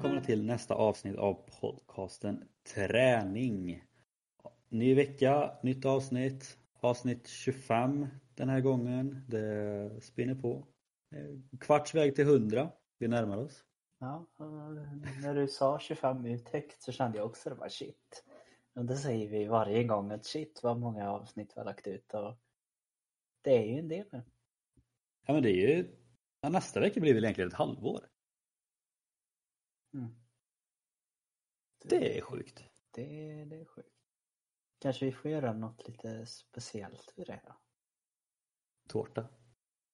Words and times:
välkomna 0.00 0.24
till 0.24 0.44
nästa 0.44 0.74
avsnitt 0.74 1.16
av 1.16 1.34
podcasten 1.60 2.48
Träning. 2.74 3.84
Ny 4.68 4.94
vecka, 4.94 5.58
nytt 5.62 5.84
avsnitt. 5.84 6.58
Avsnitt 6.80 7.28
25 7.28 8.06
den 8.34 8.48
här 8.48 8.60
gången. 8.60 9.24
Det 9.28 10.02
spinner 10.02 10.34
på. 10.34 10.66
Kvarts 11.60 11.94
väg 11.94 12.14
till 12.14 12.24
100. 12.24 12.70
Vi 12.98 13.08
närmar 13.08 13.36
oss. 13.36 13.64
Ja, 13.98 14.26
när 15.22 15.34
du 15.34 15.48
sa 15.48 15.78
25 15.78 16.26
uttäckt 16.26 16.82
så 16.82 16.92
kände 16.92 17.18
jag 17.18 17.26
också 17.26 17.50
det 17.50 17.56
var 17.56 17.68
shit. 17.68 18.24
Och 18.74 18.84
det 18.84 18.96
säger 18.96 19.28
vi 19.28 19.44
varje 19.44 19.84
gång 19.84 20.10
att 20.10 20.24
shit 20.24 20.60
vad 20.62 20.78
många 20.78 21.10
avsnitt 21.10 21.52
vi 21.54 21.60
har 21.60 21.66
lagt 21.66 21.86
ut 21.86 22.14
och 22.14 22.36
det 23.42 23.58
är 23.58 23.64
ju 23.64 23.78
en 23.78 23.88
del 23.88 24.06
nu. 24.12 24.22
Ja 25.26 25.32
men 25.34 25.42
det 25.42 25.50
är 25.50 25.68
ju, 25.68 25.96
nästa 26.50 26.80
vecka 26.80 27.00
blir 27.00 27.14
väl 27.14 27.24
egentligen 27.24 27.48
ett 27.48 27.56
halvår. 27.56 28.09
Mm. 29.92 30.14
Det 31.84 32.18
är 32.18 32.22
sjukt. 32.22 32.64
Det, 32.90 33.04
det 33.44 33.60
är 33.60 33.64
sjukt. 33.64 34.00
Kanske 34.78 35.04
vi 35.06 35.12
får 35.12 35.30
göra 35.30 35.52
något 35.52 35.88
lite 35.88 36.26
speciellt 36.26 37.10
för 37.10 37.24
det 37.24 37.40
då? 37.46 37.56
Tårta. 38.88 39.28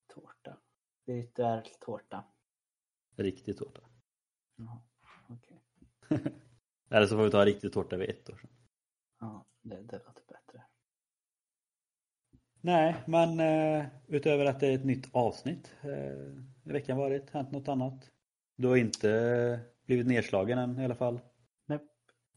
Tårta. 0.07 0.57
Virtuell 1.05 1.65
tårta. 1.79 2.25
Riktig 3.15 3.57
tårta. 3.57 3.81
Jaha, 4.55 4.81
okej. 5.29 5.63
Eller 6.89 7.07
så 7.07 7.15
får 7.15 7.23
vi 7.23 7.31
ta 7.31 7.45
riktig 7.45 7.73
tårta 7.73 7.97
vid 7.97 8.09
ett 8.09 8.29
år 8.29 8.37
sedan. 8.37 8.49
Ja, 9.19 9.45
det, 9.61 9.81
det 9.81 9.97
låter 10.05 10.23
bättre. 10.27 10.65
Nej, 12.61 13.03
men 13.07 13.39
eh, 13.39 13.85
utöver 14.07 14.45
att 14.45 14.59
det 14.59 14.67
är 14.67 14.75
ett 14.75 14.85
nytt 14.85 15.15
avsnitt 15.15 15.75
eh, 15.81 16.27
i 16.63 16.71
veckan 16.71 16.97
varit, 16.97 17.29
hänt 17.29 17.51
något 17.51 17.67
annat? 17.67 18.11
Du 18.55 18.67
har 18.67 18.75
inte 18.75 19.59
blivit 19.87 20.07
nedslagen 20.07 20.57
än 20.59 20.79
i 20.79 20.85
alla 20.85 20.95
fall? 20.95 21.19
Nej, 21.65 21.79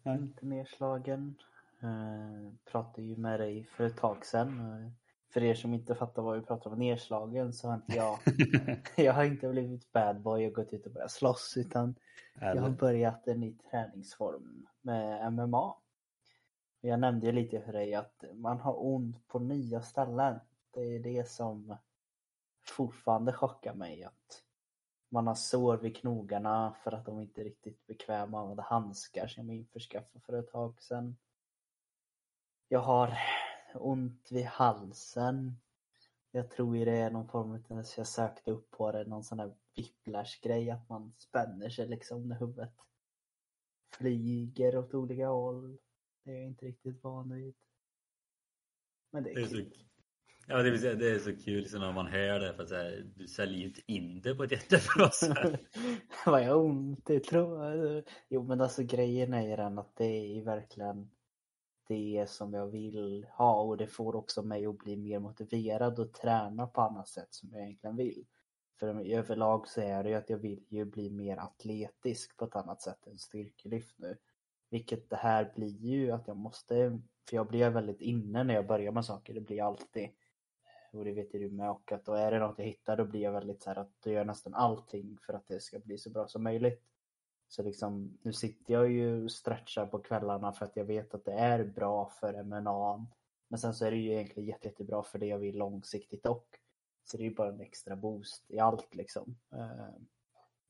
Nej. 0.02 0.18
inte 0.18 0.46
nedslagen. 0.46 1.34
Eh, 1.82 2.52
pratade 2.72 3.02
ju 3.02 3.16
med 3.16 3.40
dig 3.40 3.64
för 3.64 3.84
ett 3.84 3.96
tag 3.96 4.26
sedan. 4.26 4.60
Eh, 4.60 4.90
För 5.32 5.42
er 5.42 5.54
som 5.54 5.74
inte 5.74 5.94
fattar 5.94 6.22
vad 6.22 6.36
vi 6.40 6.46
pratar 6.46 6.70
om 6.70 6.78
nedslagen 6.78 7.52
så 7.52 7.68
har 7.68 7.74
inte 7.74 7.92
jag, 7.96 8.18
jag 9.06 9.12
har 9.12 9.24
inte 9.24 9.48
blivit 9.48 9.92
bad 9.92 10.20
boy 10.20 10.46
och 10.46 10.52
gått 10.54 10.72
ut 10.72 10.86
och 10.86 10.92
börjat 10.92 11.10
slåss 11.10 11.54
utan 11.56 11.94
jag 12.40 12.62
har 12.62 12.70
börjat 12.70 13.26
en 13.26 13.40
ny 13.40 13.58
träningsform 13.70 14.66
med 14.82 15.32
MMA. 15.32 15.74
Jag 16.80 17.00
nämnde 17.00 17.26
ju 17.26 17.32
lite 17.32 17.60
för 17.60 17.72
dig 17.72 17.94
att 17.94 18.24
man 18.34 18.60
har 18.60 18.84
ont 18.86 19.28
på 19.28 19.38
nya 19.38 19.82
ställen. 19.82 20.38
Det 20.74 20.80
är 20.80 20.98
det 20.98 21.28
som 21.28 21.76
fortfarande 22.66 23.32
chockar 23.32 23.74
mig. 23.74 24.04
Att 24.04 24.42
man 25.10 25.26
har 25.26 25.34
sår 25.34 25.76
vid 25.76 25.96
knogarna 25.96 26.76
för 26.84 26.92
att 26.92 27.06
de 27.06 27.20
inte 27.20 27.40
är 27.40 27.44
riktigt 27.44 27.86
bekväma 27.86 28.38
att 28.38 28.42
använda 28.42 28.62
handskar 28.62 29.26
som 29.26 29.48
jag 29.48 29.56
införskaffade 29.56 30.24
för 30.24 30.32
ett 30.32 30.52
tag 30.52 30.82
sedan. 30.82 31.16
Jag 32.68 32.80
har 32.80 33.18
ont 33.74 34.28
vid 34.30 34.44
halsen. 34.44 35.56
Jag 36.30 36.50
tror 36.50 36.84
det 36.84 36.96
är 36.96 37.10
någon 37.10 37.28
form 37.28 37.50
av, 37.68 37.84
jag 37.96 38.06
sökte 38.06 38.50
upp 38.50 38.70
på 38.70 38.92
det, 38.92 39.04
någon 39.04 39.24
sån 39.24 39.38
där 39.38 39.54
whiplash-grej 39.76 40.70
att 40.70 40.88
man 40.88 41.12
spänner 41.18 41.70
sig 41.70 41.88
liksom 41.88 42.28
när 42.28 42.38
huvudet 42.38 42.74
flyger 43.92 44.78
åt 44.78 44.94
olika 44.94 45.28
håll. 45.28 45.78
Det 46.24 46.30
är 46.30 46.36
jag 46.36 46.46
inte 46.46 46.66
riktigt 46.66 47.02
van 47.04 47.34
vid. 47.34 47.54
Men 49.10 49.22
det 49.22 49.30
är, 49.30 49.34
Det 49.34 49.42
är 49.42 49.48
kul 49.48 49.89
ja, 50.50 50.62
det, 50.62 50.70
vill 50.70 50.80
säga, 50.80 50.94
det 50.94 51.10
är 51.10 51.18
så 51.18 51.36
kul 51.36 51.60
liksom 51.60 51.80
när 51.80 51.92
man 51.92 52.06
hör 52.06 52.40
det 52.40 52.54
för 52.54 52.62
att 52.62 52.68
så 52.68 52.74
här, 52.74 53.04
du 53.16 53.26
säljer 53.26 53.58
ju 53.58 53.66
inte 53.66 53.80
in 53.86 54.20
det 54.20 54.34
på 54.34 54.44
ett 54.44 54.52
jättebra 54.52 55.10
sätt. 55.10 55.60
Vad 56.26 56.42
jag 56.42 56.48
har 56.48 56.64
ont, 56.64 57.06
det 57.06 57.24
tror 57.24 57.64
jag. 57.64 58.04
Jo 58.28 58.42
men 58.42 58.60
alltså 58.60 58.82
grejen 58.82 59.34
är 59.34 59.48
ju 59.48 59.56
den 59.56 59.78
att 59.78 59.96
det 59.96 60.04
är 60.04 60.34
ju 60.34 60.42
verkligen 60.42 61.10
det 61.88 62.30
som 62.30 62.54
jag 62.54 62.66
vill 62.66 63.26
ha 63.30 63.62
och 63.62 63.76
det 63.76 63.86
får 63.86 64.16
också 64.16 64.42
mig 64.42 64.66
att 64.66 64.78
bli 64.78 64.96
mer 64.96 65.18
motiverad 65.18 65.98
och 65.98 66.12
träna 66.12 66.66
på 66.66 66.80
annat 66.80 67.08
sätt 67.08 67.34
som 67.34 67.48
jag 67.52 67.62
egentligen 67.62 67.96
vill. 67.96 68.24
För 68.80 69.06
överlag 69.06 69.68
så 69.68 69.80
är 69.80 70.02
det 70.02 70.08
ju 70.08 70.14
att 70.14 70.30
jag 70.30 70.38
vill 70.38 70.64
ju 70.68 70.84
bli 70.84 71.10
mer 71.10 71.36
atletisk 71.36 72.36
på 72.36 72.44
ett 72.44 72.56
annat 72.56 72.82
sätt 72.82 73.06
än 73.06 73.18
styrkelyft 73.18 73.98
nu. 73.98 74.16
Vilket 74.70 75.10
det 75.10 75.16
här 75.16 75.52
blir 75.54 75.78
ju 75.78 76.10
att 76.10 76.26
jag 76.26 76.36
måste, 76.36 77.00
för 77.28 77.36
jag 77.36 77.46
blir 77.46 77.70
väldigt 77.70 78.00
inne 78.00 78.44
när 78.44 78.54
jag 78.54 78.66
börjar 78.66 78.92
med 78.92 79.04
saker, 79.04 79.34
det 79.34 79.40
blir 79.40 79.56
jag 79.56 79.66
alltid. 79.66 80.08
Och 80.92 81.04
det 81.04 81.12
vet 81.12 81.34
ju 81.34 81.38
du 81.38 81.50
med 81.50 81.70
och 81.70 81.92
att 81.92 82.04
då 82.04 82.12
är 82.12 82.30
det 82.30 82.38
något 82.38 82.58
jag 82.58 82.66
hittar 82.66 82.96
då 82.96 83.04
blir 83.04 83.20
jag 83.20 83.32
väldigt 83.32 83.62
så 83.62 83.70
här 83.70 83.76
att 83.76 84.02
då 84.02 84.10
gör 84.10 84.18
jag 84.18 84.26
nästan 84.26 84.54
allting 84.54 85.18
för 85.26 85.32
att 85.32 85.48
det 85.48 85.60
ska 85.60 85.78
bli 85.78 85.98
så 85.98 86.10
bra 86.10 86.28
som 86.28 86.42
möjligt. 86.42 86.84
Så 87.48 87.62
liksom, 87.62 88.18
nu 88.22 88.32
sitter 88.32 88.74
jag 88.74 88.90
ju 88.90 89.24
och 89.24 89.32
stretchar 89.32 89.86
på 89.86 89.98
kvällarna 89.98 90.52
för 90.52 90.64
att 90.64 90.76
jag 90.76 90.84
vet 90.84 91.14
att 91.14 91.24
det 91.24 91.32
är 91.32 91.64
bra 91.64 92.08
för 92.08 92.42
MNA. 92.42 93.06
Men 93.48 93.58
sen 93.58 93.74
så 93.74 93.84
är 93.84 93.90
det 93.90 93.96
ju 93.96 94.12
egentligen 94.12 94.48
jätte, 94.48 94.68
jättebra 94.68 95.02
för 95.02 95.18
det 95.18 95.26
jag 95.26 95.38
vill 95.38 95.58
långsiktigt 95.58 96.26
och. 96.26 96.58
Så 97.04 97.16
det 97.16 97.22
är 97.22 97.28
ju 97.28 97.34
bara 97.34 97.48
en 97.48 97.60
extra 97.60 97.96
boost 97.96 98.50
i 98.50 98.58
allt 98.58 98.94
liksom. 98.94 99.36
Eh, 99.52 99.94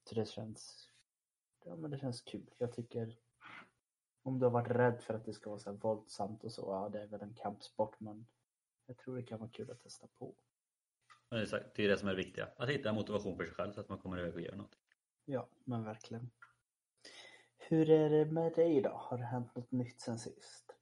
så 0.08 0.14
det 0.14 0.28
känns, 0.28 0.90
ja 1.64 1.76
men 1.76 1.90
det 1.90 1.98
känns 1.98 2.20
kul. 2.20 2.50
Jag 2.58 2.72
tycker 2.72 3.18
om 4.22 4.38
du 4.38 4.46
har 4.46 4.50
varit 4.50 4.70
rädd 4.70 5.00
för 5.00 5.14
att 5.14 5.24
det 5.24 5.32
ska 5.32 5.50
vara 5.50 5.60
så 5.60 5.70
här 5.70 5.76
våldsamt 5.76 6.44
och 6.44 6.52
så, 6.52 6.62
ja 6.62 6.88
det 6.88 7.02
är 7.02 7.06
väl 7.06 7.22
en 7.22 7.34
kampsport 7.34 8.00
men 8.00 8.26
jag 8.90 8.98
tror 8.98 9.16
det 9.16 9.22
kan 9.22 9.38
vara 9.38 9.50
kul 9.50 9.70
att 9.70 9.80
testa 9.80 10.06
på. 10.06 10.34
Men 11.28 11.40
det 11.40 11.52
är 11.52 11.72
det 11.74 11.84
är 11.84 11.88
det 11.88 11.98
som 11.98 12.08
är 12.08 12.12
det 12.12 12.22
viktiga. 12.22 12.48
Att 12.56 12.68
hitta 12.68 12.92
motivation 12.92 13.36
för 13.36 13.44
sig 13.44 13.54
själv 13.54 13.72
så 13.72 13.80
att 13.80 13.88
man 13.88 13.98
kommer 13.98 14.18
iväg 14.18 14.34
och 14.34 14.40
gör 14.40 14.56
något. 14.56 14.78
Ja, 15.24 15.48
men 15.64 15.84
verkligen. 15.84 16.30
Hur 17.58 17.90
är 17.90 18.10
det 18.10 18.24
med 18.24 18.52
dig 18.52 18.80
då? 18.80 18.90
Har 18.90 19.18
det 19.18 19.24
hänt 19.24 19.54
något 19.54 19.70
nytt 19.70 20.00
sen 20.00 20.18
sist? 20.18 20.76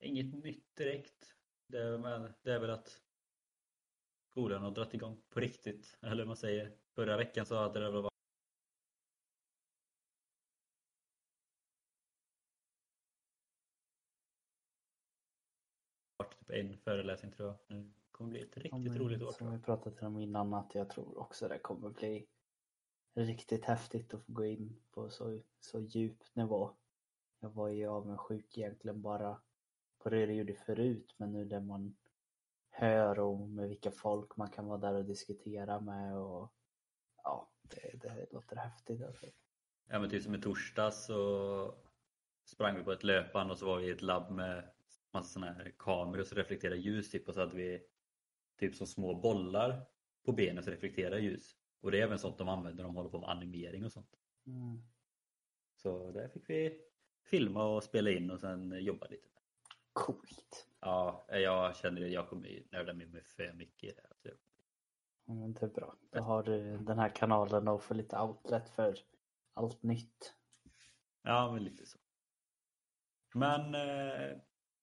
Inget 0.00 0.34
nytt 0.34 0.76
direkt. 0.76 1.34
Det 1.66 1.78
är, 1.78 1.98
men, 1.98 2.34
det 2.42 2.52
är 2.52 2.58
väl 2.58 2.70
att 2.70 3.00
skolan 4.30 4.62
har 4.62 4.70
dragit 4.70 4.94
igång 4.94 5.22
på 5.28 5.40
riktigt. 5.40 5.98
Eller 6.02 6.16
hur 6.16 6.26
man 6.26 6.36
säger. 6.36 6.76
Förra 6.94 7.16
veckan 7.16 7.46
så 7.46 7.56
hade 7.56 7.80
det 7.80 7.90
väl 7.90 8.08
en 16.50 16.78
föreläsning 16.78 17.32
tror 17.32 17.48
jag. 17.48 17.56
Nu 17.76 17.90
kommer 18.10 18.30
det 18.30 18.38
bli 18.38 18.42
ett 18.42 18.56
Ja, 18.56 18.62
riktigt 18.62 18.92
men 18.92 18.98
roligt 18.98 19.22
år 19.22 19.32
Som 19.32 19.52
vi 19.52 19.58
pratat 19.58 20.02
om 20.02 20.18
innan 20.18 20.54
att 20.54 20.74
jag 20.74 20.90
tror 20.90 21.18
också 21.18 21.48
det 21.48 21.58
kommer 21.58 21.90
bli 21.90 22.26
riktigt 23.14 23.64
häftigt 23.64 24.14
att 24.14 24.24
få 24.24 24.32
gå 24.32 24.44
in 24.44 24.80
på 24.90 25.10
så, 25.10 25.40
så 25.60 25.80
djup 25.80 26.22
nivå. 26.32 26.70
Jag 27.40 27.50
var 27.50 27.68
ju 27.68 27.86
avundsjuk 27.86 28.58
egentligen 28.58 29.02
bara 29.02 29.40
på 29.98 30.10
det 30.10 30.26
du 30.26 30.32
gjorde 30.32 30.54
förut 30.54 31.14
men 31.16 31.32
nu 31.32 31.44
där 31.44 31.60
man 31.60 31.96
hör 32.70 33.18
om 33.18 33.54
med 33.54 33.68
vilka 33.68 33.90
folk 33.90 34.36
man 34.36 34.50
kan 34.50 34.66
vara 34.66 34.78
där 34.78 34.94
och 34.94 35.04
diskutera 35.04 35.80
med 35.80 36.16
och 36.16 36.52
ja, 37.22 37.48
det, 37.62 38.02
det 38.02 38.26
låter 38.32 38.56
häftigt 38.56 39.02
alltså. 39.02 39.26
Ja 39.86 39.98
men 39.98 40.10
typ 40.10 40.22
som 40.22 40.34
i 40.34 40.40
torsdags 40.40 41.06
så 41.06 41.74
sprang 42.44 42.76
vi 42.76 42.84
på 42.84 42.92
ett 42.92 43.04
löpband 43.04 43.50
och 43.50 43.58
så 43.58 43.66
var 43.66 43.78
vi 43.78 43.86
i 43.86 43.90
ett 43.90 44.02
labb 44.02 44.30
med 44.30 44.70
massa 45.12 45.28
sådana 45.28 45.52
här 45.52 45.74
kameror 45.78 46.24
som 46.24 46.38
reflekterar 46.38 46.74
ljus 46.74 47.10
typ 47.10 47.28
och 47.28 47.34
så 47.34 47.40
hade 47.40 47.56
vi 47.56 47.82
typ 48.58 48.74
som 48.74 48.86
små 48.86 49.14
bollar 49.14 49.86
på 50.24 50.32
benen 50.32 50.64
som 50.64 50.72
reflekterar 50.72 51.18
ljus. 51.18 51.56
Och 51.80 51.90
det 51.90 51.98
är 51.98 52.02
även 52.02 52.18
sånt 52.18 52.38
de 52.38 52.48
använder 52.48 52.82
när 52.82 52.88
de 52.88 52.96
håller 52.96 53.10
på 53.10 53.20
med 53.20 53.30
animering 53.30 53.84
och 53.84 53.92
sånt. 53.92 54.16
Mm. 54.46 54.82
Så 55.76 56.10
där 56.10 56.28
fick 56.28 56.50
vi 56.50 56.80
filma 57.24 57.64
och 57.64 57.84
spela 57.84 58.10
in 58.10 58.30
och 58.30 58.40
sen 58.40 58.84
jobba 58.84 59.06
lite. 59.06 59.28
Coolt. 59.92 60.68
Ja, 60.80 61.26
jag 61.28 61.76
känner 61.76 62.04
att 62.04 62.12
jag 62.12 62.28
kommer 62.28 62.62
nörda 62.70 62.92
med 62.92 63.10
mig 63.10 63.22
för 63.22 63.52
mycket 63.52 63.90
i 63.90 63.94
det 63.94 64.02
här. 64.02 64.34
Men 65.24 65.52
det 65.52 65.62
är 65.62 65.70
bra. 65.70 65.96
Då 66.10 66.22
har 66.22 66.42
du 66.42 66.78
den 66.78 66.98
här 66.98 67.08
kanalen 67.08 67.68
och 67.68 67.82
får 67.82 67.94
lite 67.94 68.18
outlet 68.18 68.68
för 68.68 68.98
allt 69.54 69.82
nytt. 69.82 70.34
Ja, 71.22 71.52
men 71.52 71.64
lite 71.64 71.86
så. 71.86 71.98
Men 73.34 73.74
eh, 73.74 74.38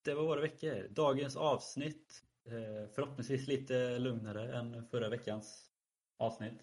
det 0.06 0.16
var 0.16 0.24
våra 0.24 0.42
veckor. 0.42 0.88
Dagens 0.90 1.38
avsnitt. 1.38 2.24
Eh, 2.46 2.90
förhoppningsvis 2.96 3.48
lite 3.48 4.00
lugnare 4.00 4.56
än 4.58 4.86
förra 4.88 5.10
veckans 5.10 5.72
avsnitt. 6.18 6.60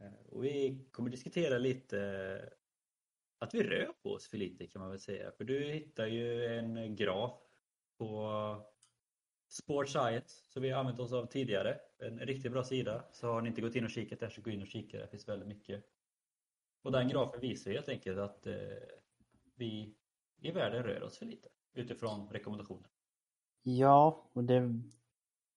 Eh, 0.00 0.26
och 0.28 0.44
vi 0.44 0.86
kommer 0.92 1.10
diskutera 1.10 1.58
lite 1.58 2.00
eh, 2.00 2.48
att 3.38 3.54
vi 3.54 3.62
rör 3.62 3.92
på 4.02 4.10
oss 4.10 4.28
för 4.28 4.36
lite 4.36 4.66
kan 4.66 4.80
man 4.80 4.90
väl 4.90 5.00
säga. 5.00 5.32
För 5.32 5.44
du 5.44 5.64
hittar 5.64 6.06
ju 6.06 6.46
en 6.46 6.96
graf 6.96 7.40
på 7.98 8.72
Sport 9.48 9.88
Science 9.88 10.44
som 10.48 10.62
vi 10.62 10.70
har 10.70 10.80
använt 10.80 11.00
oss 11.00 11.12
av 11.12 11.26
tidigare. 11.26 11.80
En 11.98 12.18
riktigt 12.18 12.52
bra 12.52 12.64
sida. 12.64 13.04
Så 13.12 13.26
har 13.26 13.42
ni 13.42 13.48
inte 13.48 13.60
gått 13.60 13.76
in 13.76 13.84
och 13.84 13.90
kikat 13.90 14.20
där 14.20 14.28
så 14.28 14.40
gå 14.40 14.50
in 14.50 14.62
och 14.62 14.68
kika. 14.68 14.98
Det 14.98 15.08
finns 15.08 15.28
väldigt 15.28 15.48
mycket. 15.48 15.84
Och 16.82 16.92
den 16.92 17.08
grafen 17.08 17.40
visar 17.40 17.70
helt 17.70 17.88
enkelt 17.88 18.18
att 18.18 18.46
vi 19.54 19.94
i 20.40 20.50
världen 20.50 20.82
rör 20.82 21.02
oss 21.02 21.18
för 21.18 21.26
lite 21.26 21.48
utifrån 21.74 22.28
rekommendationer. 22.28 22.88
Ja, 23.62 24.24
och 24.32 24.44
det, 24.44 24.80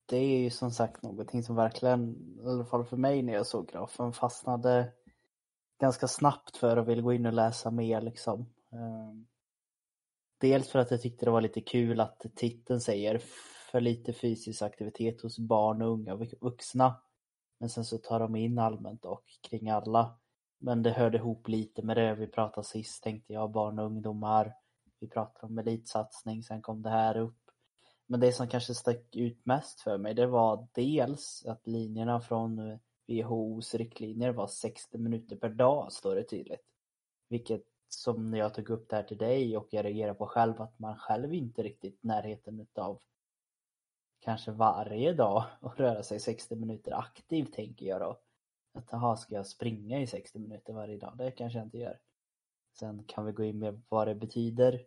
det 0.06 0.18
är 0.18 0.40
ju 0.40 0.50
som 0.50 0.72
sagt 0.72 1.04
någonting 1.04 1.44
som 1.44 1.56
verkligen, 1.56 2.16
i 2.40 2.48
alla 2.48 2.66
fall 2.66 2.86
för 2.86 2.98
mig 2.98 3.22
när 3.22 3.34
jag 3.34 3.48
såg 3.48 3.68
grafen, 3.68 4.14
fastnade 4.14 4.94
ganska 5.80 6.08
snabbt 6.08 6.58
för 6.58 6.78
och 6.78 6.90
ville 6.90 7.02
gå 7.02 7.14
in 7.14 7.26
och 7.26 7.34
läsa 7.34 7.72
mer 7.72 8.02
liksom. 8.02 8.46
Ehm, 8.72 9.28
dels 10.38 10.70
för 10.70 10.80
att 10.80 10.92
jag 10.92 11.02
tyckte 11.02 11.26
det 11.26 11.32
var 11.32 11.42
lite 11.42 11.62
kul 11.62 12.00
att 12.00 12.26
titeln 12.36 12.82
säger 12.82 13.22
för 13.72 13.82
lite 13.82 14.14
fysisk 14.14 14.62
aktivitet 14.62 15.22
hos 15.22 15.40
barn 15.40 15.82
och 15.82 15.92
unga 15.92 16.16
vuxna. 16.42 17.02
Men 17.60 17.70
sen 17.70 17.86
så 17.86 17.98
tar 17.98 18.20
de 18.20 18.36
in 18.36 18.60
allmänt 18.60 19.06
och 19.06 19.24
kring 19.50 19.70
alla. 19.70 20.20
Men 20.58 20.84
det 20.84 20.92
hörde 20.92 21.18
ihop 21.18 21.48
lite 21.48 21.82
med 21.82 21.98
det 21.98 22.16
vi 22.16 22.28
pratade 22.28 22.68
sist 22.68 23.04
tänkte 23.04 23.34
jag, 23.34 23.52
barn 23.52 23.80
och 23.80 23.86
ungdomar. 23.86 24.54
Vi 25.06 25.10
pratade 25.10 25.48
om 25.48 25.58
elitsatsning, 25.58 26.44
sen 26.44 26.62
kom 26.62 26.82
det 26.82 26.90
här 26.90 27.18
upp. 27.18 27.52
Men 28.06 28.20
det 28.20 28.32
som 28.32 28.48
kanske 28.48 28.74
stack 28.74 29.16
ut 29.16 29.46
mest 29.46 29.82
för 29.82 29.98
mig 29.98 30.14
det 30.14 30.28
var 30.28 30.68
dels 30.74 31.46
att 31.46 31.68
linjerna 31.68 32.22
från 32.22 32.80
WHOs 33.08 33.76
riktlinjer 33.76 34.32
var 34.32 34.48
60 34.48 34.98
minuter 34.98 35.36
per 35.36 35.50
dag, 35.50 35.92
står 35.92 36.16
det 36.16 36.24
tydligt. 36.24 36.66
Vilket 37.28 37.64
som 37.88 38.32
när 38.32 38.38
jag 38.38 38.54
tog 38.54 38.70
upp 38.70 38.90
det 38.90 38.96
här 38.96 39.04
till 39.04 39.18
dig 39.18 39.58
och 39.58 39.68
jag 39.70 39.86
reagerade 39.86 40.14
på 40.14 40.28
själv 40.28 40.62
att 40.62 40.80
man 40.80 40.98
själv 40.98 41.34
inte 41.34 41.64
riktigt 41.64 42.04
närheten 42.04 42.60
utav 42.60 43.00
kanske 44.20 44.52
varje 44.52 45.14
dag 45.14 45.44
och 45.60 45.78
röra 45.78 46.04
sig 46.04 46.20
60 46.20 46.56
minuter 46.56 46.92
aktivt 46.92 47.54
tänker 47.54 47.86
jag 47.86 48.02
då. 48.02 48.20
Att 48.74 48.88
jaha, 48.92 49.18
ska 49.18 49.36
jag 49.36 49.48
springa 49.48 50.02
i 50.02 50.08
60 50.08 50.40
minuter 50.40 50.74
varje 50.74 50.98
dag? 50.98 51.18
Det 51.18 51.32
kanske 51.32 51.60
jag 51.60 51.66
inte 51.66 51.78
gör. 51.78 52.00
Sen 52.80 53.04
kan 53.04 53.26
vi 53.26 53.32
gå 53.32 53.44
in 53.44 53.60
med 53.60 53.82
vad 53.90 54.08
det 54.08 54.16
betyder. 54.16 54.86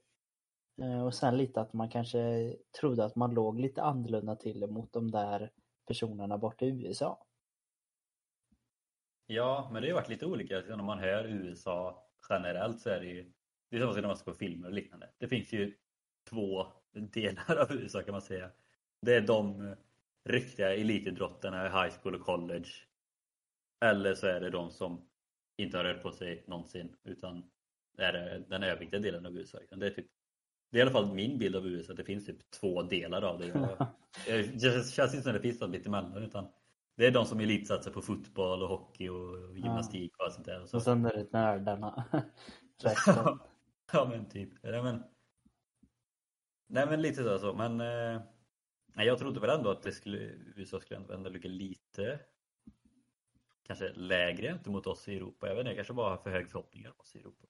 Eh, 0.83 1.05
och 1.05 1.15
sen 1.15 1.37
lite 1.37 1.61
att 1.61 1.73
man 1.73 1.89
kanske 1.89 2.55
trodde 2.81 3.05
att 3.05 3.17
man 3.17 3.35
låg 3.35 3.61
lite 3.61 3.83
annorlunda 3.83 4.37
till 4.37 4.67
mot 4.67 4.93
de 4.93 5.11
där 5.11 5.51
personerna 5.87 6.39
borta 6.39 6.65
i 6.65 6.69
USA. 6.69 7.27
Ja, 9.27 9.71
men 9.73 9.83
det 9.83 9.89
har 9.89 9.95
varit 9.95 10.09
lite 10.09 10.27
olika. 10.27 10.57
Alltså, 10.57 10.77
när 10.77 10.85
man 10.85 10.99
hör 10.99 11.25
USA 11.25 12.05
generellt 12.29 12.81
så 12.81 12.91
är 12.91 13.01
det 13.01 13.07
ju 13.07 13.33
det 13.71 13.77
är 13.77 13.81
som 13.81 13.95
när 13.95 14.09
man 14.09 14.17
ser 14.17 14.25
på 14.25 14.35
filmer 14.35 14.69
och 14.69 14.75
liknande. 14.75 15.11
Det 15.19 15.29
finns 15.29 15.53
ju 15.53 15.75
två 16.31 16.67
delar 16.93 17.57
av 17.57 17.73
USA 17.73 18.03
kan 18.03 18.13
man 18.13 18.23
säga. 18.23 18.51
Det 19.01 19.15
är 19.15 19.21
de 19.21 19.75
riktiga 20.25 20.75
elitidrottarna 20.75 21.67
i 21.67 21.69
high 21.69 21.95
school 22.01 22.15
och 22.15 22.21
college. 22.21 22.69
Eller 23.81 24.15
så 24.15 24.27
är 24.27 24.41
det 24.41 24.51
de 24.51 24.71
som 24.71 25.09
inte 25.57 25.77
har 25.77 25.85
rört 25.85 26.03
på 26.03 26.13
sig 26.13 26.45
någonsin 26.47 26.97
utan 27.05 27.51
är 27.99 28.45
den 28.49 28.63
överviktiga 28.63 29.01
delen 29.01 29.27
av 29.27 29.37
USA. 29.37 29.59
Det 29.71 29.87
är, 29.87 29.91
typ, 29.91 30.07
det 30.71 30.77
är 30.77 30.79
i 30.79 30.83
alla 30.83 30.91
fall 30.91 31.15
min 31.15 31.39
bild 31.39 31.57
av 31.57 31.67
USA, 31.67 31.93
att 31.93 31.97
det 31.97 32.05
finns 32.05 32.27
typ 32.27 32.51
två 32.51 32.83
delar 32.83 33.23
av 33.23 33.39
det. 33.39 33.53
det 34.53 34.91
känns 34.91 35.15
inte 35.15 35.23
som 35.23 35.33
det 35.33 35.41
finns 35.41 35.61
något 35.61 35.71
mitt 35.71 35.87
emellan 35.87 36.23
utan 36.23 36.49
det 36.97 37.07
är 37.07 37.11
de 37.11 37.25
som 37.25 37.41
elitsatsar 37.41 37.91
på 37.91 38.03
fotboll 38.03 38.63
och 38.63 38.69
hockey 38.69 39.09
och 39.09 39.59
gymnastik 39.59 40.17
och 40.19 40.25
allt 40.25 40.35
sånt 40.35 40.47
där. 40.47 40.63
Och, 40.63 40.69
så. 40.69 40.77
och 40.77 40.83
sen 40.83 41.05
är 41.05 41.15
det 41.15 41.33
nördarna. 41.33 42.05
ja 43.93 44.05
men 44.11 44.29
typ. 44.29 44.51
Nej 44.63 44.83
men, 44.83 45.03
nej, 46.67 46.87
men 46.87 47.03
lite 47.03 47.23
så. 47.23 47.39
så. 47.39 47.55
Men 47.55 47.81
eh, 47.81 48.21
nej, 48.95 49.07
jag 49.07 49.19
trodde 49.19 49.41
väl 49.41 49.51
ändå 49.51 49.71
att 49.71 49.83
det 49.83 49.93
skulle, 49.93 50.19
USA 50.57 50.81
skulle 50.81 51.15
ändå 51.15 51.31
ligga 51.31 51.51
lite 51.51 52.21
kanske 53.63 53.93
lägre 53.93 54.59
mot 54.67 54.87
oss 54.87 55.09
i 55.09 55.17
Europa. 55.17 55.49
Jag 55.49 55.55
vet 55.55 55.61
inte, 55.61 55.71
jag 55.71 55.77
kanske 55.77 55.95
bara 55.95 56.11
har 56.11 56.17
för 56.17 56.31
hög 56.31 56.51
förhoppningar 56.51 56.91
om 56.91 57.01
oss 57.01 57.17
i 57.17 57.19
Europa. 57.19 57.48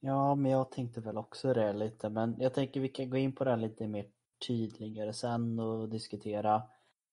Ja, 0.00 0.34
men 0.34 0.50
jag 0.50 0.70
tänkte 0.70 1.00
väl 1.00 1.18
också 1.18 1.54
det 1.54 1.72
lite. 1.72 2.08
Men 2.08 2.36
jag 2.38 2.54
tänker 2.54 2.80
vi 2.80 2.88
kan 2.88 3.10
gå 3.10 3.16
in 3.16 3.34
på 3.34 3.44
det 3.44 3.50
här 3.50 3.56
lite 3.56 3.88
mer 3.88 4.06
tydligare 4.46 5.12
sen 5.12 5.58
och 5.58 5.88
diskutera 5.88 6.62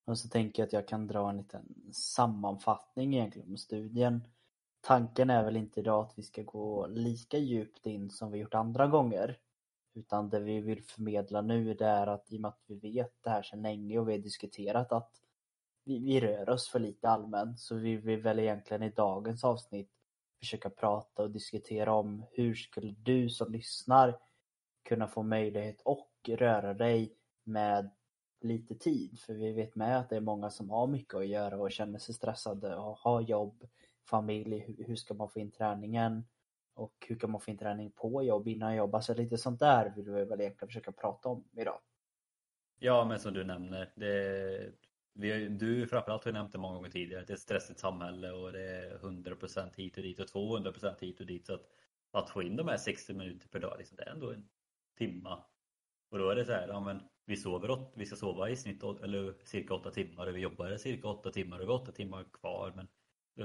och 0.06 0.18
så 0.18 0.30
tänker 0.30 0.62
jag 0.62 0.68
att 0.68 0.74
jag 0.74 0.88
kan 0.88 1.08
dra 1.08 1.30
en 1.30 1.38
liten 1.38 1.92
sammanfattning 1.92 3.16
egentligen 3.16 3.50
om 3.50 3.58
studien. 3.58 4.24
Tanken 4.82 5.30
är 5.30 5.44
väl 5.44 5.56
inte 5.58 5.80
idag 5.80 6.06
att 6.06 6.18
vi 6.18 6.24
ska 6.24 6.44
gå 6.44 6.88
lika 6.88 7.38
djupt 7.38 7.86
in 7.86 8.10
som 8.10 8.32
vi 8.32 8.40
gjort 8.40 8.54
andra 8.54 8.88
gånger. 8.88 9.38
Utan 9.94 10.30
det 10.30 10.40
vi 10.40 10.60
vill 10.60 10.84
förmedla 10.84 11.42
nu 11.42 11.74
det 11.74 11.86
är 11.86 12.08
att 12.08 12.32
i 12.32 12.38
och 12.38 12.42
med 12.42 12.50
att 12.50 12.64
vi 12.68 12.76
vet 12.76 13.24
det 13.24 13.30
här 13.30 13.42
sedan 13.44 13.62
länge 13.62 14.00
och 14.00 14.10
vi 14.10 14.12
har 14.12 14.20
diskuterat 14.20 14.92
att 14.92 15.12
vi, 15.84 16.00
vi 16.00 16.20
rör 16.20 16.50
oss 16.50 16.70
för 16.70 16.80
lite 16.80 17.10
allmänt 17.10 17.60
så 17.60 17.76
vi 17.76 17.96
vill 17.96 18.22
väl 18.22 18.40
egentligen 18.40 18.84
i 18.84 18.90
dagens 18.90 19.44
avsnitt 19.44 19.92
försöka 20.40 20.70
prata 20.70 21.24
och 21.24 21.32
diskutera 21.32 21.94
om 21.94 22.26
hur 22.32 22.56
skulle 22.56 22.92
du 22.92 23.30
som 23.30 23.52
lyssnar 23.52 24.20
kunna 24.84 25.08
få 25.08 25.24
möjlighet 25.24 25.82
och 25.82 26.12
röra 26.28 26.74
dig 26.74 27.18
med 27.44 27.90
lite 28.42 28.76
tid. 28.76 29.20
För 29.20 29.34
vi 29.34 29.54
vet 29.54 29.76
med 29.76 30.00
att 30.00 30.10
det 30.10 30.16
är 30.16 30.22
många 30.22 30.50
som 30.50 30.70
har 30.70 30.88
mycket 30.88 31.14
att 31.14 31.28
göra 31.28 31.58
och 31.58 31.72
känner 31.72 32.00
sig 32.00 32.16
stressade 32.16 32.76
och 32.76 32.98
har 32.98 33.22
jobb, 33.22 33.68
familj. 34.10 34.76
Hur 34.88 34.96
ska 34.96 35.14
man 35.14 35.30
få 35.30 35.40
in 35.40 35.52
träningen? 35.52 36.26
Och 36.74 37.06
hur 37.08 37.16
kan 37.16 37.32
man 37.32 37.42
få 37.42 37.52
in 37.52 37.58
träning 37.58 37.92
på 37.92 38.24
jobb, 38.24 38.48
innan 38.48 38.76
jobb? 38.76 38.96
Alltså 38.96 39.14
lite 39.14 39.38
sånt 39.38 39.60
där 39.60 39.94
vill 39.96 40.10
vi 40.10 40.26
väl 40.26 40.42
egentligen 40.42 40.68
försöka 40.68 40.92
prata 40.92 41.30
om 41.30 41.44
idag. 41.58 41.80
Ja, 42.80 43.06
men 43.06 43.20
som 43.20 43.34
du 43.34 43.44
nämner. 43.44 43.94
Det, 43.96 44.72
vi, 45.16 45.48
du 45.48 45.88
framförallt 45.88 46.26
har 46.26 46.32
nämnt 46.32 46.52
det 46.52 46.58
många 46.58 46.76
gånger 46.76 46.90
tidigare. 46.90 47.24
Det 47.26 47.34
är 47.34 47.36
ett 47.36 47.42
stressigt 47.42 47.80
samhälle 47.80 48.32
och 48.32 48.52
det 48.52 48.62
är 48.62 48.98
100% 48.98 49.76
hit 49.76 49.98
och 49.98 50.04
dit 50.04 50.20
och 50.20 50.26
200% 50.26 50.96
hit 51.00 51.20
och 51.20 51.26
dit. 51.26 51.46
Så 51.46 51.54
att, 51.54 51.70
att 52.12 52.30
få 52.30 52.44
in 52.44 52.56
de 52.56 52.68
här 52.68 52.78
60 52.78 53.14
minuter 53.14 53.48
per 53.48 53.60
dag, 53.60 53.76
liksom, 53.78 53.98
det 53.98 54.04
är 54.04 54.12
ändå 54.12 54.32
en 54.32 54.50
timma. 54.98 55.44
Och 56.10 56.18
då 56.18 56.30
är 56.30 56.36
det 56.36 56.46
så 56.46 56.52
här, 56.52 56.68
ja, 56.68 56.80
men 56.80 57.02
vi, 57.26 57.38
sover, 57.38 57.88
vi 57.96 58.06
ska 58.06 58.16
sova 58.16 58.50
i 58.50 58.56
snitt 58.56 58.84
eller 58.84 59.36
cirka 59.44 59.74
åtta 59.74 59.92
timmar 59.92 60.28
och 60.28 60.36
vi 60.36 60.40
jobbar 60.40 60.78
cirka 60.78 61.08
åtta 61.08 61.32
timmar 61.32 61.60
och 61.60 61.68
vi 61.68 61.72
har 61.72 61.82
åtta 61.82 61.92
timmar 61.92 62.24
kvar. 62.34 62.74
Men 62.76 62.88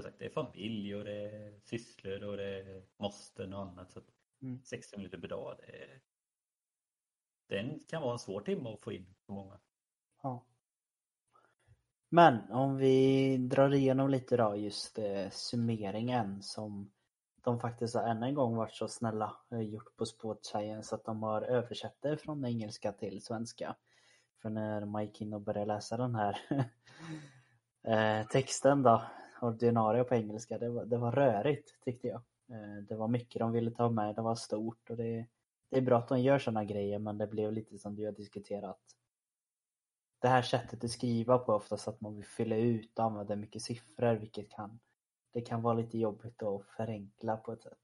sagt, 0.02 0.18
det 0.18 0.24
är 0.24 0.30
familj 0.30 0.94
och 0.94 1.04
det 1.04 1.30
är 1.30 1.60
sysslor 1.60 2.24
och 2.24 2.36
det 2.36 2.60
är 2.60 2.82
måsten 2.96 3.54
och 3.54 3.60
annat. 3.60 3.90
Så 3.90 4.00
mm. 4.42 4.62
60 4.62 4.96
minuter 4.96 5.18
per 5.18 5.28
dag, 5.28 5.56
det, 5.58 5.82
är, 5.82 6.00
den 7.48 7.80
kan 7.88 8.02
vara 8.02 8.12
en 8.12 8.18
svår 8.18 8.40
timme 8.40 8.68
att 8.68 8.80
få 8.80 8.92
in 8.92 9.14
för 9.26 9.32
många. 9.32 9.60
Ja. 10.22 10.49
Men 12.12 12.50
om 12.50 12.76
vi 12.76 13.36
drar 13.38 13.74
igenom 13.74 14.10
lite 14.10 14.36
då 14.36 14.56
just 14.56 14.98
eh, 14.98 15.30
summeringen 15.30 16.42
som 16.42 16.90
de 17.44 17.60
faktiskt 17.60 17.94
har 17.94 18.02
än 18.02 18.22
en 18.22 18.34
gång 18.34 18.56
varit 18.56 18.74
så 18.74 18.88
snälla 18.88 19.36
eh, 19.50 19.60
gjort 19.60 19.96
på 19.96 20.06
Sport 20.06 20.44
Science 20.44 20.94
att 20.94 21.04
de 21.04 21.22
har 21.22 21.42
översatt 21.42 21.96
det 22.00 22.16
från 22.16 22.44
engelska 22.44 22.92
till 22.92 23.22
svenska. 23.22 23.76
För 24.42 24.50
när 24.50 24.84
man 24.84 25.04
gick 25.04 25.20
in 25.20 25.34
och 25.34 25.40
började 25.40 25.74
läsa 25.74 25.96
den 25.96 26.14
här 26.14 26.38
eh, 27.82 28.26
texten 28.26 28.82
då, 28.82 29.02
ordinarie 29.40 30.04
på 30.04 30.14
engelska, 30.14 30.58
det 30.58 30.68
var, 30.68 30.84
det 30.84 30.96
var 30.96 31.12
rörigt 31.12 31.84
tyckte 31.84 32.08
jag. 32.08 32.22
Eh, 32.50 32.82
det 32.88 32.96
var 32.96 33.08
mycket 33.08 33.38
de 33.38 33.52
ville 33.52 33.70
ta 33.70 33.90
med, 33.90 34.14
det 34.14 34.22
var 34.22 34.34
stort 34.34 34.90
och 34.90 34.96
det, 34.96 35.26
det 35.70 35.76
är 35.76 35.82
bra 35.82 35.98
att 35.98 36.08
de 36.08 36.20
gör 36.20 36.38
sådana 36.38 36.64
grejer 36.64 36.98
men 36.98 37.18
det 37.18 37.26
blev 37.26 37.52
lite 37.52 37.78
som 37.78 37.96
du 37.96 38.04
har 38.04 38.12
diskuterat. 38.12 38.80
Det 40.20 40.28
här 40.28 40.42
sättet 40.42 40.84
att 40.84 40.90
skriva 40.90 41.38
på 41.38 41.52
oftast 41.52 41.88
att 41.88 42.00
man 42.00 42.14
vill 42.16 42.24
fylla 42.24 42.56
ut 42.56 42.98
och 42.98 43.04
använda 43.04 43.36
mycket 43.36 43.62
siffror 43.62 44.14
vilket 44.14 44.50
kan 44.50 44.80
det 45.32 45.40
kan 45.40 45.62
vara 45.62 45.74
lite 45.74 45.98
jobbigt 45.98 46.42
att 46.42 46.66
förenkla 46.66 47.36
på 47.36 47.52
ett 47.52 47.62
sätt. 47.62 47.78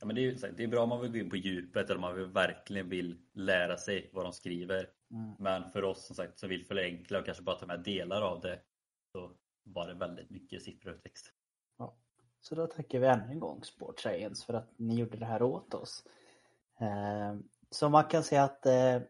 Ja, 0.00 0.06
men 0.06 0.16
det, 0.16 0.26
är, 0.26 0.52
det 0.52 0.64
är 0.64 0.68
bra 0.68 0.82
om 0.82 0.88
man 0.88 1.00
vill 1.00 1.12
gå 1.12 1.18
in 1.18 1.30
på 1.30 1.36
djupet 1.36 1.90
eller 1.90 1.94
om 1.94 2.00
man 2.00 2.32
verkligen 2.32 2.88
vill 2.88 3.18
lära 3.32 3.76
sig 3.76 4.10
vad 4.12 4.24
de 4.24 4.32
skriver. 4.32 4.90
Mm. 5.10 5.34
Men 5.38 5.70
för 5.70 5.84
oss 5.84 6.06
som 6.06 6.16
sagt 6.16 6.38
som 6.38 6.48
vill 6.48 6.66
förenkla 6.66 7.18
och 7.18 7.24
kanske 7.24 7.42
bara 7.42 7.56
ta 7.56 7.66
med 7.66 7.80
delar 7.80 8.22
av 8.22 8.40
det 8.40 8.60
så 9.12 9.32
var 9.62 9.86
det 9.86 9.94
väldigt 9.94 10.30
mycket 10.30 10.62
siffror 10.62 10.94
och 10.94 11.02
text. 11.02 11.32
Ja. 11.78 11.96
Så 12.40 12.54
då 12.54 12.66
tackar 12.66 12.98
vi 12.98 13.06
ännu 13.06 13.32
en 13.32 13.40
gång 13.40 13.64
Sport 13.64 14.00
Science 14.00 14.46
för 14.46 14.54
att 14.54 14.72
ni 14.76 14.98
gjorde 14.98 15.18
det 15.18 15.26
här 15.26 15.42
åt 15.42 15.74
oss. 15.74 16.04
Eh, 16.80 17.36
så 17.70 17.88
man 17.88 18.04
kan 18.04 18.22
säga 18.22 18.44
att 18.44 18.66
eh, 18.66 19.00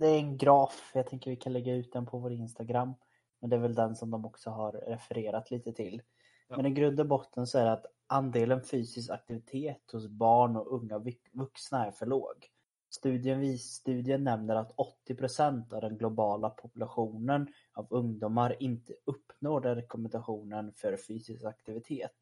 det 0.00 0.06
är 0.08 0.18
en 0.18 0.36
graf, 0.36 0.90
jag 0.94 1.06
tänker 1.06 1.30
vi 1.30 1.36
kan 1.36 1.52
lägga 1.52 1.74
ut 1.74 1.92
den 1.92 2.06
på 2.06 2.18
vår 2.18 2.32
Instagram. 2.32 2.94
Men 3.40 3.50
det 3.50 3.56
är 3.56 3.60
väl 3.60 3.74
den 3.74 3.96
som 3.96 4.10
de 4.10 4.24
också 4.24 4.50
har 4.50 4.72
refererat 4.72 5.50
lite 5.50 5.72
till. 5.72 6.02
Men 6.48 6.66
i 6.66 6.70
grund 6.70 7.00
och 7.00 7.06
botten 7.06 7.46
så 7.46 7.58
är 7.58 7.64
det 7.64 7.72
att 7.72 7.86
andelen 8.06 8.62
fysisk 8.62 9.10
aktivitet 9.10 9.92
hos 9.92 10.08
barn 10.08 10.56
och 10.56 10.74
unga 10.74 10.98
vuxna 11.32 11.86
är 11.86 11.90
för 11.90 12.06
låg. 12.06 12.48
Studien, 12.90 13.58
studien 13.58 14.24
nämner 14.24 14.56
att 14.56 14.74
80% 15.08 15.74
av 15.74 15.80
den 15.80 15.98
globala 15.98 16.50
populationen 16.50 17.48
av 17.72 17.86
ungdomar 17.90 18.62
inte 18.62 18.94
uppnår 19.04 19.60
den 19.60 19.74
rekommendationen 19.74 20.72
för 20.76 20.96
fysisk 20.96 21.44
aktivitet. 21.44 22.16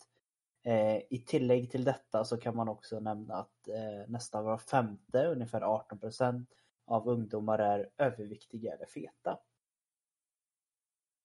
Eh, 0.64 0.96
I 1.10 1.24
tillägg 1.26 1.70
till 1.70 1.84
detta 1.84 2.24
så 2.24 2.36
kan 2.36 2.56
man 2.56 2.68
också 2.68 3.00
nämna 3.00 3.34
att 3.34 3.68
eh, 3.68 4.08
nästan 4.08 4.44
var 4.44 4.58
femte, 4.58 5.26
ungefär 5.26 5.60
18% 5.60 6.46
av 6.88 7.08
ungdomar 7.08 7.58
är 7.58 7.90
överviktiga 7.98 8.74
eller 8.74 8.86
feta. 8.86 9.38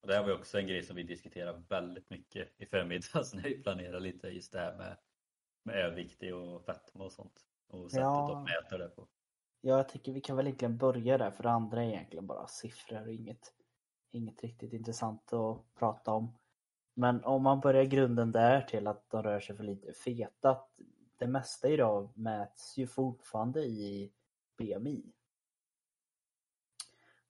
Och 0.02 0.08
det 0.08 0.16
här 0.16 0.24
var 0.24 0.34
också 0.34 0.60
en 0.60 0.68
grej 0.68 0.84
som 0.84 0.96
vi 0.96 1.04
diskuterade 1.04 1.64
väldigt 1.70 2.10
mycket 2.10 2.50
i 2.58 2.66
förmiddags 2.66 3.34
när 3.34 3.44
vi 3.44 3.64
planerade 3.64 4.00
lite 4.00 4.28
just 4.28 4.52
det 4.52 4.60
här 4.60 4.78
med, 4.78 4.98
med 5.64 5.76
övervikt 5.76 6.24
och 6.24 6.66
fetma 6.66 7.04
och 7.04 7.12
sånt. 7.12 7.46
Och 7.68 7.92
sättet 7.92 8.02
ja. 8.02 8.38
att 8.38 8.44
mäta 8.44 8.78
det 8.78 8.90
på. 8.90 9.08
Ja, 9.62 9.78
jag 9.78 9.90
tycker 9.90 10.12
vi 10.12 10.22
kan 10.22 10.38
väl 10.38 10.48
egentligen 10.48 10.78
börja 10.78 11.18
där 11.18 11.32
för 11.32 11.44
det 11.44 11.50
andra 11.50 11.84
är 11.84 11.88
egentligen 11.88 12.28
bara 12.28 12.48
siffror 12.48 13.02
och 13.02 13.14
inget, 13.14 13.54
inget 14.12 14.44
riktigt 14.44 14.74
intressant 14.74 15.34
att 15.34 15.74
prata 15.76 16.12
om. 16.12 16.38
Men 16.94 17.24
om 17.24 17.44
man 17.44 17.60
börjar 17.60 17.84
grunden 17.84 18.32
där 18.32 18.62
till 18.62 18.88
att 18.88 19.10
de 19.10 19.24
rör 19.24 19.40
sig 19.40 19.56
för 19.56 19.64
lite 19.64 19.94
feta. 19.94 20.58
Det 21.18 21.28
mesta 21.28 21.70
idag 21.70 22.10
mäts 22.16 22.78
ju 22.78 22.88
fortfarande 22.88 23.62
i 23.62 24.12
BMI. 24.58 25.14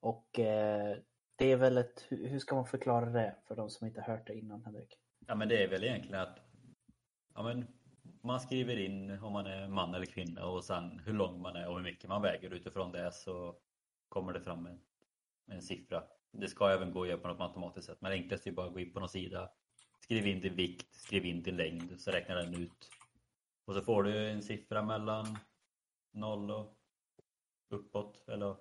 Och 0.03 0.39
eh, 0.39 0.98
det 1.36 1.51
är 1.51 1.55
väl 1.55 1.77
ett, 1.77 2.05
hur 2.10 2.39
ska 2.39 2.55
man 2.55 2.65
förklara 2.65 3.05
det 3.05 3.36
för 3.48 3.55
de 3.55 3.69
som 3.69 3.88
inte 3.88 4.01
hört 4.01 4.27
det 4.27 4.33
innan 4.33 4.63
Henrik? 4.63 4.98
Ja 5.27 5.36
men 5.36 5.48
det 5.48 5.63
är 5.63 5.67
väl 5.67 5.83
egentligen 5.83 6.22
att 6.22 6.39
ja, 7.36 7.43
men 7.43 7.67
man 8.22 8.39
skriver 8.39 8.79
in 8.79 9.19
om 9.24 9.33
man 9.33 9.45
är 9.45 9.67
man 9.67 9.93
eller 9.93 10.05
kvinna 10.05 10.45
och 10.45 10.63
sen 10.63 11.00
hur 11.00 11.13
lång 11.13 11.41
man 11.41 11.55
är 11.55 11.67
och 11.67 11.75
hur 11.75 11.83
mycket 11.83 12.10
man 12.10 12.22
väger. 12.22 12.53
Utifrån 12.53 12.91
det 12.91 13.12
så 13.12 13.55
kommer 14.10 14.33
det 14.33 14.41
fram 14.41 14.65
en, 14.65 14.79
en 15.48 15.62
siffra. 15.62 16.03
Det 16.31 16.48
ska 16.48 16.69
även 16.69 16.91
gå 16.91 17.01
att 17.01 17.07
göra 17.07 17.17
på 17.17 17.27
något 17.27 17.39
matematiskt 17.39 17.86
sätt 17.86 18.01
men 18.01 18.12
enklast 18.12 18.48
är 18.48 18.51
bara 18.51 18.67
att 18.67 18.74
gå 18.74 18.79
in 18.79 18.93
på 18.93 19.00
någon 19.00 19.10
sida, 19.10 19.50
skriv 20.00 20.27
in 20.27 20.41
din 20.41 20.55
vikt, 20.55 20.93
skriv 20.93 21.25
in 21.25 21.43
din 21.43 21.57
längd 21.57 22.01
så 22.01 22.12
räknar 22.12 22.36
den 22.36 22.62
ut. 22.62 22.89
Och 23.65 23.74
så 23.74 23.81
får 23.81 24.03
du 24.03 24.29
en 24.29 24.41
siffra 24.41 24.81
mellan 24.81 25.38
noll 26.12 26.51
och 26.51 26.77
uppåt 27.69 28.29
eller 28.29 28.55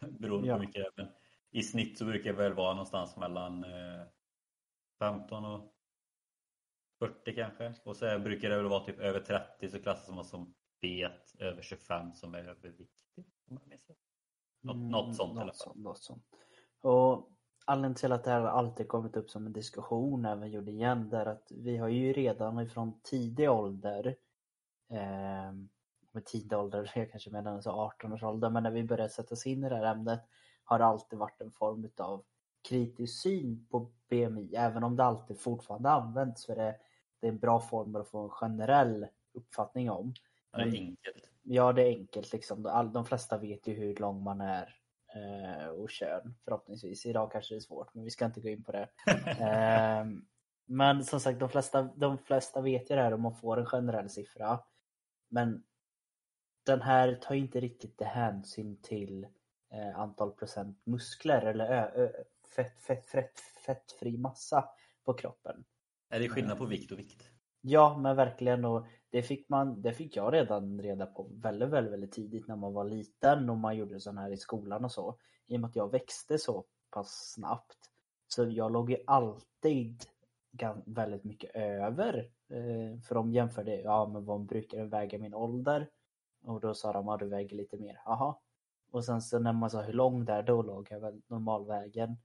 beroende 0.20 0.48
Ja. 0.48 0.54
på 0.54 0.60
mycket 0.60 0.84
det. 0.84 0.90
Men 0.96 1.12
i 1.50 1.62
snitt 1.62 1.98
så 1.98 2.04
brukar 2.04 2.30
det 2.32 2.36
väl 2.38 2.54
vara 2.54 2.72
någonstans 2.74 3.16
mellan 3.16 3.64
eh, 3.64 4.02
15 4.98 5.44
och 5.44 5.74
40 6.98 7.34
kanske. 7.34 7.74
Och 7.84 7.96
så 7.96 8.18
brukar 8.18 8.50
det 8.50 8.56
väl 8.56 8.66
vara 8.68 8.84
typ 8.84 8.98
över 8.98 9.20
30 9.20 9.68
så 9.68 9.82
klassas 9.82 10.14
man 10.14 10.24
som 10.24 10.54
fet, 10.80 11.34
över 11.38 11.62
25 11.62 12.12
som 12.12 12.34
är 12.34 12.38
överviktig. 12.38 12.88
om 13.50 13.58
jag 13.60 13.68
minns 13.68 13.88
rätt. 13.88 13.98
Något, 14.62 14.76
något 14.76 15.16
sånt 15.16 15.36
i 15.36 15.40
alla 15.40 15.44
något 15.46 15.56
fall. 15.62 15.72
sånt, 15.72 15.76
något 15.84 16.02
sånt. 16.02 16.24
Och 16.80 17.30
anledningen 17.66 17.94
till 17.94 18.12
att 18.12 18.24
det 18.24 18.30
här 18.30 18.40
alltid 18.40 18.88
kommit 18.88 19.16
upp 19.16 19.30
som 19.30 19.46
en 19.46 19.52
diskussion 19.52 20.24
även 20.24 20.50
gjorde 20.50 20.70
igen 20.70 21.08
det 21.10 21.16
är 21.16 21.26
att 21.26 21.52
vi 21.56 21.76
har 21.76 21.88
ju 21.88 22.12
redan 22.12 22.60
ifrån 22.60 23.00
tidig 23.02 23.50
ålder 23.50 24.16
eh, 24.90 25.52
med 26.12 26.24
tidig 26.24 26.58
ålder, 26.58 26.92
jag 26.94 27.10
kanske 27.10 27.30
menar 27.30 27.60
så 27.60 27.70
18 27.70 28.12
års 28.12 28.22
ålder, 28.22 28.50
men 28.50 28.62
när 28.62 28.70
vi 28.70 28.84
började 28.84 29.10
sätta 29.10 29.34
oss 29.34 29.46
in 29.46 29.64
i 29.64 29.68
det 29.68 29.76
här 29.76 29.94
ämnet 29.94 30.20
har 30.64 30.78
det 30.78 30.84
alltid 30.84 31.18
varit 31.18 31.40
en 31.40 31.50
form 31.50 31.84
utav 31.84 32.24
kritisk 32.68 33.22
syn 33.22 33.66
på 33.70 33.90
BMI, 34.08 34.54
även 34.56 34.84
om 34.84 34.96
det 34.96 35.04
alltid 35.04 35.40
fortfarande 35.40 35.90
används 35.90 36.46
för 36.46 36.56
det, 36.56 36.76
det 37.20 37.26
är 37.26 37.32
en 37.32 37.38
bra 37.38 37.60
form 37.60 37.96
att 37.96 38.08
få 38.08 38.22
en 38.22 38.30
generell 38.30 39.06
uppfattning 39.32 39.90
om. 39.90 40.14
Ja, 40.52 40.58
det 40.58 40.64
är 40.64 40.80
enkelt. 40.80 41.30
Ja, 41.42 41.72
det 41.72 41.82
är 41.82 41.98
enkelt 41.98 42.32
liksom. 42.32 42.66
All, 42.66 42.92
de 42.92 43.04
flesta 43.04 43.38
vet 43.38 43.66
ju 43.66 43.74
hur 43.74 43.96
lång 43.96 44.22
man 44.22 44.40
är 44.40 44.74
eh, 45.14 45.68
och 45.68 45.90
kön 45.90 46.34
förhoppningsvis. 46.44 47.06
Idag 47.06 47.32
kanske 47.32 47.54
det 47.54 47.58
är 47.58 47.60
svårt, 47.60 47.94
men 47.94 48.04
vi 48.04 48.10
ska 48.10 48.24
inte 48.24 48.40
gå 48.40 48.48
in 48.48 48.64
på 48.64 48.72
det. 48.72 48.88
eh, 49.26 50.06
men 50.66 51.04
som 51.04 51.20
sagt, 51.20 51.40
de 51.40 51.48
flesta, 51.48 51.82
de 51.82 52.18
flesta 52.18 52.60
vet 52.60 52.90
ju 52.90 52.94
det 52.94 53.02
här 53.02 53.14
om 53.14 53.22
man 53.22 53.34
får 53.34 53.60
en 53.60 53.66
generell 53.66 54.10
siffra. 54.10 54.58
Men 55.28 55.62
den 56.70 56.82
här 56.82 57.14
tar 57.14 57.34
inte 57.34 57.60
riktigt 57.60 58.02
hänsyn 58.02 58.76
till 58.82 59.26
eh, 59.72 59.98
antal 59.98 60.30
procent 60.30 60.78
muskler 60.84 61.42
eller 61.46 61.64
ö, 61.64 61.90
ö, 61.94 62.08
fett, 62.56 62.80
fett, 62.80 63.06
fett, 63.06 63.40
fettfri 63.66 64.16
massa 64.16 64.64
på 65.04 65.14
kroppen. 65.14 65.64
Är 66.10 66.20
det 66.20 66.28
skillnad 66.28 66.58
på 66.58 66.64
vikt 66.64 66.92
och 66.92 66.98
vikt? 66.98 67.30
Ja, 67.60 67.98
men 67.98 68.16
verkligen. 68.16 68.64
Och 68.64 68.86
det, 69.10 69.22
fick 69.22 69.48
man, 69.48 69.82
det 69.82 69.92
fick 69.92 70.16
jag 70.16 70.34
redan 70.34 70.80
reda 70.80 71.06
på 71.06 71.30
väldigt, 71.32 71.68
väldigt, 71.68 71.92
väldigt 71.92 72.12
tidigt 72.12 72.48
när 72.48 72.56
man 72.56 72.72
var 72.72 72.84
liten 72.84 73.50
och 73.50 73.56
man 73.56 73.76
gjorde 73.76 74.00
sån 74.00 74.18
här 74.18 74.30
i 74.30 74.36
skolan 74.36 74.84
och 74.84 74.92
så. 74.92 75.18
I 75.46 75.56
och 75.56 75.60
med 75.60 75.68
att 75.68 75.76
jag 75.76 75.90
växte 75.90 76.38
så 76.38 76.64
pass 76.90 77.32
snabbt. 77.34 77.78
Så 78.28 78.44
jag 78.44 78.72
låg 78.72 78.90
ju 78.90 78.96
alltid 79.06 80.04
väldigt 80.84 81.24
mycket 81.24 81.50
över. 81.54 82.30
Eh, 82.50 83.00
för 83.00 83.14
de 83.14 83.32
jämförde, 83.32 83.80
ja 83.80 84.10
men 84.12 84.24
vad 84.24 84.46
brukar 84.46 84.78
det 84.78 84.84
väga 84.84 85.18
min 85.18 85.34
ålder? 85.34 85.88
Och 86.42 86.60
då 86.60 86.74
sa 86.74 86.92
de, 86.92 87.06
ja 87.06 87.16
du 87.16 87.28
väger 87.28 87.56
lite 87.56 87.76
mer. 87.76 88.02
Jaha. 88.04 88.34
Och 88.90 89.04
sen 89.04 89.22
så 89.22 89.38
när 89.38 89.52
man 89.52 89.70
sa 89.70 89.82
hur 89.82 89.92
lång 89.92 90.24
det 90.24 90.32
är, 90.32 90.42
då 90.42 90.62
låg 90.62 90.86
jag 90.90 91.00
väl 91.00 91.22
normalvägen. 91.26 92.16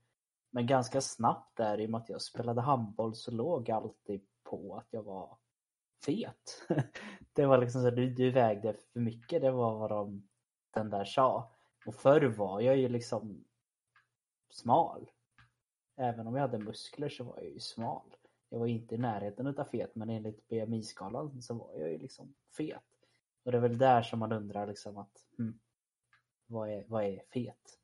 Men 0.50 0.66
ganska 0.66 1.00
snabbt 1.00 1.56
där, 1.56 1.80
i 1.80 1.86
och 1.86 1.90
med 1.90 1.98
att 1.98 2.08
jag 2.08 2.22
spelade 2.22 2.60
handboll, 2.60 3.14
så 3.14 3.30
låg 3.30 3.68
jag 3.68 3.76
alltid 3.76 4.26
på 4.42 4.76
att 4.76 4.86
jag 4.90 5.02
var 5.02 5.38
fet. 6.04 6.66
Det 7.32 7.46
var 7.46 7.58
liksom 7.58 7.82
så 7.82 7.90
du, 7.90 8.10
du 8.10 8.30
vägde 8.30 8.74
för 8.74 9.00
mycket, 9.00 9.42
det 9.42 9.50
var 9.50 9.78
vad 9.78 9.90
de, 9.90 10.28
den 10.70 10.90
där 10.90 11.04
sa. 11.04 11.52
Och 11.86 11.94
förr 11.94 12.22
var 12.22 12.60
jag 12.60 12.76
ju 12.76 12.88
liksom 12.88 13.44
smal. 14.50 15.10
Även 15.96 16.26
om 16.26 16.34
jag 16.34 16.42
hade 16.42 16.58
muskler 16.58 17.08
så 17.08 17.24
var 17.24 17.36
jag 17.36 17.50
ju 17.50 17.60
smal. 17.60 18.16
Jag 18.48 18.58
var 18.58 18.66
inte 18.66 18.94
i 18.94 18.98
närheten 18.98 19.46
utav 19.46 19.64
fet, 19.64 19.94
men 19.94 20.10
enligt 20.10 20.48
BMI-skalan 20.48 21.42
så 21.42 21.54
var 21.54 21.72
jag 21.74 21.90
ju 21.90 21.98
liksom 21.98 22.34
fet. 22.56 22.95
Och 23.46 23.52
det 23.52 23.58
är 23.58 23.62
väl 23.62 23.78
där 23.78 24.02
som 24.02 24.18
man 24.18 24.32
undrar 24.32 24.66
liksom 24.66 24.98
att, 24.98 25.26
hmm, 25.38 25.58
vad, 26.46 26.70
är, 26.70 26.84
vad 26.88 27.04
är 27.04 27.22
fet? 27.32 27.78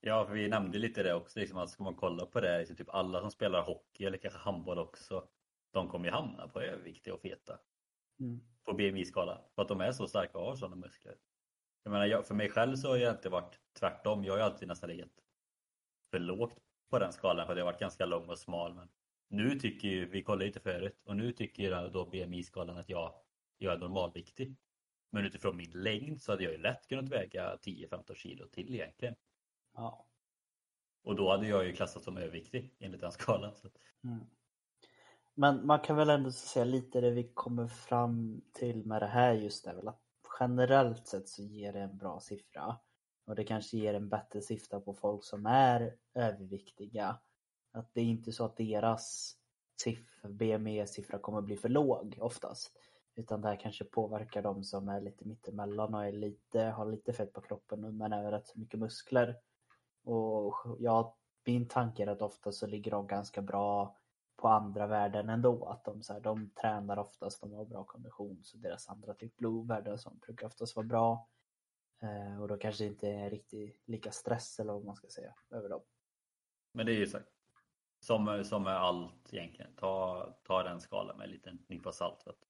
Ja, 0.00 0.26
för 0.26 0.34
vi 0.34 0.48
nämnde 0.48 0.78
lite 0.78 1.02
det 1.02 1.14
också, 1.14 1.40
liksom 1.40 1.58
att 1.58 1.70
ska 1.70 1.84
man 1.84 1.94
kolla 1.94 2.26
på 2.26 2.40
det, 2.40 2.66
så 2.66 2.74
typ 2.74 2.88
alla 2.88 3.20
som 3.20 3.30
spelar 3.30 3.62
hockey 3.62 4.04
eller 4.04 4.18
kanske 4.18 4.40
handboll 4.40 4.78
också, 4.78 5.28
de 5.70 5.88
kommer 5.88 6.04
ju 6.04 6.10
hamna 6.10 6.48
på 6.48 6.60
överviktiga 6.60 7.14
och 7.14 7.20
feta 7.20 7.58
Mm. 8.20 8.40
på 8.64 8.72
BMI-skalan 8.72 9.38
för 9.54 9.62
att 9.62 9.68
de 9.68 9.80
är 9.80 9.92
så 9.92 10.06
starka 10.06 10.38
och 10.38 10.44
har 10.44 10.56
sådana 10.56 10.76
muskler. 10.76 11.14
Jag 11.82 11.90
menar, 11.90 12.06
jag, 12.06 12.26
för 12.26 12.34
mig 12.34 12.50
själv 12.50 12.76
så 12.76 12.88
har 12.88 12.96
jag 12.96 13.14
inte 13.14 13.28
varit 13.28 13.60
tvärtom. 13.78 14.24
Jag 14.24 14.32
har 14.32 14.38
ju 14.38 14.44
alltid 14.44 14.68
nästan 14.68 14.90
legat 14.90 15.10
för 16.10 16.18
lågt 16.18 16.58
på 16.90 16.98
den 16.98 17.12
skalan 17.12 17.46
för 17.46 17.52
att 17.52 17.58
jag 17.58 17.64
har 17.64 17.72
varit 17.72 17.80
ganska 17.80 18.06
lång 18.06 18.28
och 18.28 18.38
smal. 18.38 18.74
Men 18.74 18.88
nu 19.28 19.58
tycker 19.58 19.88
ju, 19.88 20.08
vi 20.08 20.22
kollade 20.22 20.46
lite 20.46 20.60
förut, 20.60 21.02
och 21.04 21.16
nu 21.16 21.32
tycker 21.32 21.62
ju 21.62 21.88
då 21.90 22.06
BMI-skalan 22.06 22.76
att 22.76 22.88
jag, 22.88 23.14
jag 23.58 23.72
är 23.72 23.78
normalviktig. 23.78 24.56
Men 25.10 25.24
utifrån 25.24 25.56
min 25.56 25.70
längd 25.70 26.22
så 26.22 26.32
hade 26.32 26.44
jag 26.44 26.52
ju 26.52 26.58
lätt 26.58 26.88
kunnat 26.88 27.08
väga 27.08 27.56
10-15 27.56 28.14
kilo 28.14 28.46
till 28.46 28.74
egentligen. 28.74 29.14
Ja. 29.74 30.06
Och 31.02 31.16
då 31.16 31.30
hade 31.30 31.48
jag 31.48 31.66
ju 31.66 31.72
klassats 31.72 32.04
som 32.04 32.16
överviktig 32.16 32.74
enligt 32.78 33.00
den 33.00 33.12
skalan. 33.12 33.54
Mm. 34.04 34.20
Men 35.34 35.66
man 35.66 35.80
kan 35.80 35.96
väl 35.96 36.10
ändå 36.10 36.32
säga 36.32 36.64
lite 36.64 37.00
det 37.00 37.10
vi 37.10 37.30
kommer 37.34 37.66
fram 37.68 38.42
till 38.52 38.86
med 38.86 39.02
det 39.02 39.06
här 39.06 39.32
just 39.32 39.66
väl 39.66 39.88
att 39.88 40.02
generellt 40.40 41.06
sett 41.06 41.28
så 41.28 41.42
ger 41.42 41.72
det 41.72 41.80
en 41.80 41.98
bra 41.98 42.20
siffra. 42.20 42.76
Och 43.24 43.34
det 43.34 43.44
kanske 43.44 43.76
ger 43.76 43.94
en 43.94 44.08
bättre 44.08 44.40
siffra 44.40 44.80
på 44.80 44.94
folk 44.94 45.24
som 45.24 45.46
är 45.46 45.96
överviktiga. 46.14 47.18
Att 47.72 47.94
det 47.94 48.00
är 48.00 48.04
inte 48.04 48.32
så 48.32 48.44
att 48.44 48.56
deras 48.56 49.36
siffra, 49.80 50.28
BMI-siffra 50.28 51.18
kommer 51.18 51.40
bli 51.40 51.56
för 51.56 51.68
låg 51.68 52.18
oftast. 52.20 52.72
Utan 53.16 53.40
det 53.40 53.48
här 53.48 53.56
kanske 53.56 53.84
påverkar 53.84 54.42
de 54.42 54.64
som 54.64 54.88
är 54.88 55.00
lite 55.00 55.24
mittemellan 55.24 55.94
och 55.94 56.04
är 56.04 56.12
lite, 56.12 56.60
har 56.60 56.86
lite 56.86 57.12
fett 57.12 57.32
på 57.32 57.40
kroppen 57.40 57.96
men 57.96 58.12
även 58.12 58.30
rätt 58.30 58.46
så 58.46 58.58
mycket 58.58 58.80
muskler. 58.80 59.36
Och 60.04 60.54
ja, 60.78 61.16
min 61.44 61.68
tanke 61.68 62.02
är 62.02 62.06
att 62.06 62.22
ofta 62.22 62.52
så 62.52 62.66
ligger 62.66 62.90
de 62.90 63.06
ganska 63.06 63.42
bra 63.42 63.96
på 64.36 64.48
andra 64.48 64.86
värden 64.86 65.28
ändå. 65.28 65.64
Att 65.64 65.84
de, 65.84 66.02
så 66.02 66.12
här, 66.12 66.20
de 66.20 66.50
tränar 66.50 66.98
oftast, 66.98 67.40
de 67.40 67.52
har 67.52 67.64
bra 67.64 67.84
kondition 67.84 68.40
så 68.44 68.56
deras 68.56 68.88
andra 68.88 69.14
typ 69.14 69.36
blodvärden 69.36 69.92
och 69.92 70.00
sånt 70.00 70.20
brukar 70.20 70.46
oftast 70.46 70.76
vara 70.76 70.86
bra. 70.86 71.28
Eh, 72.02 72.42
och 72.42 72.48
då 72.48 72.56
kanske 72.56 72.84
det 72.84 72.88
inte 72.88 73.08
är 73.08 73.30
riktigt 73.30 73.82
lika 73.84 74.10
stress 74.10 74.60
eller 74.60 74.72
vad 74.72 74.84
man 74.84 74.96
ska 74.96 75.08
säga 75.08 75.34
över 75.50 75.68
dem. 75.68 75.82
Men 76.72 76.86
det 76.86 76.92
är 76.92 76.98
ju 76.98 77.06
så, 77.06 77.18
som, 78.00 78.44
som 78.44 78.62
med 78.62 78.76
allt 78.76 79.34
egentligen. 79.34 79.74
Ta, 79.76 80.26
ta 80.42 80.62
den 80.62 80.80
skalan 80.80 81.16
med 81.16 81.24
en 81.24 81.30
liten 81.30 81.64
nypa 81.68 81.92
salt. 81.92 82.26
Vet 82.26 82.45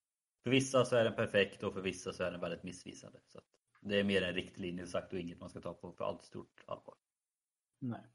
för 0.46 0.50
vissa 0.50 0.84
så 0.84 0.96
är 0.96 1.04
den 1.04 1.14
perfekt 1.14 1.62
och 1.62 1.74
för 1.74 1.80
vissa 1.80 2.12
så 2.12 2.24
är 2.24 2.30
den 2.30 2.40
väldigt 2.40 2.62
missvisande. 2.62 3.18
Så 3.26 3.40
det 3.80 4.00
är 4.00 4.04
mer 4.04 4.22
en 4.22 4.34
riktlinje 4.34 4.86
sagt 4.86 5.12
och 5.12 5.18
inget 5.18 5.40
man 5.40 5.50
ska 5.50 5.60
ta 5.60 5.74
på 5.74 5.92
för 5.92 6.04
allt 6.04 6.24
stort 6.24 6.64
allvar. 6.66 6.94
Nej. 7.78 8.06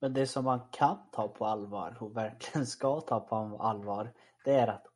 Men 0.00 0.14
det 0.14 0.26
som 0.26 0.44
man 0.44 0.60
kan 0.72 1.10
ta 1.12 1.28
på 1.28 1.46
allvar 1.46 1.96
och 2.00 2.16
verkligen 2.16 2.66
ska 2.66 3.00
ta 3.00 3.20
på 3.20 3.36
allvar 3.36 4.14
det 4.44 4.54
är 4.54 4.66
att 4.68 4.86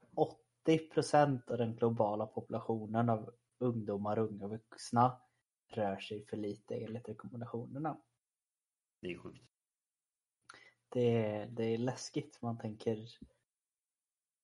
80% 0.67 1.51
av 1.51 1.59
den 1.59 1.77
globala 1.77 2.27
populationen 2.27 3.09
av 3.09 3.35
ungdomar 3.59 4.19
och 4.19 4.29
unga 4.29 4.49
vuxna 4.49 5.21
rör 5.69 5.97
sig 5.97 6.27
för 6.27 6.37
lite 6.37 6.75
enligt 6.75 7.09
rekommendationerna. 7.09 8.01
Det 9.01 9.13
är 9.13 9.19
sjukt. 9.19 9.49
Det 10.89 11.17
är, 11.17 11.47
det 11.47 11.65
är 11.65 11.79
läskigt. 11.79 12.43
Man 12.43 12.59
tänker 12.59 13.07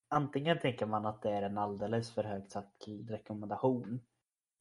Antingen 0.09 0.59
tänker 0.59 0.87
man 0.87 1.07
att 1.07 1.23
det 1.23 1.31
är 1.31 1.43
en 1.43 1.59
alldeles 1.59 2.15
för 2.15 2.25
högt 2.25 2.50
satt 2.50 2.85
rekommendation 3.09 4.00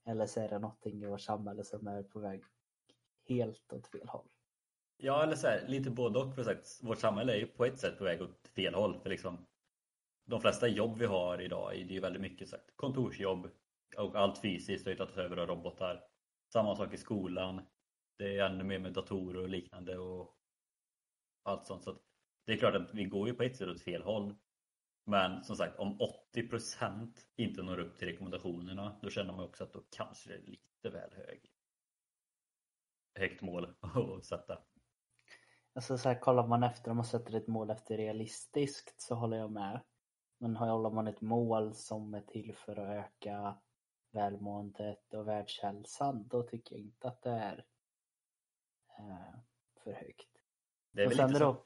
eller 0.05 0.25
så 0.25 0.39
är 0.39 0.49
det 0.49 0.59
någonting 0.59 1.03
i 1.03 1.05
vårt 1.05 1.21
samhälle 1.21 1.63
som 1.63 1.87
är 1.87 2.03
på 2.03 2.19
väg 2.19 2.43
helt 3.27 3.73
åt 3.73 3.87
fel 3.87 4.07
håll. 4.07 4.27
Ja, 4.97 5.23
eller 5.23 5.35
så 5.35 5.47
här, 5.47 5.67
lite 5.67 5.89
både 5.89 6.19
och. 6.19 6.35
För 6.35 6.43
sagt, 6.43 6.79
vårt 6.83 6.99
samhälle 6.99 7.33
är 7.33 7.37
ju 7.37 7.47
på 7.47 7.65
ett 7.65 7.79
sätt 7.79 7.97
på 7.97 8.03
väg 8.03 8.21
åt 8.21 8.47
fel 8.55 8.73
håll. 8.73 8.99
För 8.99 9.09
liksom, 9.09 9.45
de 10.25 10.41
flesta 10.41 10.67
jobb 10.67 10.97
vi 10.97 11.05
har 11.05 11.41
idag 11.41 11.75
är 11.75 11.77
ju 11.77 11.99
väldigt 11.99 12.21
mycket 12.21 12.49
sagt, 12.49 12.75
kontorsjobb 12.75 13.49
och 13.97 14.15
allt 14.15 14.41
fysiskt 14.41 14.85
har 14.85 14.91
ju 14.91 14.97
tagits 14.97 15.17
över 15.17 15.37
av 15.37 15.47
robotar. 15.47 16.03
Samma 16.53 16.75
sak 16.75 16.93
i 16.93 16.97
skolan. 16.97 17.61
Det 18.17 18.37
är 18.37 18.45
ännu 18.45 18.63
mer 18.63 18.79
med 18.79 18.93
datorer 18.93 19.41
och 19.41 19.49
liknande 19.49 19.97
och 19.97 20.37
allt 21.43 21.65
sånt. 21.65 21.83
Så 21.83 21.89
att 21.89 22.01
det 22.45 22.53
är 22.53 22.57
klart 22.57 22.75
att 22.75 22.93
vi 22.93 23.05
går 23.05 23.27
ju 23.27 23.33
på 23.33 23.43
ett 23.43 23.55
sätt 23.55 23.67
åt 23.67 23.81
fel 23.81 24.03
håll. 24.03 24.35
Men 25.09 25.43
som 25.43 25.55
sagt, 25.55 25.79
om 25.79 25.99
80% 26.35 27.11
inte 27.35 27.63
når 27.63 27.79
upp 27.79 27.97
till 27.97 28.07
rekommendationerna, 28.07 28.99
då 29.01 29.09
känner 29.09 29.33
man 29.33 29.45
också 29.45 29.63
att 29.63 29.73
då 29.73 29.83
kanske 29.89 30.29
det 30.29 30.35
är 30.35 30.41
lite 30.41 30.89
väl 30.89 31.13
hög, 31.13 31.51
högt 33.15 33.41
mål 33.41 33.75
att 34.17 34.25
sätta. 34.25 34.59
Alltså 35.73 35.97
så 35.97 36.09
här, 36.09 36.19
kollar 36.19 36.47
man 36.47 36.63
efter 36.63 36.91
om 36.91 36.97
man 36.97 37.05
sätter 37.05 37.35
ett 37.35 37.47
mål 37.47 37.69
efter 37.69 37.97
realistiskt 37.97 39.01
så 39.01 39.15
håller 39.15 39.37
jag 39.37 39.51
med. 39.51 39.81
Men 40.37 40.55
håller 40.55 40.89
man 40.89 41.07
ett 41.07 41.21
mål 41.21 41.73
som 41.73 42.13
är 42.13 42.21
till 42.21 42.55
för 42.55 42.79
att 42.79 43.05
öka 43.05 43.57
välmåendet 44.11 45.13
och 45.13 45.27
världshälsan, 45.27 46.27
då 46.27 46.43
tycker 46.43 46.75
jag 46.75 46.81
inte 46.81 47.07
att 47.07 47.21
det 47.21 47.29
är 47.29 47.65
eh, 48.99 49.39
för 49.83 49.93
högt. 49.93 50.41
Det 50.91 51.01
är 51.01 51.05
och 51.05 51.11
väl 51.11 51.27
lite 51.27 51.39
så, 51.39 51.63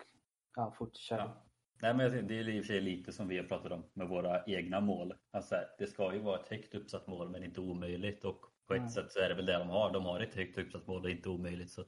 ja 0.56 0.72
fortsätt. 0.72 1.20
ja. 1.20 1.51
Nej, 1.82 1.94
men 1.94 2.28
det 2.28 2.40
är 2.40 2.50
i 2.50 2.60
och 2.62 2.66
för 2.66 2.74
sig 2.74 2.82
lite 2.82 3.12
som 3.14 3.28
vi 3.28 3.38
har 3.38 3.46
pratat 3.46 3.72
om 3.72 3.84
med 3.94 4.08
våra 4.08 4.44
egna 4.46 4.82
mål. 4.82 5.14
Alltså, 5.32 5.56
det 5.78 5.88
ska 5.88 6.14
ju 6.14 6.20
vara 6.20 6.40
ett 6.40 6.48
högt 6.48 6.76
uppsatt 6.76 7.08
mål 7.08 7.30
men 7.30 7.44
inte 7.44 7.62
omöjligt 7.62 8.26
och 8.26 8.46
på 8.68 8.74
ett 8.74 8.80
Mm. 8.80 8.90
sätt 8.90 9.12
så 9.12 9.20
är 9.20 9.30
det 9.30 9.36
väl 9.36 9.46
det 9.46 9.58
de 9.58 9.70
har. 9.70 9.94
De 9.94 10.06
har 10.06 10.20
ett 10.20 10.36
högt 10.36 10.58
uppsatt 10.58 10.88
mål 10.88 11.04
och 11.04 11.10
inte 11.12 11.30
omöjligt 11.30 11.72
så 11.72 11.84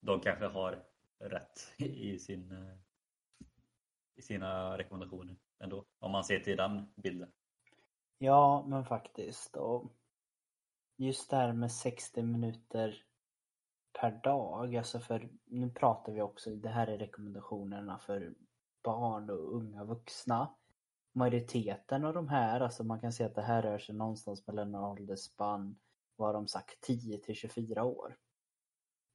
de 0.00 0.20
kanske 0.20 0.46
har 0.46 0.84
rätt 1.18 1.72
i, 1.78 2.18
sin, 2.18 2.52
eh, 2.52 2.78
i 4.16 4.22
sina 4.22 4.78
rekommendationer 4.78 5.36
ändå. 5.64 5.84
Om 5.98 6.10
man 6.12 6.24
ser 6.24 6.40
till 6.40 6.56
den 6.56 6.92
bilden. 6.96 7.32
Ja, 8.18 8.64
men 8.68 8.84
faktiskt. 8.84 9.56
Och 9.56 9.92
just 10.96 11.30
det 11.30 11.36
här 11.36 11.52
med 11.52 11.72
60 11.72 12.22
minuter 12.22 13.04
per 14.00 14.10
dag, 14.10 14.76
alltså 14.76 15.00
för 15.00 15.28
nu 15.44 15.70
pratar 15.70 16.12
vi 16.12 16.20
också, 16.22 16.50
det 16.50 16.68
här 16.68 16.86
är 16.86 16.98
rekommendationerna 16.98 17.98
för 17.98 18.34
barn 18.88 19.30
och 19.30 19.54
unga 19.56 19.84
vuxna. 19.84 20.54
Majoriteten 21.12 22.04
av 22.04 22.14
de 22.14 22.28
här, 22.28 22.60
alltså 22.60 22.84
man 22.84 23.00
kan 23.00 23.12
se 23.12 23.24
att 23.24 23.34
det 23.34 23.42
här 23.42 23.62
rör 23.62 23.78
sig 23.78 23.94
någonstans 23.94 24.46
mellan 24.46 24.74
en 24.74 24.80
åldersspann, 24.80 25.78
vad 26.16 26.34
de 26.34 26.48
sagt, 26.48 26.80
10 26.80 27.18
till 27.18 27.34
24 27.34 27.84
år. 27.84 28.16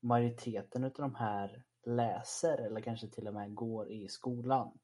Majoriteten 0.01 0.84
av 0.84 0.92
de 0.92 1.15
här 1.15 1.63
läser 1.84 2.58
eller 2.58 2.82
kanske 2.82 3.08
till 3.08 3.27
och 3.27 3.34
med 3.34 3.56
går 3.56 3.92
i 3.92 4.08
skolan. 4.08 4.80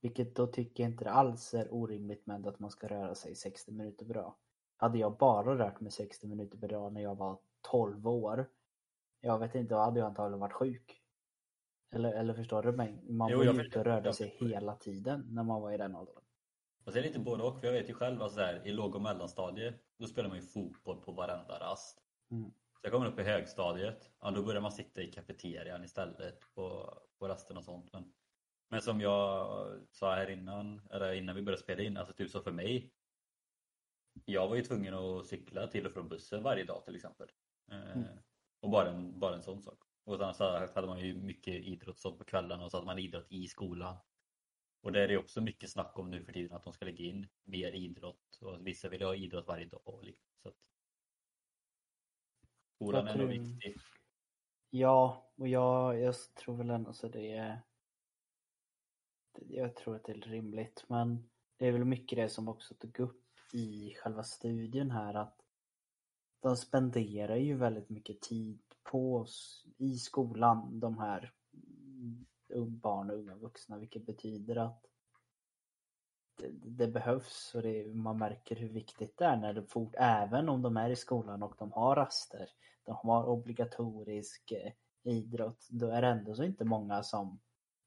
Vilket 0.00 0.36
då 0.36 0.46
tycker 0.46 0.82
jag 0.82 0.92
inte 0.92 1.10
alls 1.10 1.54
är 1.54 1.74
orimligt 1.74 2.26
med 2.26 2.46
att 2.46 2.58
man 2.58 2.70
ska 2.70 2.88
röra 2.88 3.14
sig 3.14 3.34
60 3.34 3.72
minuter 3.72 4.06
per 4.06 4.14
dag. 4.14 4.34
Hade 4.76 4.98
jag 4.98 5.16
bara 5.16 5.58
rört 5.58 5.80
mig 5.80 5.92
60 5.92 6.26
minuter 6.26 6.58
per 6.58 6.68
dag 6.68 6.92
när 6.92 7.00
jag 7.00 7.14
var 7.14 7.38
12 7.60 8.08
år, 8.08 8.48
jag 9.20 9.38
vet 9.38 9.54
inte, 9.54 9.74
då 9.74 9.80
hade 9.80 10.00
jag 10.00 10.06
antagligen 10.06 10.40
varit 10.40 10.52
sjuk. 10.52 11.02
Eller, 11.90 12.12
eller 12.12 12.34
förstår 12.34 12.62
du 12.62 12.72
mig? 12.72 13.02
Man 13.08 13.30
Jo, 13.30 13.38
var 13.38 13.44
ju 13.44 13.60
ute 13.62 13.78
och 13.78 13.84
rörde 13.84 14.12
sig 14.12 14.36
hela 14.40 14.76
tiden 14.76 15.26
när 15.30 15.42
man 15.42 15.62
var 15.62 15.72
i 15.72 15.76
den 15.76 15.96
åldern. 15.96 16.22
Och 16.84 16.92
så 16.92 16.98
är 16.98 17.02
det 17.02 17.08
lite 17.08 17.20
både 17.20 17.42
och. 17.42 17.60
För 17.60 17.66
jag 17.66 17.74
vet 17.74 17.88
ju 17.88 17.94
själv 17.94 18.22
alltså 18.22 18.38
där, 18.38 18.66
i 18.66 18.72
låg 18.72 18.94
och 18.94 19.02
mellanstadiet 19.02 19.74
då 19.98 20.06
spelar 20.06 20.28
man 20.28 20.38
ju 20.38 20.42
fotboll 20.42 21.00
på 21.00 21.12
varenda 21.12 21.60
rast. 21.60 21.98
Mm. 22.30 22.50
Så 22.50 22.80
jag 22.82 22.92
kommer 22.92 23.06
upp 23.06 23.18
i 23.18 23.22
högstadiet, 23.22 24.10
ja, 24.20 24.30
då 24.30 24.42
börjar 24.42 24.60
man 24.60 24.72
sitta 24.72 25.02
i 25.02 25.12
kafeterian 25.12 25.84
istället 25.84 26.54
på, 26.54 26.94
på 27.18 27.28
rasten 27.28 27.56
och 27.56 27.64
sånt. 27.64 27.92
Men, 27.92 28.12
men 28.70 28.80
som 28.82 29.00
jag 29.00 29.66
sa 29.90 30.14
här 30.14 30.30
innan, 30.30 30.80
eller 30.90 31.12
innan 31.12 31.36
vi 31.36 31.42
började 31.42 31.62
spela 31.62 31.82
in, 31.82 31.96
alltså 31.96 32.14
typ 32.14 32.30
så 32.30 32.40
för 32.40 32.52
mig. 32.52 32.92
Jag 34.24 34.48
var 34.48 34.56
ju 34.56 34.62
tvungen 34.62 34.94
att 34.94 35.26
cykla 35.26 35.66
till 35.66 35.86
och 35.86 35.92
från 35.92 36.08
bussen 36.08 36.42
varje 36.42 36.64
dag 36.64 36.84
till 36.84 36.96
exempel. 36.96 37.28
Eh, 37.72 37.96
Mm. 37.96 38.08
Och 38.60 38.70
bara 38.70 38.88
en, 38.90 39.18
bara 39.18 39.34
en 39.34 39.42
sån 39.42 39.62
sak. 39.62 39.87
Och 40.08 40.18
sen 40.18 40.34
så 40.34 40.66
hade 40.74 40.86
man 40.86 41.00
ju 41.00 41.14
mycket 41.14 41.54
idrott 41.54 41.98
sånt 41.98 42.18
på 42.18 42.24
kvällarna 42.24 42.64
och 42.64 42.70
så 42.70 42.76
hade 42.76 42.86
man 42.86 42.98
idrott 42.98 43.26
i 43.32 43.48
skolan. 43.48 43.96
Och 44.80 44.92
där 44.92 45.00
är 45.00 45.08
det 45.08 45.18
också 45.18 45.40
mycket 45.40 45.70
snack 45.70 45.98
om 45.98 46.10
nu 46.10 46.24
för 46.24 46.32
tiden 46.32 46.56
att 46.56 46.64
de 46.64 46.72
ska 46.72 46.84
lägga 46.84 47.04
in 47.04 47.28
mer 47.44 47.72
idrott 47.72 48.38
och 48.40 48.66
vissa 48.66 48.88
vill 48.88 49.02
ha 49.02 49.14
idrott 49.14 49.46
varje 49.46 49.64
dag. 49.64 50.00
liksom. 50.02 50.26
Så 50.42 50.48
att 50.48 50.56
skolan 52.74 53.06
Jag 53.06 53.14
är 53.14 53.18
nog 53.18 53.28
viktig. 53.28 53.76
Ja, 54.70 55.30
och 55.36 55.48
jag, 55.48 56.00
jag 56.00 56.14
tror 56.34 56.56
väl 56.56 56.70
ändå 56.70 56.92
så 56.92 57.08
det 57.08 57.32
är... 57.32 57.60
det- 59.32 59.54
Jag 59.54 59.76
tror 59.76 59.96
att 59.96 60.04
det 60.04 60.12
är 60.12 60.20
rimligt, 60.20 60.84
men 60.88 61.30
det 61.56 61.66
är 61.66 61.72
väl 61.72 61.84
mycket 61.84 62.16
det 62.16 62.28
som 62.28 62.48
också 62.48 62.74
tog 62.74 63.00
upp 63.00 63.24
i 63.52 63.94
själva 63.94 64.22
studien 64.22 64.90
här 64.90 65.14
att 65.14 65.40
de 66.40 66.56
spenderar 66.56 67.36
ju 67.36 67.54
väldigt 67.56 67.88
mycket 67.88 68.20
tid 68.20 68.67
på 68.90 69.16
oss 69.16 69.66
i 69.76 69.98
skolan, 69.98 70.80
de 70.80 70.98
här 70.98 71.32
barn 72.66 73.10
och 73.10 73.16
unga 73.16 73.34
vuxna, 73.34 73.78
vilket 73.78 74.06
betyder 74.06 74.56
att 74.56 74.84
det, 76.38 76.48
det 76.50 76.88
behövs 76.88 77.52
och 77.54 77.62
det, 77.62 77.94
man 77.94 78.18
märker 78.18 78.56
hur 78.56 78.68
viktigt 78.68 79.16
det 79.16 79.24
är 79.24 79.36
när 79.36 79.52
det 79.52 79.62
fort, 79.62 79.94
även 79.98 80.48
om 80.48 80.62
de 80.62 80.76
är 80.76 80.90
i 80.90 80.96
skolan 80.96 81.42
och 81.42 81.54
de 81.58 81.72
har 81.72 81.96
raster, 81.96 82.50
de 82.84 82.96
har 82.96 83.24
obligatorisk 83.24 84.52
eh, 84.52 84.72
idrott, 85.02 85.66
då 85.70 85.88
är 85.88 86.02
det 86.02 86.08
ändå 86.08 86.34
så 86.34 86.42
inte 86.42 86.64
många 86.64 87.02
som 87.02 87.40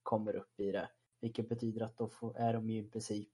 kommer 0.04 0.36
upp 0.36 0.60
i 0.60 0.72
det. 0.72 0.90
Vilket 1.20 1.50
betyder 1.50 1.82
att 1.86 1.98
då 1.98 2.10
får, 2.10 2.38
är 2.38 2.54
de 2.54 2.70
ju 2.70 2.80
i 2.80 2.90
princip 2.90 3.30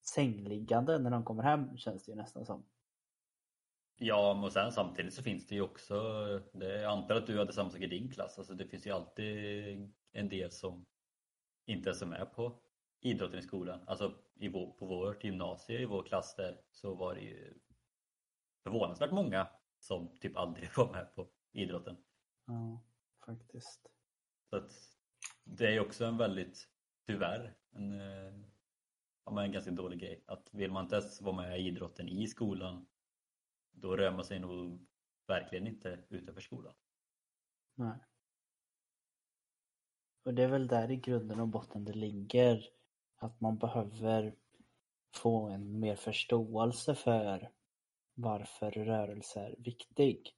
sängliggande 0.00 0.98
när 0.98 1.10
de 1.10 1.24
kommer 1.24 1.42
hem 1.42 1.76
känns 1.76 2.04
det 2.04 2.12
ju 2.12 2.16
nästan 2.16 2.46
som. 2.46 2.64
Ja, 3.98 4.38
men 4.40 4.50
sen 4.50 4.72
samtidigt 4.72 5.14
så 5.14 5.22
finns 5.22 5.46
det 5.46 5.54
ju 5.54 5.60
också, 5.60 5.94
det, 6.52 6.80
jag 6.80 6.92
antar 6.92 7.14
att 7.14 7.26
du 7.26 7.38
hade 7.38 7.52
samma 7.52 7.70
sak 7.70 7.80
i 7.80 7.86
din 7.86 8.10
klass, 8.10 8.38
alltså 8.38 8.54
det 8.54 8.66
finns 8.66 8.86
ju 8.86 8.90
alltid 8.90 9.92
en 10.12 10.28
del 10.28 10.50
som 10.50 10.86
inte 11.66 11.88
ens 11.88 12.02
är 12.02 12.06
med 12.06 12.32
på 12.34 12.60
idrotten 13.00 13.38
i 13.38 13.42
skolan. 13.42 13.80
Alltså 13.86 14.14
i 14.34 14.48
vår, 14.48 14.72
på 14.72 14.86
vårt 14.86 15.24
gymnasie, 15.24 15.80
i 15.80 15.84
vår 15.84 16.02
klass 16.02 16.34
där, 16.36 16.60
så 16.70 16.94
var 16.94 17.14
det 17.14 17.20
ju 17.20 17.54
förvånansvärt 18.62 19.12
många 19.12 19.48
som 19.78 20.18
typ 20.18 20.36
aldrig 20.36 20.68
var 20.76 20.92
med 20.92 21.14
på 21.14 21.28
idrotten. 21.52 21.96
Ja, 22.46 22.84
faktiskt. 23.26 23.86
Så 24.50 24.56
att 24.56 24.72
det 25.44 25.66
är 25.66 25.72
ju 25.72 25.80
också 25.80 26.04
en 26.04 26.16
väldigt, 26.16 26.68
tyvärr, 27.06 27.54
en, 27.70 28.00
eh, 28.00 28.34
ja, 29.24 29.42
en 29.42 29.52
ganska 29.52 29.70
dålig 29.70 30.00
grej. 30.00 30.24
Att 30.26 30.48
vill 30.52 30.72
man 30.72 30.84
inte 30.84 30.96
ens 30.96 31.22
vara 31.22 31.36
med 31.36 31.60
i 31.60 31.66
idrotten 31.66 32.08
i 32.08 32.26
skolan, 32.26 32.86
då 33.76 33.96
rör 33.96 34.10
man 34.10 34.24
sig 34.24 34.40
nog 34.40 34.86
verkligen 35.26 35.66
inte 35.66 35.98
utanför 36.08 36.40
skolan. 36.40 36.74
Nej. 37.74 37.98
Och 40.24 40.34
det 40.34 40.42
är 40.42 40.48
väl 40.48 40.66
där 40.66 40.90
i 40.90 40.96
grunden 40.96 41.40
och 41.40 41.48
botten 41.48 41.84
det 41.84 41.92
ligger. 41.92 42.68
Att 43.16 43.40
man 43.40 43.58
behöver 43.58 44.34
få 45.14 45.48
en 45.48 45.80
mer 45.80 45.96
förståelse 45.96 46.94
för 46.94 47.50
varför 48.14 48.70
rörelse 48.70 49.40
är 49.40 49.54
viktig. 49.58 50.32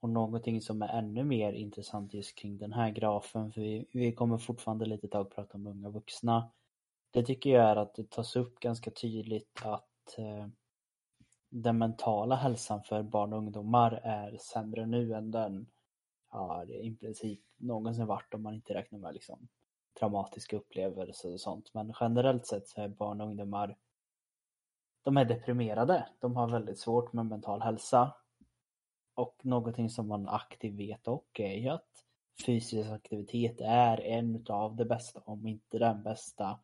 Och 0.00 0.10
någonting 0.10 0.60
som 0.60 0.82
är 0.82 0.88
ännu 0.88 1.24
mer 1.24 1.52
intressant 1.52 2.14
just 2.14 2.38
kring 2.38 2.58
den 2.58 2.72
här 2.72 2.90
grafen, 2.90 3.52
för 3.52 3.60
vi, 3.60 3.88
vi 3.92 4.12
kommer 4.12 4.38
fortfarande 4.38 4.86
lite 4.86 5.08
tag 5.08 5.30
prata 5.30 5.58
om 5.58 5.66
unga 5.66 5.90
vuxna. 5.90 6.52
Det 7.10 7.22
tycker 7.22 7.50
jag 7.50 7.70
är 7.70 7.76
att 7.76 7.94
det 7.94 8.10
tas 8.10 8.36
upp 8.36 8.60
ganska 8.60 8.90
tydligt 8.90 9.62
att 9.62 10.18
eh, 10.18 10.46
den 11.62 11.78
mentala 11.78 12.36
hälsan 12.36 12.82
för 12.82 13.02
barn 13.02 13.32
och 13.32 13.38
ungdomar 13.38 13.92
är 13.92 14.36
sämre 14.36 14.86
nu 14.86 15.14
än 15.14 15.30
den 15.30 15.66
ja, 16.32 16.64
det 16.66 16.74
är 16.74 16.84
i 16.84 16.96
princip 16.96 17.40
någonsin 17.56 18.06
varit 18.06 18.34
om 18.34 18.42
man 18.42 18.54
inte 18.54 18.74
räknar 18.74 18.98
med 18.98 19.14
liksom 19.14 19.48
traumatiska 19.98 20.56
upplevelser 20.56 21.32
och 21.32 21.40
sånt. 21.40 21.74
Men 21.74 21.92
generellt 22.00 22.46
sett 22.46 22.68
så 22.68 22.80
är 22.80 22.88
barn 22.88 23.20
och 23.20 23.26
ungdomar 23.26 23.76
de 25.02 25.16
är 25.16 25.24
deprimerade. 25.24 26.08
De 26.20 26.36
har 26.36 26.48
väldigt 26.48 26.78
svårt 26.78 27.12
med 27.12 27.26
mental 27.26 27.62
hälsa. 27.62 28.14
Och 29.14 29.40
någonting 29.42 29.90
som 29.90 30.08
man 30.08 30.28
aktivt 30.28 30.74
vet 30.74 31.08
och 31.08 31.40
är 31.40 31.54
ju 31.54 31.68
att 31.68 32.04
fysisk 32.46 32.90
aktivitet 32.90 33.60
är 33.60 34.00
en 34.00 34.44
av 34.48 34.76
de 34.76 34.84
bästa, 34.84 35.20
om 35.24 35.46
inte 35.46 35.78
den 35.78 36.02
bästa 36.02 36.58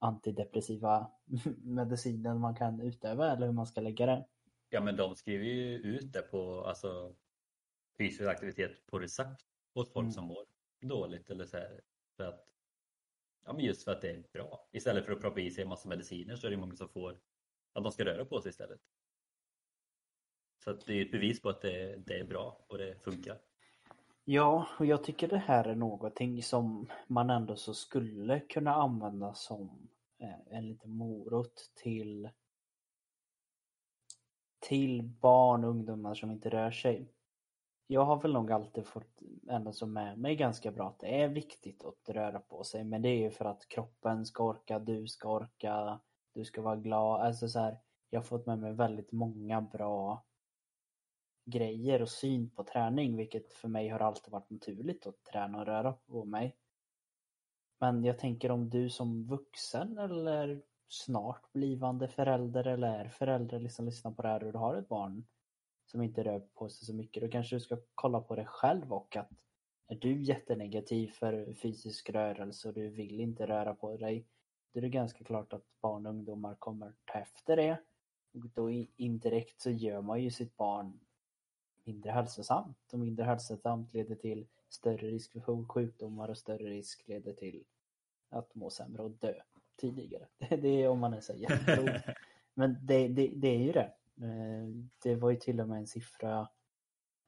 antidepressiva 0.00 1.10
medicinen 1.62 2.40
man 2.40 2.54
kan 2.56 2.80
utöva 2.80 3.32
eller 3.32 3.46
hur 3.46 3.52
man 3.52 3.66
ska 3.66 3.80
lägga 3.80 4.06
det. 4.06 4.26
Ja 4.68 4.80
men 4.80 4.96
de 4.96 5.16
skriver 5.16 5.44
ju 5.44 5.76
ut 5.78 6.12
det 6.12 6.22
på 6.22 6.64
alltså, 6.64 7.14
fysisk 7.98 8.22
aktivitet 8.28 8.86
på 8.86 8.98
recept 8.98 9.42
åt 9.74 9.92
folk 9.92 10.04
Mm. 10.04 10.12
som 10.12 10.24
mår 10.24 10.46
dåligt 10.80 11.30
eller 11.30 11.44
så 11.44 11.56
här, 11.56 11.80
för 12.16 12.24
att 12.24 12.46
Ja 13.44 13.52
men 13.52 13.64
just 13.64 13.84
för 13.84 13.92
att 13.92 14.00
det 14.02 14.10
är 14.10 14.24
bra. 14.32 14.68
Istället 14.72 15.04
för 15.04 15.12
att 15.12 15.20
proppa 15.20 15.40
i 15.40 15.50
sig 15.50 15.62
en 15.62 15.68
massa 15.68 15.88
mediciner 15.88 16.36
så 16.36 16.46
är 16.46 16.50
det 16.50 16.56
många 16.56 16.76
som 16.76 16.88
får 16.88 17.20
att 17.72 17.84
de 17.84 17.92
ska 17.92 18.04
röra 18.04 18.24
på 18.24 18.40
sig 18.40 18.50
istället. 18.50 18.80
Så 20.64 20.70
att 20.70 20.86
det 20.86 20.94
är 20.94 21.04
ett 21.04 21.12
bevis 21.12 21.42
på 21.42 21.48
att 21.48 21.60
det, 21.60 21.96
det 22.06 22.18
är 22.18 22.24
bra 22.24 22.64
och 22.68 22.78
det 22.78 23.04
funkar. 23.04 23.38
Ja, 24.24 24.66
och 24.78 24.86
jag 24.86 25.04
tycker 25.04 25.28
det 25.28 25.38
här 25.38 25.64
är 25.64 25.74
någonting 25.74 26.42
som 26.42 26.90
man 27.06 27.30
ändå 27.30 27.56
så 27.56 27.74
skulle 27.74 28.40
kunna 28.40 28.74
använda 28.74 29.34
som 29.34 29.88
eh, 30.18 30.56
en 30.56 30.68
liten 30.68 30.90
morot 30.90 31.70
till 31.74 32.28
till 34.60 35.02
barn 35.02 35.64
och 35.64 35.70
ungdomar 35.70 36.14
som 36.14 36.30
inte 36.30 36.48
rör 36.50 36.70
sig. 36.70 37.12
jag 37.86 38.04
har 38.04 38.20
väl 38.20 38.32
nog 38.32 38.52
alltid 38.52 38.86
fått 38.86 39.20
ändå 39.48 39.72
så 39.72 39.86
med 39.86 40.18
mig 40.18 40.36
ganska 40.36 40.70
bra 40.70 40.88
att 40.88 40.98
det 40.98 41.22
är 41.22 41.28
viktigt 41.28 41.84
att 41.84 42.08
röra 42.08 42.40
på 42.40 42.64
sig. 42.64 42.84
Men 42.84 43.02
det 43.02 43.08
är 43.08 43.18
ju 43.18 43.30
för 43.30 43.44
att 43.44 43.68
kroppen 43.68 44.26
ska 44.26 44.44
orka, 44.44 44.78
du 44.78 45.06
ska 45.08 45.28
orka, 45.28 46.00
du 46.34 46.44
ska 46.44 46.62
vara 46.62 46.76
glad. 46.76 47.20
Alltså 47.20 47.48
så 47.48 47.58
här, 47.58 47.78
jag 48.10 48.20
har 48.20 48.24
fått 48.24 48.46
med 48.46 48.58
mig 48.58 48.72
väldigt 48.72 49.12
många 49.12 49.60
bra 49.60 50.24
grejer 51.44 52.02
och 52.02 52.08
syn 52.08 52.50
på 52.50 52.64
träning, 52.64 53.16
vilket 53.16 53.52
för 53.52 53.68
mig 53.68 53.88
har 53.88 54.00
alltid 54.00 54.32
varit 54.32 54.50
naturligt 54.50 55.06
att 55.06 55.24
träna 55.24 55.58
och 55.58 55.66
röra 55.66 55.92
på 55.92 56.24
mig. 56.24 56.56
Men 57.80 58.04
jag 58.04 58.18
tänker 58.18 58.50
om 58.50 58.70
du 58.70 58.90
som 58.90 59.26
vuxen 59.26 59.98
eller 59.98 60.62
snart 60.88 61.52
blivande 61.52 62.08
förälder 62.08 62.66
eller 62.66 62.98
är 62.98 63.08
förälder 63.08 63.60
liksom 63.60 63.86
lyssnar 63.86 64.12
på 64.12 64.22
det 64.22 64.28
här 64.28 64.44
och 64.44 64.52
du 64.52 64.58
har 64.58 64.76
ett 64.76 64.88
barn 64.88 65.26
som 65.86 66.02
inte 66.02 66.24
rör 66.24 66.40
på 66.40 66.68
sig 66.68 66.86
så 66.86 66.94
mycket, 66.94 67.22
då 67.22 67.28
kanske 67.28 67.56
du 67.56 67.60
ska 67.60 67.78
kolla 67.94 68.20
på 68.20 68.36
det 68.36 68.44
själv 68.44 68.92
och 68.92 69.16
att 69.16 69.30
är 69.88 69.96
du 69.96 70.22
jättenegativ 70.22 71.08
för 71.08 71.54
fysisk 71.54 72.10
rörelse 72.10 72.68
och 72.68 72.74
du 72.74 72.88
vill 72.88 73.20
inte 73.20 73.46
röra 73.46 73.74
på 73.74 73.96
dig, 73.96 74.26
då 74.72 74.78
är 74.78 74.82
det 74.82 74.88
ganska 74.88 75.24
klart 75.24 75.52
att 75.52 75.64
barn 75.80 76.06
och 76.06 76.12
ungdomar 76.12 76.54
kommer 76.58 76.92
ta 77.04 77.18
efter 77.18 77.56
det. 77.56 77.78
Och 78.34 78.48
då 78.54 78.70
indirekt 78.96 79.60
så 79.60 79.70
gör 79.70 80.02
man 80.02 80.22
ju 80.22 80.30
sitt 80.30 80.56
barn 80.56 81.00
mindre 81.84 82.10
hälsosamt 82.10 82.92
och 82.92 82.98
mindre 82.98 83.24
hälsosamt 83.24 83.94
leder 83.94 84.14
till 84.14 84.46
större 84.68 85.06
risk 85.06 85.32
för 85.32 85.68
sjukdomar 85.68 86.28
och 86.28 86.38
större 86.38 86.70
risk 86.70 87.08
leder 87.08 87.32
till 87.32 87.64
att 88.28 88.54
må 88.54 88.70
sämre 88.70 89.02
och 89.02 89.10
dö 89.10 89.34
tidigare. 89.76 90.26
Det 90.38 90.82
är 90.82 90.88
om 90.88 90.98
man 90.98 91.14
är 91.14 91.20
så 91.20 91.34
jätteklok. 91.34 92.16
Men 92.54 92.86
det, 92.86 93.08
det, 93.08 93.32
det, 93.36 93.48
är 93.48 93.58
ju 93.58 93.72
det. 93.72 93.92
Eh, 94.20 94.68
det 95.02 95.14
var 95.14 95.30
ju 95.30 95.36
till 95.36 95.60
och 95.60 95.68
med 95.68 95.78
en 95.78 95.86
siffra 95.86 96.48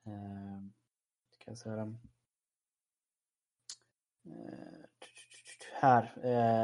eh, 0.07 0.63
ska 1.31 1.51
jag 1.51 1.59
säga 1.59 1.95
eh, 4.25 4.85
här, 5.81 6.13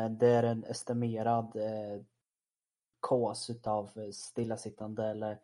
det 0.08 0.28
är 0.28 0.42
en 0.42 0.64
estimerad 0.64 1.56
KAS 3.00 3.50
utav 3.50 4.12
stillasittande 4.12 5.06
eller 5.06 5.40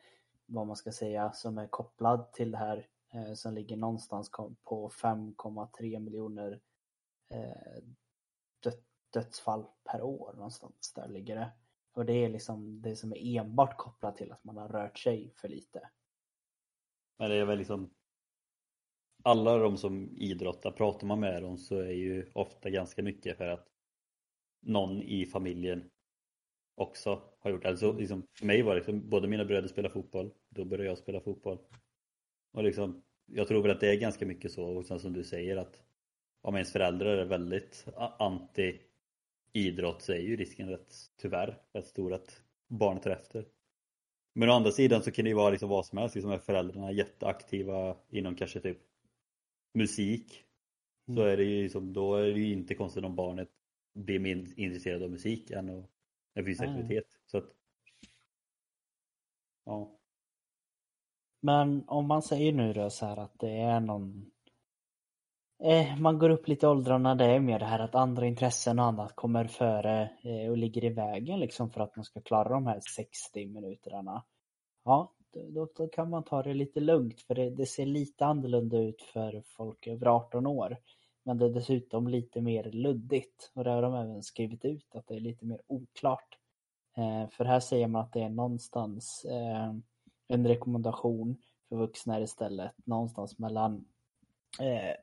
vad 0.46 0.66
man 0.66 0.76
ska 0.76 0.92
säga 0.92 1.32
som 1.32 1.58
är 1.58 1.66
kopplad 1.66 2.32
till 2.32 2.50
det 2.50 2.58
här 2.58 2.88
eh, 3.14 3.34
som 3.34 3.54
ligger 3.54 3.76
någonstans 3.76 4.30
på 4.62 4.88
5,3 4.88 5.98
miljoner 5.98 6.60
eh, 7.30 7.82
dödsfall 9.12 9.66
per 9.84 10.02
år 10.02 10.32
någonstans 10.36 10.92
där 10.94 11.08
ligger 11.08 11.36
det. 11.36 11.52
Och 11.92 12.04
det 12.04 12.12
är 12.12 12.28
liksom 12.28 12.82
det 12.82 12.96
som 12.96 13.12
är 13.12 13.38
enbart 13.38 13.76
kopplat 13.76 14.16
till 14.16 14.32
att 14.32 14.44
man 14.44 14.56
har 14.56 14.68
rört 14.68 14.98
sig 14.98 15.32
för 15.36 15.48
lite. 15.48 15.90
Men 17.18 17.30
det 17.30 17.36
är 17.36 17.44
väl 17.44 17.58
liksom 17.58 17.90
alla 19.22 19.58
de 19.58 19.76
som 19.76 20.16
idrottar, 20.16 20.70
pratar 20.70 21.06
man 21.06 21.20
med 21.20 21.42
dem 21.42 21.58
så 21.58 21.78
är 21.78 21.92
ju 21.92 22.30
ofta 22.34 22.70
ganska 22.70 23.02
mycket 23.02 23.36
för 23.36 23.48
att 23.48 23.68
någon 24.60 25.02
i 25.02 25.26
familjen 25.26 25.90
också 26.74 27.22
har 27.44 27.50
gjort. 27.50 27.64
Alltså, 27.64 27.92
liksom, 27.92 28.26
för 28.38 28.46
mig 28.46 28.62
var 28.62 28.70
det 28.70 28.76
liksom, 28.76 29.08
både 29.10 29.28
mina 29.28 29.44
bröder 29.44 29.68
spelar 29.68 29.90
fotboll, 29.90 30.30
då 30.48 30.64
började 30.64 30.88
jag 30.88 30.98
spela 30.98 31.20
fotboll. 31.20 31.58
Och 32.52 32.64
liksom, 32.64 33.02
jag 33.26 33.48
tror 33.48 33.62
väl 33.62 33.70
att 33.70 33.80
det 33.80 33.90
är 33.90 33.96
ganska 33.96 34.26
mycket 34.26 34.52
så, 34.52 34.64
och 34.64 34.86
sen 34.86 35.00
som 35.00 35.12
du 35.12 35.24
säger 35.24 35.56
att 35.56 35.82
om 36.42 36.54
ens 36.54 36.72
föräldrar 36.72 37.16
är 37.16 37.24
väldigt 37.24 37.86
anti 38.18 38.80
idrott 39.52 40.02
så 40.02 40.12
är 40.12 40.18
ju 40.18 40.36
risken 40.36 40.68
rätt, 40.68 40.94
tyvärr, 41.16 41.58
rätt 41.72 41.86
stor 41.86 42.12
att 42.12 42.42
barnet 42.68 43.02
tar 43.02 43.10
efter. 43.10 43.44
Men 44.34 44.48
å 44.48 44.52
andra 44.52 44.70
sidan 44.70 45.02
så 45.02 45.10
kan 45.10 45.24
det 45.24 45.28
ju 45.28 45.34
vara 45.34 45.50
liksom 45.50 45.68
vad 45.68 45.86
som 45.86 45.98
helst, 45.98 46.14
liksom 46.14 46.30
är 46.30 46.38
föräldrarna 46.38 46.92
jätteaktiva 46.92 47.96
inom 48.10 48.34
kanske 48.34 48.60
typ 48.60 48.78
musik 49.74 50.44
mm. 51.08 51.16
så 51.16 51.22
är 51.22 51.36
det 51.36 51.44
ju 51.44 51.62
liksom, 51.62 51.92
då 51.92 52.16
är 52.16 52.32
det 52.32 52.40
ju 52.40 52.52
inte 52.52 52.74
konstigt 52.74 53.04
om 53.04 53.16
barnet 53.16 53.48
blir 53.94 54.18
mer 54.18 54.36
intresserad 54.56 55.02
av 55.02 55.10
musik 55.10 55.50
än 55.50 55.68
av 55.68 55.86
en 56.34 56.44
fysisk 56.44 56.62
mm. 56.62 56.74
aktivitet. 56.74 57.13
Så 57.26 57.38
att, 57.38 57.50
ja. 59.64 59.90
Men 61.40 61.88
om 61.88 62.08
man 62.08 62.22
säger 62.22 62.52
nu 62.52 62.72
då 62.72 62.90
så 62.90 63.06
här 63.06 63.16
att 63.16 63.38
det 63.38 63.60
är 63.60 63.80
någon 63.80 64.30
Eh, 65.62 65.96
man 65.98 66.18
går 66.18 66.30
upp 66.30 66.48
lite 66.48 66.66
i 66.66 66.68
åldrarna, 66.68 67.14
det 67.14 67.24
är 67.24 67.40
mer 67.40 67.58
det 67.58 67.64
här 67.64 67.78
att 67.78 67.94
andra 67.94 68.26
intressen 68.26 68.78
och 68.78 68.84
annat 68.84 69.16
kommer 69.16 69.44
före 69.44 70.10
eh, 70.22 70.50
och 70.50 70.58
ligger 70.58 70.84
i 70.84 70.88
vägen 70.88 71.40
liksom 71.40 71.70
för 71.70 71.80
att 71.80 71.96
man 71.96 72.04
ska 72.04 72.20
klara 72.20 72.48
de 72.48 72.66
här 72.66 72.80
60 72.96 73.46
minuterna. 73.46 74.24
Ja, 74.84 75.12
då, 75.32 75.68
då 75.76 75.88
kan 75.88 76.10
man 76.10 76.24
ta 76.24 76.42
det 76.42 76.54
lite 76.54 76.80
lugnt 76.80 77.20
för 77.20 77.34
det, 77.34 77.50
det, 77.50 77.66
ser 77.66 77.86
lite 77.86 78.26
annorlunda 78.26 78.78
ut 78.78 79.02
för 79.02 79.42
folk 79.46 79.86
över 79.86 80.06
18 80.06 80.46
år. 80.46 80.76
Men 81.22 81.38
det 81.38 81.44
är 81.44 81.50
dessutom 81.50 82.08
lite 82.08 82.40
mer 82.40 82.64
luddigt 82.64 83.50
och 83.54 83.64
det 83.64 83.70
har 83.70 83.82
de 83.82 83.94
även 83.94 84.22
skrivit 84.22 84.64
ut 84.64 84.94
att 84.94 85.06
det 85.06 85.14
är 85.14 85.20
lite 85.20 85.44
mer 85.44 85.60
oklart. 85.66 86.38
Eh, 86.96 87.28
för 87.28 87.44
här 87.44 87.60
säger 87.60 87.88
man 87.88 88.02
att 88.02 88.12
det 88.12 88.22
är 88.22 88.28
någonstans 88.28 89.26
en 90.28 90.46
rekommendation 90.46 91.36
för 91.68 91.76
vuxna 91.76 92.20
istället, 92.20 92.72
någonstans 92.84 93.38
mellan 93.38 93.84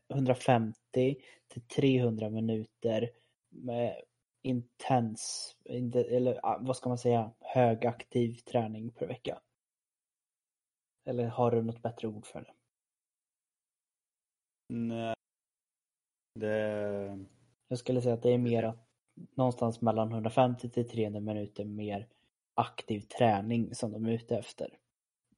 150 0.10 0.75
eh, 0.95 1.15
till 1.47 1.62
300 1.62 2.30
minuter 2.30 3.10
med 3.49 4.01
intens, 4.41 5.56
eller 5.65 6.39
ah, 6.45 6.58
vad 6.62 6.77
ska 6.77 6.89
man 6.89 6.97
säga, 6.97 7.32
högaktiv 7.39 8.34
träning 8.34 8.91
per 8.91 9.08
vecka. 9.08 9.41
Eller 11.06 11.27
har 11.27 11.51
du 11.51 11.62
något 11.62 11.82
bättre 11.82 12.08
ord 12.08 12.25
för 12.25 12.41
det? 12.41 12.54
Nej. 14.67 15.15
Det... 16.34 17.25
Jag 17.67 17.80
skulle 17.80 18.01
säga 18.01 18.13
att 18.13 18.23
det 18.23 18.34
är 18.34 18.38
mer 18.38 18.73
någonstans 19.36 19.82
mellan 19.82 20.12
150 20.12 20.69
till 20.69 20.89
300 20.89 21.19
minuter 21.19 21.65
mer 21.65 22.08
aktiv 22.54 23.00
träning 23.00 23.76
som 23.76 23.91
de 23.91 24.06
är 24.06 24.12
ute 24.12 24.38
efter. 24.38 24.78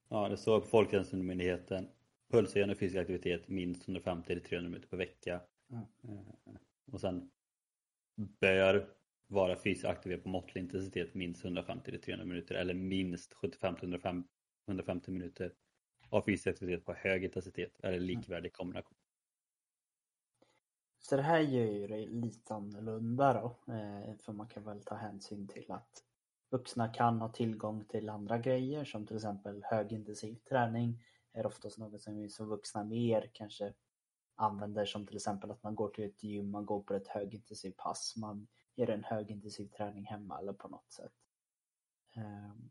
Ja, 0.10 0.30
det 0.30 0.38
står 0.38 0.60
på 0.60 0.68
Folkhälsomyndigheten 0.68 1.90
pulshöjande 2.32 2.76
fysisk 2.76 2.98
aktivitet 2.98 3.48
minst 3.48 3.88
150-300 3.88 4.62
minuter 4.62 4.88
per 4.88 4.98
vecka. 4.98 5.42
Mm. 5.72 5.86
Och 6.92 7.02
sen 7.02 7.30
bör 8.40 8.90
vara 9.28 9.56
fysiskt 9.56 9.86
aktiv 9.86 10.18
på 10.18 10.30
måttlig 10.30 10.62
intensitet 10.62 11.14
minst 11.14 11.44
150-300 11.44 12.26
minuter 12.26 12.56
eller 12.56 12.74
minst 12.74 13.34
75-150 13.34 15.12
minuter 15.12 15.54
av 16.10 16.22
fysisk 16.22 16.48
aktivitet 16.48 16.86
på 16.86 16.94
hög 16.94 17.24
intensitet 17.24 17.80
eller 17.84 18.00
likvärdig 18.00 18.54
kombination. 18.54 18.98
Så 21.06 21.16
det 21.16 21.22
här 21.22 21.40
gör 21.40 21.66
ju 21.66 21.88
det 21.88 22.06
lite 22.08 22.54
annorlunda 22.54 23.34
då, 23.34 23.74
eh, 23.74 24.16
för 24.18 24.34
man 24.34 24.48
kan 24.48 24.64
väl 24.64 24.84
ta 24.84 24.96
hänsyn 24.96 25.48
till 25.48 25.72
att 25.72 26.04
vuxna 26.50 26.94
kan 26.94 27.22
ha 27.22 27.30
tillgång 27.30 27.86
till 27.86 28.10
andra 28.10 28.38
grejer 28.38 28.86
som 28.86 29.08
till 29.08 29.16
exempel 29.16 29.64
högintensiv 29.64 30.36
träning 30.36 31.04
är 31.34 31.46
oftast 31.46 31.78
något 31.78 32.02
som 32.02 32.16
vi 32.16 32.30
som 32.30 32.48
vuxna 32.48 32.84
mer 32.84 33.32
kanske 33.34 33.74
använder 34.36 34.86
som 34.86 35.08
till 35.08 35.16
exempel 35.16 35.52
att 35.52 35.64
man 35.64 35.76
går 35.76 35.90
till 35.90 36.06
ett 36.06 36.24
gym, 36.24 36.52
man 36.52 36.66
går 36.66 36.84
på 36.84 36.94
ett 36.94 37.08
högintensivt 37.08 37.78
pass, 37.78 38.14
man 38.18 38.48
gör 38.76 38.88
en 38.88 39.04
högintensiv 39.04 39.68
träning 39.68 40.06
hemma 40.06 40.40
eller 40.40 40.54
på 40.54 40.68
något 40.68 40.92
sätt. 40.92 41.14
Ehm, 42.16 42.70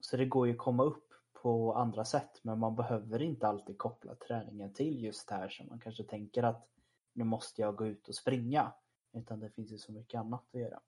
så 0.00 0.16
det 0.16 0.26
går 0.26 0.46
ju 0.46 0.52
att 0.52 0.58
komma 0.58 0.82
upp 0.82 1.07
på 1.42 1.74
andra 1.74 2.04
sätt 2.04 2.40
men 2.42 2.58
man 2.58 2.76
behöver 2.76 3.22
inte 3.22 3.46
alltid 3.46 3.78
koppla 3.78 4.14
träningen 4.14 4.72
till 4.72 5.04
just 5.04 5.28
det 5.28 5.34
här 5.34 5.48
som 5.48 5.66
man 5.66 5.80
kanske 5.80 6.04
tänker 6.04 6.42
att 6.42 6.68
nu 7.12 7.24
måste 7.24 7.62
jag 7.62 7.76
gå 7.76 7.86
ut 7.86 8.08
och 8.08 8.14
springa. 8.14 8.72
Utan 9.12 9.40
det 9.40 9.50
finns 9.50 9.72
ju 9.72 9.78
så 9.78 9.92
mycket 9.92 10.20
annat 10.20 10.44
att 10.52 10.60
göra. 10.60 10.80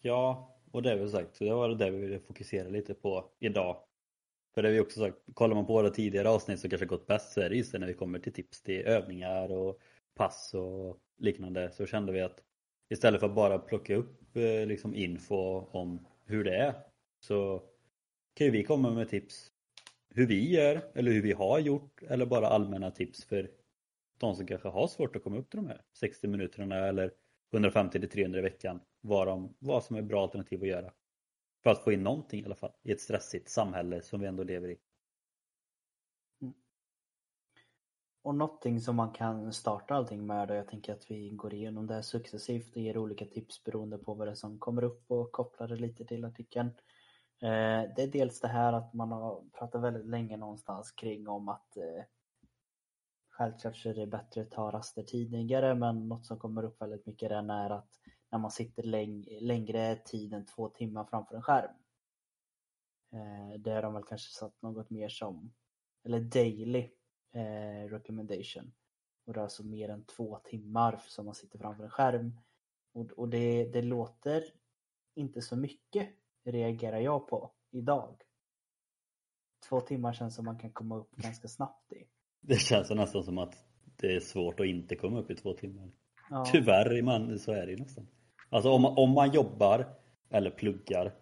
Ja, 0.00 0.56
och 0.72 0.82
det 0.82 0.92
är 0.92 0.96
väl 0.96 1.10
sagt, 1.10 1.38
det 1.38 1.54
var 1.54 1.68
det 1.68 1.90
vi 1.90 1.98
ville 1.98 2.20
fokusera 2.20 2.68
lite 2.68 2.94
på 2.94 3.30
idag. 3.38 3.84
För 4.54 4.62
det 4.62 4.68
har 4.68 4.74
vi 4.74 4.80
också 4.80 5.00
sagt, 5.00 5.16
kollar 5.34 5.54
man 5.54 5.66
på 5.66 5.72
våra 5.72 5.90
tidigare 5.90 6.30
avsnitt 6.30 6.60
som 6.60 6.70
kanske 6.70 6.86
gått 6.86 7.06
bäst 7.06 7.32
så 7.32 7.40
är 7.40 7.48
det 7.48 7.56
just 7.56 7.72
det 7.72 7.78
när 7.78 7.86
vi 7.86 7.94
kommer 7.94 8.18
till 8.18 8.32
tips 8.32 8.62
till 8.62 8.80
övningar 8.80 9.52
och 9.52 9.78
pass 10.14 10.54
och 10.54 10.98
liknande 11.18 11.70
så 11.72 11.86
kände 11.86 12.12
vi 12.12 12.20
att 12.20 12.42
istället 12.88 13.20
för 13.20 13.26
att 13.26 13.34
bara 13.34 13.58
plocka 13.58 13.96
upp 13.96 14.36
eh, 14.36 14.66
liksom 14.66 14.94
info 14.94 15.66
om 15.70 16.06
hur 16.24 16.44
det 16.44 16.56
är 16.56 16.74
så 17.20 17.62
kan 18.34 18.44
ju 18.44 18.50
vi 18.50 18.64
komma 18.64 18.90
med 18.90 19.08
tips 19.08 19.52
hur 20.14 20.26
vi 20.26 20.50
gör 20.50 20.90
eller 20.94 21.12
hur 21.12 21.22
vi 21.22 21.32
har 21.32 21.58
gjort 21.58 22.02
eller 22.02 22.26
bara 22.26 22.46
allmänna 22.46 22.90
tips 22.90 23.24
för 23.24 23.50
de 24.18 24.36
som 24.36 24.46
kanske 24.46 24.68
har 24.68 24.88
svårt 24.88 25.16
att 25.16 25.24
komma 25.24 25.38
upp 25.38 25.50
till 25.50 25.56
de 25.56 25.66
här 25.66 25.82
60 25.92 26.28
minuterna 26.28 26.76
eller 26.76 27.12
150 27.52 28.00
till 28.00 28.10
300 28.10 28.38
i 28.38 28.42
veckan 28.42 28.80
vad, 29.00 29.26
de, 29.26 29.54
vad 29.58 29.84
som 29.84 29.96
är 29.96 30.02
bra 30.02 30.22
alternativ 30.22 30.62
att 30.62 30.68
göra. 30.68 30.92
För 31.62 31.70
att 31.70 31.84
få 31.84 31.92
in 31.92 32.02
någonting 32.02 32.40
i 32.40 32.44
alla 32.44 32.54
fall 32.54 32.72
i 32.82 32.92
ett 32.92 33.00
stressigt 33.00 33.48
samhälle 33.48 34.02
som 34.02 34.20
vi 34.20 34.26
ändå 34.26 34.42
lever 34.42 34.68
i. 34.68 34.78
Mm. 36.42 36.54
Och 38.22 38.34
någonting 38.34 38.80
som 38.80 38.96
man 38.96 39.12
kan 39.12 39.52
starta 39.52 39.94
allting 39.94 40.26
med 40.26 40.50
och 40.50 40.56
jag 40.56 40.68
tänker 40.68 40.92
att 40.92 41.10
vi 41.10 41.30
går 41.30 41.54
igenom 41.54 41.86
det 41.86 41.94
här 41.94 42.02
successivt 42.02 42.76
och 42.76 42.82
ger 42.82 42.98
olika 42.98 43.26
tips 43.26 43.64
beroende 43.64 43.98
på 43.98 44.14
vad 44.14 44.26
det 44.26 44.30
är 44.30 44.34
som 44.34 44.58
kommer 44.58 44.84
upp 44.84 45.10
och 45.10 45.32
kopplar 45.32 45.68
det 45.68 45.76
lite 45.76 46.04
till 46.04 46.24
artikeln. 46.24 46.70
Eh, 47.42 47.90
det 47.96 48.02
är 48.02 48.06
dels 48.12 48.40
det 48.40 48.48
här 48.48 48.72
att 48.72 48.94
man 48.94 49.12
har 49.12 49.44
pratat 49.58 49.82
väldigt 49.82 50.06
länge 50.06 50.36
någonstans 50.36 50.92
kring 50.92 51.28
om 51.28 51.48
att 51.48 51.76
eh, 51.76 52.04
självklart 53.30 53.76
så 53.76 53.88
är 53.88 53.94
det 53.94 54.06
bättre 54.06 54.42
att 54.42 54.50
ta 54.50 54.70
raster 54.70 55.02
tidigare 55.02 55.74
men 55.74 56.08
något 56.08 56.26
som 56.26 56.38
kommer 56.38 56.64
upp 56.64 56.82
väldigt 56.82 57.06
mycket 57.06 57.28
den 57.28 57.50
är 57.50 57.70
att 57.70 58.00
när 58.30 58.38
man 58.38 58.50
sitter 58.50 58.82
läng 58.82 59.26
längre 59.40 59.96
tid 59.96 60.32
än 60.34 60.46
två 60.46 60.68
timmar 60.68 61.04
framför 61.04 61.36
en 61.36 61.42
skärm. 61.42 61.74
Eh, 63.12 63.60
det 63.60 63.70
har 63.70 63.82
de 63.82 63.94
väl 63.94 64.04
kanske 64.04 64.32
satt 64.32 64.62
något 64.62 64.90
mer 64.90 65.08
som, 65.08 65.52
eller 66.04 66.20
daily 66.20 66.90
eh, 67.32 67.90
recommendation. 67.90 68.72
Och 69.26 69.32
det 69.32 69.40
är 69.40 69.44
alltså 69.44 69.64
mer 69.64 69.88
än 69.88 70.04
två 70.04 70.38
timmar 70.44 71.02
som 71.06 71.26
man 71.26 71.34
sitter 71.34 71.58
framför 71.58 71.84
en 71.84 71.90
skärm. 71.90 72.40
Och, 72.92 73.10
och 73.10 73.28
det, 73.28 73.64
det 73.64 73.82
låter 73.82 74.44
inte 75.14 75.42
så 75.42 75.56
mycket, 75.56 76.08
reagerar 76.50 77.00
jag 77.00 77.28
på 77.28 77.50
idag. 77.70 78.16
Två 79.68 79.80
timmar 79.80 80.12
känns 80.12 80.34
som 80.34 80.44
man 80.44 80.58
kan 80.58 80.70
komma 80.70 80.96
upp 80.96 81.16
ganska 81.16 81.48
snabbt 81.48 81.92
i. 81.92 82.06
Det 82.40 82.56
känns 82.56 82.90
nästan 82.90 83.24
som 83.24 83.38
att 83.38 83.54
det 83.96 84.16
är 84.16 84.20
svårt 84.20 84.60
att 84.60 84.66
inte 84.66 84.96
komma 84.96 85.18
upp 85.18 85.30
i 85.30 85.34
två 85.34 85.52
timmar. 85.52 85.90
Ja. 86.30 86.44
Tyvärr 86.52 87.02
man, 87.02 87.38
så 87.38 87.52
är 87.52 87.66
det 87.66 87.72
ju 87.72 87.78
nästan. 87.78 88.06
Alltså 88.48 88.70
om, 88.70 88.84
om 88.84 89.10
man 89.10 89.30
jobbar 89.30 89.96
eller 90.30 90.50
pluggar 90.50 91.14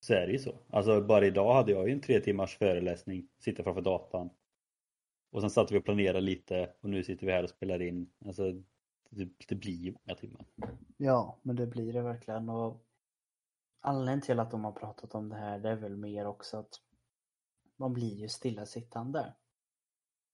så 0.00 0.14
är 0.14 0.26
det 0.26 0.32
ju 0.32 0.38
så. 0.38 0.58
Alltså 0.70 1.00
bara 1.00 1.26
idag 1.26 1.54
hade 1.54 1.72
jag 1.72 1.88
ju 1.88 1.92
en 1.92 2.00
tre 2.00 2.20
timmars 2.20 2.56
föreläsning, 2.58 3.28
sitta 3.38 3.62
framför 3.62 3.82
datan. 3.82 4.30
Och 5.30 5.40
sen 5.40 5.50
satt 5.50 5.72
vi 5.72 5.78
och 5.78 5.84
planerade 5.84 6.20
lite 6.20 6.74
och 6.80 6.90
nu 6.90 7.02
sitter 7.02 7.26
vi 7.26 7.32
här 7.32 7.42
och 7.42 7.50
spelar 7.50 7.82
in. 7.82 8.10
Alltså 8.26 8.52
det, 9.10 9.28
det 9.48 9.54
blir 9.54 9.84
ju 9.84 9.92
många 9.92 10.16
timmar. 10.16 10.44
Ja, 10.96 11.38
men 11.42 11.56
det 11.56 11.66
blir 11.66 11.92
det 11.92 12.02
verkligen. 12.02 12.48
Och 12.48 12.85
anledningen 13.86 14.20
till 14.20 14.40
att 14.40 14.50
de 14.50 14.64
har 14.64 14.72
pratat 14.72 15.14
om 15.14 15.28
det 15.28 15.36
här 15.36 15.58
det 15.58 15.68
är 15.68 15.76
väl 15.76 15.96
mer 15.96 16.26
också 16.26 16.56
att 16.56 16.80
man 17.76 17.92
blir 17.92 18.14
ju 18.14 18.28
stillasittande. 18.28 19.34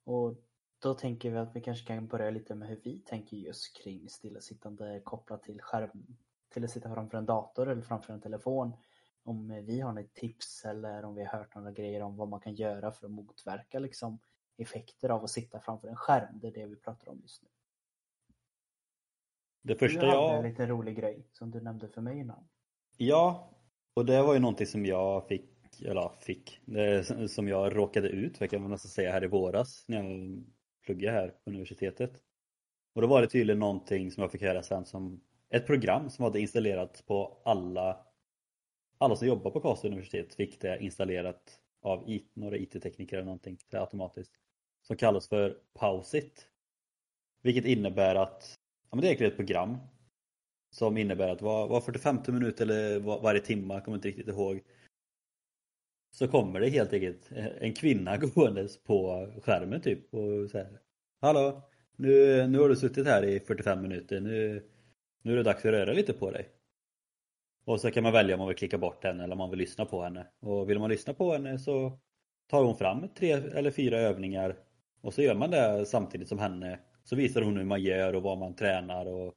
Och 0.04 0.36
då 0.78 0.94
tänker 0.94 1.30
vi 1.30 1.38
att 1.38 1.56
vi 1.56 1.60
kanske 1.60 1.86
kan 1.86 2.06
börja 2.06 2.30
lite 2.30 2.54
med 2.54 2.68
hur 2.68 2.80
vi 2.84 2.98
tänker 2.98 3.36
just 3.36 3.76
kring 3.76 4.08
stillasittande 4.08 5.00
kopplat 5.04 5.42
till 5.42 5.60
skärm, 5.60 6.16
till 6.48 6.64
att 6.64 6.70
sitta 6.70 6.94
framför 6.94 7.18
en 7.18 7.26
dator 7.26 7.68
eller 7.68 7.82
framför 7.82 8.12
en 8.12 8.20
telefon. 8.20 8.72
Om 9.22 9.64
vi 9.66 9.80
har 9.80 9.92
något 9.92 10.14
tips 10.14 10.64
eller 10.64 11.04
om 11.04 11.14
vi 11.14 11.24
har 11.24 11.38
hört 11.38 11.54
några 11.54 11.72
grejer 11.72 12.02
om 12.02 12.16
vad 12.16 12.28
man 12.28 12.40
kan 12.40 12.54
göra 12.54 12.92
för 12.92 13.06
att 13.06 13.12
motverka 13.12 13.78
liksom 13.78 14.18
effekter 14.56 15.08
av 15.08 15.24
att 15.24 15.30
sitta 15.30 15.60
framför 15.60 15.88
en 15.88 15.96
skärm. 15.96 16.38
Det 16.40 16.46
är 16.48 16.52
det 16.52 16.66
vi 16.66 16.76
pratar 16.76 17.08
om 17.08 17.20
just 17.22 17.42
nu. 17.42 17.48
Det 19.62 19.72
Du 19.72 19.78
första 19.78 20.00
hade 20.00 20.12
jag... 20.12 20.36
en 20.36 20.42
liten 20.50 20.68
rolig 20.68 20.96
grej 20.96 21.28
som 21.32 21.50
du 21.50 21.60
nämnde 21.60 21.88
för 21.88 22.00
mig 22.00 22.18
innan. 22.18 22.48
Ja, 22.96 23.50
och 23.94 24.06
det 24.06 24.22
var 24.22 24.34
ju 24.34 24.40
någonting 24.40 24.66
som 24.66 24.86
jag 24.86 25.28
fick, 25.28 25.82
eller 25.84 26.10
fick, 26.20 26.60
som 27.28 27.48
jag 27.48 27.76
råkade 27.76 28.08
ut 28.08 28.38
för 28.38 28.46
kan 28.46 28.62
man 28.62 28.70
nästan 28.70 28.90
säga 28.90 29.12
här 29.12 29.24
i 29.24 29.26
våras 29.26 29.84
när 29.88 29.96
jag 29.96 30.44
pluggade 30.84 31.16
här 31.16 31.28
på 31.28 31.50
universitetet. 31.50 32.12
Och 32.94 33.02
då 33.02 33.08
var 33.08 33.20
det 33.20 33.28
tydligen 33.28 33.58
någonting 33.58 34.10
som 34.10 34.20
jag 34.22 34.32
fick 34.32 34.42
höra 34.42 34.62
sen 34.62 34.84
som 34.84 35.20
ett 35.50 35.66
program 35.66 36.10
som 36.10 36.24
hade 36.24 36.40
installerats 36.40 37.02
på 37.02 37.42
alla 37.44 38.06
alla 39.02 39.16
som 39.16 39.28
jobbar 39.28 39.50
på 39.50 39.60
Karlstad 39.60 39.88
universitet 39.88 40.34
fick 40.34 40.60
det 40.60 40.82
installerat 40.82 41.58
av 41.82 42.10
IT, 42.10 42.30
några 42.34 42.56
IT-tekniker 42.56 43.16
eller 43.16 43.24
någonting 43.24 43.58
automatiskt. 43.72 44.32
Som 44.82 44.96
kallas 44.96 45.28
för 45.28 45.58
Pausit. 45.74 46.48
Vilket 47.42 47.64
innebär 47.64 48.14
att, 48.14 48.54
ja 48.90 48.96
men 48.96 49.00
det 49.00 49.06
är 49.06 49.08
egentligen 49.08 49.30
ett 49.32 49.36
program 49.36 49.78
som 50.72 50.96
innebär 50.96 51.28
att 51.28 51.42
var, 51.42 51.68
var 51.68 51.80
45 51.80 52.18
minut 52.26 52.60
eller 52.60 52.98
var, 52.98 53.20
varje 53.20 53.40
timme, 53.40 53.74
jag 53.74 53.84
kommer 53.84 53.96
inte 53.96 54.08
riktigt 54.08 54.28
ihåg. 54.28 54.60
Så 56.16 56.28
kommer 56.28 56.60
det 56.60 56.68
helt 56.68 56.92
enkelt 56.92 57.32
en 57.60 57.74
kvinna 57.74 58.16
gåendes 58.34 58.82
på 58.82 59.28
skärmen 59.42 59.80
typ 59.80 60.14
och 60.14 60.50
säger 60.50 60.80
Hallå, 61.20 61.62
nu, 61.96 62.46
nu 62.46 62.58
har 62.58 62.68
du 62.68 62.76
suttit 62.76 63.06
här 63.06 63.24
i 63.24 63.40
45 63.40 63.82
minuter, 63.82 64.20
nu, 64.20 64.62
nu 65.22 65.32
är 65.32 65.36
det 65.36 65.42
dags 65.42 65.64
att 65.64 65.72
röra 65.72 65.92
lite 65.92 66.12
på 66.12 66.30
dig. 66.30 66.48
Och 67.64 67.80
så 67.80 67.90
kan 67.90 68.02
man 68.02 68.12
välja 68.12 68.34
om 68.34 68.38
man 68.38 68.48
vill 68.48 68.56
klicka 68.56 68.78
bort 68.78 69.04
henne 69.04 69.24
eller 69.24 69.32
om 69.32 69.38
man 69.38 69.50
vill 69.50 69.58
lyssna 69.58 69.84
på 69.84 70.02
henne. 70.02 70.26
Och 70.40 70.70
vill 70.70 70.78
man 70.78 70.90
lyssna 70.90 71.14
på 71.14 71.32
henne 71.32 71.58
så 71.58 71.98
tar 72.46 72.64
hon 72.64 72.76
fram 72.76 73.08
tre 73.08 73.32
eller 73.32 73.70
fyra 73.70 73.98
övningar 73.98 74.56
och 75.00 75.14
så 75.14 75.22
gör 75.22 75.34
man 75.34 75.50
det 75.50 75.86
samtidigt 75.86 76.28
som 76.28 76.38
henne. 76.38 76.78
Så 77.04 77.16
visar 77.16 77.42
hon 77.42 77.56
hur 77.56 77.64
man 77.64 77.82
gör 77.82 78.14
och 78.14 78.22
vad 78.22 78.38
man 78.38 78.54
tränar 78.54 79.06
och 79.06 79.34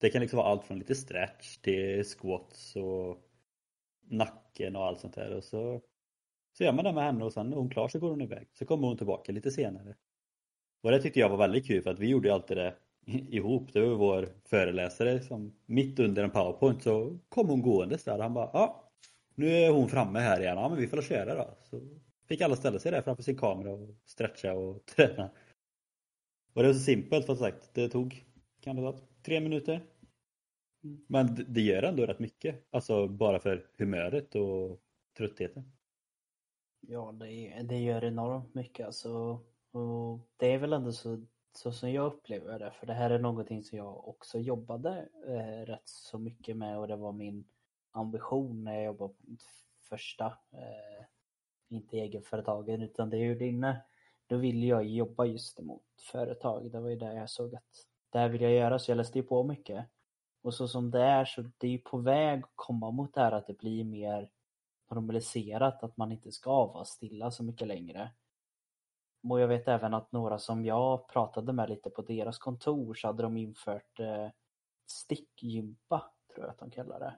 det 0.00 0.10
kan 0.10 0.20
liksom 0.20 0.36
vara 0.36 0.48
allt 0.48 0.64
från 0.64 0.78
lite 0.78 0.94
stretch 0.94 1.56
till 1.56 2.04
squats 2.04 2.76
och 2.76 3.18
nacken 4.10 4.76
och 4.76 4.84
allt 4.84 5.00
sånt 5.00 5.14
där. 5.14 5.36
Och 5.36 5.44
så, 5.44 5.80
så 6.52 6.64
gör 6.64 6.72
man 6.72 6.84
det 6.84 6.92
med 6.92 7.04
henne 7.04 7.24
och 7.24 7.32
sen 7.32 7.50
när 7.50 7.56
hon 7.56 7.66
är 7.66 7.70
klar 7.70 7.88
så 7.88 7.98
går 7.98 8.10
hon 8.10 8.20
iväg. 8.20 8.48
Så 8.52 8.66
kommer 8.66 8.88
hon 8.88 8.96
tillbaka 8.96 9.32
lite 9.32 9.50
senare. 9.50 9.94
Och 10.82 10.90
det 10.90 11.02
tyckte 11.02 11.20
jag 11.20 11.28
var 11.28 11.36
väldigt 11.36 11.66
kul 11.66 11.82
för 11.82 11.90
att 11.90 11.98
vi 11.98 12.08
gjorde 12.08 12.34
alltid 12.34 12.56
det 12.56 12.74
ihop. 13.06 13.72
Det 13.72 13.80
var 13.80 13.94
vår 13.94 14.28
föreläsare 14.44 15.20
som 15.20 15.54
mitt 15.66 15.98
under 15.98 16.24
en 16.24 16.30
powerpoint 16.30 16.82
så 16.82 17.18
kom 17.28 17.48
hon 17.48 17.62
gåendes 17.62 18.04
där. 18.04 18.18
Han 18.18 18.34
bara 18.34 18.50
ja, 18.52 18.92
nu 19.34 19.48
är 19.48 19.70
hon 19.70 19.88
framme 19.88 20.18
här 20.18 20.40
igen. 20.40 20.56
Ja 20.56 20.68
men 20.68 20.78
vi 20.78 20.86
får 20.86 21.02
köra 21.02 21.34
då. 21.34 21.56
Så 21.62 21.80
fick 22.28 22.40
alla 22.40 22.56
ställa 22.56 22.78
sig 22.78 22.92
där 22.92 23.02
framför 23.02 23.22
sin 23.22 23.38
kamera 23.38 23.72
och 23.72 23.88
stretcha 24.04 24.52
och 24.52 24.86
träna. 24.96 25.30
Och 26.54 26.62
det 26.62 26.68
var 26.68 26.74
så 26.74 26.80
simpelt 26.80 27.26
för 27.26 27.34
sagt. 27.34 27.74
Det 27.74 27.88
tog, 27.88 28.24
kan 28.60 28.76
det 28.76 28.82
vara 28.82 28.96
tre 29.28 29.40
minuter. 29.40 29.82
Men 31.06 31.44
det 31.48 31.60
gör 31.60 31.82
ändå 31.82 32.06
rätt 32.06 32.18
mycket. 32.18 32.64
Alltså 32.70 33.08
bara 33.08 33.40
för 33.40 33.66
humöret 33.78 34.34
och 34.34 34.80
tröttheten. 35.16 35.72
Ja, 36.80 37.12
det, 37.12 37.62
det 37.62 37.78
gör 37.78 38.04
enormt 38.04 38.54
mycket 38.54 38.86
alltså. 38.86 39.10
Och 39.70 40.20
det 40.36 40.52
är 40.52 40.58
väl 40.58 40.72
ändå 40.72 40.92
så, 40.92 41.26
så 41.52 41.72
som 41.72 41.92
jag 41.92 42.06
upplever 42.06 42.58
det. 42.58 42.70
För 42.70 42.86
det 42.86 42.92
här 42.92 43.10
är 43.10 43.18
någonting 43.18 43.62
som 43.62 43.78
jag 43.78 44.08
också 44.08 44.38
jobbade 44.38 45.08
eh, 45.26 45.66
rätt 45.66 45.88
så 45.88 46.18
mycket 46.18 46.56
med 46.56 46.78
och 46.78 46.88
det 46.88 46.96
var 46.96 47.12
min 47.12 47.44
ambition 47.90 48.64
när 48.64 48.74
jag 48.74 48.84
jobbade 48.84 49.14
på 49.14 49.20
mitt 49.20 49.44
första, 49.88 50.26
eh, 50.52 51.04
inte 51.68 51.96
egenföretagen 51.96 52.82
utan 52.82 53.10
det 53.10 53.16
är 53.16 53.24
ju 53.24 53.48
inne. 53.48 53.84
Då 54.26 54.36
ville 54.36 54.66
jag 54.66 54.84
jobba 54.84 55.24
just 55.24 55.60
emot 55.60 55.84
företag. 56.12 56.72
Det 56.72 56.80
var 56.80 56.88
ju 56.88 56.96
där 56.96 57.12
jag 57.12 57.30
såg 57.30 57.54
att 57.54 57.88
det 58.10 58.18
här 58.18 58.28
vill 58.28 58.42
jag 58.42 58.52
göra 58.52 58.78
så 58.78 58.90
jag 58.90 58.96
läste 58.96 59.18
ju 59.18 59.24
på 59.24 59.44
mycket. 59.44 59.86
Och 60.42 60.54
så 60.54 60.68
som 60.68 60.90
det 60.90 61.02
är 61.02 61.24
så 61.24 61.42
det 61.58 61.66
är 61.66 61.70
ju 61.70 61.78
på 61.78 61.98
väg 61.98 62.44
att 62.44 62.52
komma 62.54 62.90
mot 62.90 63.14
det 63.14 63.20
här 63.20 63.32
att 63.32 63.46
det 63.46 63.58
blir 63.58 63.84
mer 63.84 64.30
normaliserat 64.90 65.82
att 65.82 65.96
man 65.96 66.12
inte 66.12 66.32
ska 66.32 66.66
vara 66.66 66.84
stilla 66.84 67.30
så 67.30 67.44
mycket 67.44 67.68
längre. 67.68 68.10
Och 69.28 69.40
jag 69.40 69.48
vet 69.48 69.68
även 69.68 69.94
att 69.94 70.12
några 70.12 70.38
som 70.38 70.64
jag 70.64 71.08
pratade 71.08 71.52
med 71.52 71.68
lite 71.68 71.90
på 71.90 72.02
deras 72.02 72.38
kontor 72.38 72.94
så 72.94 73.06
hade 73.06 73.22
de 73.22 73.36
infört 73.36 74.00
eh, 74.00 74.28
stickgympa, 74.86 76.10
tror 76.34 76.46
jag 76.46 76.50
att 76.50 76.58
de 76.58 76.70
kallar 76.70 77.00
det. 77.00 77.16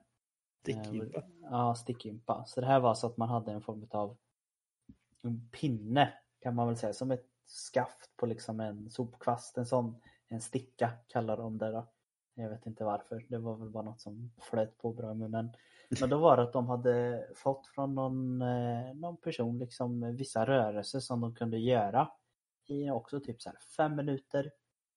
Stickgympa? 0.61 1.19
Eh, 1.19 1.25
ja, 1.43 1.75
stickgympa. 1.75 2.45
Så 2.47 2.61
det 2.61 2.67
här 2.67 2.81
var 2.81 2.95
så 2.95 3.07
att 3.07 3.17
man 3.17 3.29
hade 3.29 3.53
en 3.53 3.63
form 3.63 3.89
av 3.91 4.17
en 5.23 5.49
pinne 5.53 6.13
kan 6.41 6.55
man 6.55 6.67
väl 6.67 6.77
säga, 6.77 6.93
som 6.93 7.11
ett 7.11 7.27
skaft 7.47 8.17
på 8.17 8.27
liksom 8.27 8.61
en 8.61 8.91
sopkvast, 8.91 9.59
en 9.59 9.67
sån, 9.67 10.01
en 10.31 10.41
sticka 10.41 10.93
kallar 11.09 11.37
de 11.37 11.59
det 11.59 11.73
då. 11.73 11.87
Jag 12.35 12.51
vet 12.51 12.67
inte 12.67 12.85
varför, 12.85 13.27
det 13.29 13.39
var 13.39 13.57
väl 13.57 13.71
bara 13.71 13.83
något 13.83 14.01
som 14.01 14.33
flöt 14.39 14.79
på 14.79 14.93
bra 14.93 15.13
i 15.13 15.15
munnen. 15.15 15.53
Men 16.01 16.11
då 16.11 16.19
var 16.19 16.37
det 16.37 16.43
att 16.43 16.53
de 16.53 16.67
hade 16.67 17.27
fått 17.35 17.67
från 17.67 17.95
någon, 17.95 18.43
eh, 18.43 18.95
någon 18.95 19.17
person 19.17 19.59
liksom 19.59 20.17
vissa 20.17 20.47
rörelser 20.47 21.01
som 21.01 21.21
de 21.21 21.35
kunde 21.35 21.59
göra 21.59 22.09
i 22.67 22.91
också 22.91 23.21
typ 23.21 23.43
så 23.43 23.49
här 23.49 23.59
fem 23.77 23.97
minuter. 23.97 24.51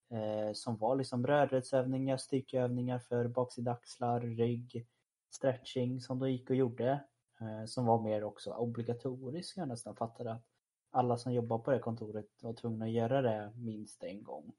Eh, 0.09 0.53
som 0.53 0.77
var 0.77 0.95
liksom 0.95 1.27
rörelseövningar, 1.27 2.17
styrkeövningar 2.17 2.99
för 2.99 3.27
baksida 3.27 3.71
axlar, 3.71 4.21
rygg, 4.21 4.87
stretching 5.29 6.01
som 6.01 6.19
de 6.19 6.31
gick 6.31 6.49
och 6.49 6.55
gjorde. 6.55 7.03
Eh, 7.41 7.65
som 7.65 7.85
var 7.85 8.01
mer 8.01 8.23
också 8.23 8.51
obligatoriskt 8.51 9.57
jag 9.57 9.67
nästan 9.67 9.95
fattade 9.95 10.31
att 10.31 10.43
alla 10.91 11.17
som 11.17 11.33
jobbar 11.33 11.59
på 11.59 11.71
det 11.71 11.79
kontoret 11.79 12.27
var 12.41 12.53
tvungna 12.53 12.85
att 12.85 12.91
göra 12.91 13.21
det 13.21 13.51
minst 13.55 14.03
en 14.03 14.23
gång. 14.23 14.53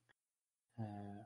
Eh, 0.78 1.24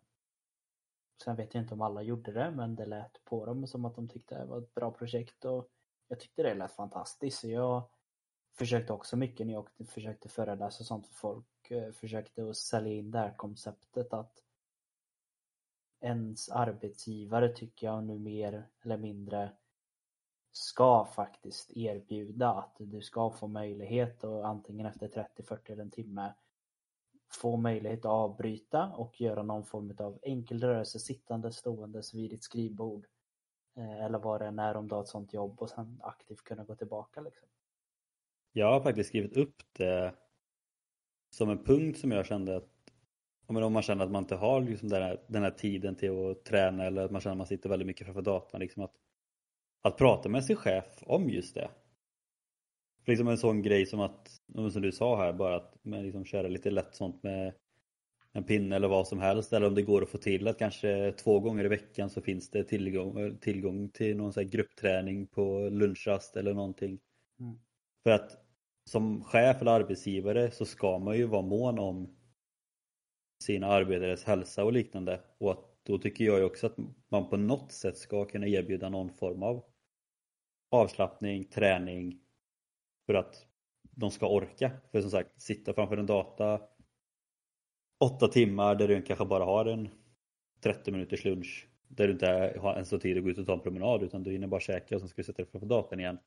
sen 1.24 1.36
vet 1.36 1.54
jag 1.54 1.62
inte 1.62 1.74
om 1.74 1.80
alla 1.80 2.02
gjorde 2.02 2.32
det 2.32 2.50
men 2.50 2.76
det 2.76 2.86
lät 2.86 3.24
på 3.24 3.46
dem 3.46 3.66
som 3.66 3.84
att 3.84 3.94
de 3.94 4.08
tyckte 4.08 4.38
det 4.38 4.44
var 4.44 4.58
ett 4.58 4.74
bra 4.74 4.90
projekt 4.90 5.44
och 5.44 5.68
jag 6.08 6.20
tyckte 6.20 6.42
det 6.42 6.54
lät 6.54 6.72
fantastiskt 6.72 7.40
så 7.40 7.48
jag 7.48 7.90
försökte 8.58 8.92
också 8.92 9.16
mycket 9.16 9.46
när 9.46 9.54
jag 9.54 9.68
försökte 9.88 10.28
föreläsa 10.28 10.82
och 10.82 10.86
sånt 10.86 11.06
för 11.06 11.14
folk. 11.14 11.70
Eh, 11.70 11.92
försökte 11.92 12.50
att 12.50 12.56
sälja 12.56 12.92
in 12.92 13.10
det 13.10 13.18
här 13.18 13.34
konceptet 13.36 14.12
att 14.12 14.42
ens 16.00 16.48
arbetsgivare 16.48 17.48
tycker 17.48 17.86
jag 17.86 18.04
nu 18.04 18.18
mer 18.18 18.68
eller 18.82 18.96
mindre 18.96 19.52
ska 20.52 21.04
faktiskt 21.04 21.76
erbjuda 21.76 22.48
att 22.48 22.76
du 22.78 23.00
ska 23.00 23.30
få 23.30 23.46
möjlighet 23.46 24.24
och 24.24 24.48
antingen 24.48 24.86
efter 24.86 25.08
30, 25.08 25.42
40 25.42 25.72
eller 25.72 25.82
en 25.82 25.90
timme 25.90 26.34
få 27.30 27.56
möjlighet 27.56 27.98
att 27.98 28.04
avbryta 28.04 28.86
och 28.86 29.20
göra 29.20 29.42
någon 29.42 29.64
form 29.64 29.94
av 29.98 30.18
enkel 30.22 30.60
rörelse 30.60 30.98
sittande, 30.98 31.52
stående 31.52 32.02
vid 32.14 32.30
ditt 32.30 32.44
skrivbord. 32.44 33.06
Eh, 33.76 34.04
eller 34.04 34.18
vad 34.18 34.40
det 34.40 34.46
än 34.46 34.58
är 34.58 34.76
om 34.76 34.88
du 34.88 34.94
har 34.94 35.02
ett 35.02 35.08
sånt 35.08 35.32
jobb 35.32 35.62
och 35.62 35.70
sen 35.70 36.00
aktivt 36.02 36.44
kunna 36.44 36.64
gå 36.64 36.74
tillbaka 36.74 37.20
liksom. 37.20 37.48
Jag 38.52 38.72
har 38.72 38.80
faktiskt 38.80 39.08
skrivit 39.08 39.36
upp 39.36 39.62
det 39.72 40.14
som 41.30 41.50
en 41.50 41.64
punkt 41.64 41.98
som 41.98 42.12
jag 42.12 42.26
kände 42.26 42.56
att 42.56 42.78
om 43.46 43.72
man 43.72 43.82
känner 43.82 44.04
att 44.04 44.10
man 44.10 44.22
inte 44.22 44.36
har 44.36 44.60
liksom 44.60 44.88
den, 44.88 45.02
här, 45.02 45.20
den 45.26 45.42
här 45.42 45.50
tiden 45.50 45.96
till 45.96 46.30
att 46.30 46.44
träna 46.44 46.84
eller 46.84 47.02
att 47.02 47.10
man 47.10 47.20
känner 47.20 47.32
att 47.32 47.38
man 47.38 47.46
sitter 47.46 47.68
väldigt 47.68 47.86
mycket 47.86 48.06
framför 48.06 48.22
datorn. 48.22 48.60
Liksom 48.60 48.82
att, 48.82 48.94
att 49.82 49.96
prata 49.96 50.28
med 50.28 50.44
sin 50.44 50.56
chef 50.56 51.02
om 51.06 51.30
just 51.30 51.54
det. 51.54 51.70
Liksom 53.08 53.28
en 53.28 53.38
sån 53.38 53.62
grej 53.62 53.86
som 53.86 54.00
att, 54.00 54.40
som 54.72 54.82
du 54.82 54.92
sa 54.92 55.16
här, 55.16 55.32
bara 55.32 55.56
att 55.56 55.74
man 55.82 56.02
liksom 56.02 56.24
köra 56.24 56.48
lite 56.48 56.70
lätt 56.70 56.94
sånt 56.94 57.22
med 57.22 57.54
en 58.32 58.44
pinne 58.44 58.76
eller 58.76 58.88
vad 58.88 59.08
som 59.08 59.18
helst. 59.18 59.52
Eller 59.52 59.66
om 59.66 59.74
det 59.74 59.82
går 59.82 60.02
att 60.02 60.08
få 60.08 60.18
till 60.18 60.48
att 60.48 60.58
kanske 60.58 61.12
två 61.12 61.40
gånger 61.40 61.64
i 61.64 61.68
veckan 61.68 62.10
så 62.10 62.20
finns 62.20 62.50
det 62.50 62.64
tillgång, 62.64 63.38
tillgång 63.38 63.88
till 63.88 64.16
någon 64.16 64.32
sån 64.32 64.50
gruppträning 64.50 65.26
på 65.26 65.68
lunchrast 65.72 66.36
eller 66.36 66.54
någonting. 66.54 66.98
Mm. 67.40 67.58
För 68.02 68.10
att 68.10 68.44
som 68.84 69.24
chef 69.24 69.60
eller 69.60 69.72
arbetsgivare 69.72 70.50
så 70.50 70.64
ska 70.64 70.98
man 70.98 71.16
ju 71.16 71.24
vara 71.24 71.42
mån 71.42 71.78
om 71.78 72.16
sina 73.42 73.66
arbetares 73.66 74.24
hälsa 74.24 74.64
och 74.64 74.72
liknande. 74.72 75.20
Och 75.38 75.50
att 75.50 75.64
då 75.82 75.98
tycker 75.98 76.24
jag 76.24 76.38
ju 76.38 76.44
också 76.44 76.66
att 76.66 76.76
man 77.08 77.28
på 77.28 77.36
något 77.36 77.72
sätt 77.72 77.98
ska 77.98 78.24
kunna 78.24 78.46
erbjuda 78.46 78.88
någon 78.88 79.12
form 79.12 79.42
av 79.42 79.64
avslappning, 80.70 81.44
träning 81.44 82.20
för 83.08 83.14
att 83.14 83.46
de 83.82 84.10
ska 84.10 84.28
orka. 84.28 84.70
För 84.92 85.00
som 85.00 85.10
sagt, 85.10 85.42
sitta 85.42 85.74
framför 85.74 85.96
en 85.96 86.06
data 86.06 86.60
åtta 88.00 88.28
timmar 88.28 88.74
där 88.74 88.88
du 88.88 89.02
kanske 89.02 89.24
bara 89.24 89.44
har 89.44 89.66
en 89.66 89.88
30 90.60 90.92
minuters 90.92 91.24
lunch 91.24 91.68
där 91.88 92.06
du 92.06 92.12
inte 92.12 92.58
har 92.60 92.74
ens 92.74 92.90
tid 92.90 93.16
att 93.16 93.24
gå 93.24 93.30
ut 93.30 93.38
och 93.38 93.46
ta 93.46 93.52
en 93.52 93.60
promenad 93.60 94.02
utan 94.02 94.22
du 94.22 94.32
hinner 94.32 94.46
bara 94.46 94.60
käka 94.60 94.94
och 94.94 95.00
sen 95.00 95.08
ska 95.08 95.22
du 95.22 95.24
sätta 95.26 95.42
dig 95.42 95.50
framför 95.50 95.66
datorn 95.68 96.00
igen. 96.00 96.18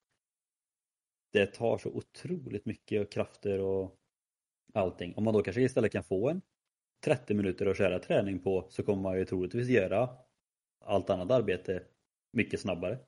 Det 1.34 1.46
tar 1.46 1.78
så 1.78 1.90
otroligt 1.90 2.66
mycket 2.66 3.14
krafter 3.14 3.60
och 3.60 4.00
allting. 4.74 5.14
Om 5.16 5.24
man 5.24 5.34
då 5.34 5.44
kanske 5.44 5.62
istället 5.62 5.92
kan 5.92 6.04
få 6.04 6.30
en 6.30 6.42
30 7.04 7.34
minuter 7.34 7.66
att 7.66 7.78
köra 7.78 8.00
träning 8.00 8.40
på 8.40 8.68
så 8.70 8.84
kommer 8.84 9.02
man 9.02 9.18
ju 9.18 9.26
troligtvis 9.26 9.70
göra 9.70 10.10
allt 10.86 11.10
annat 11.10 11.32
arbete 11.32 11.84
mycket 12.32 12.60
snabbare. 12.60 13.00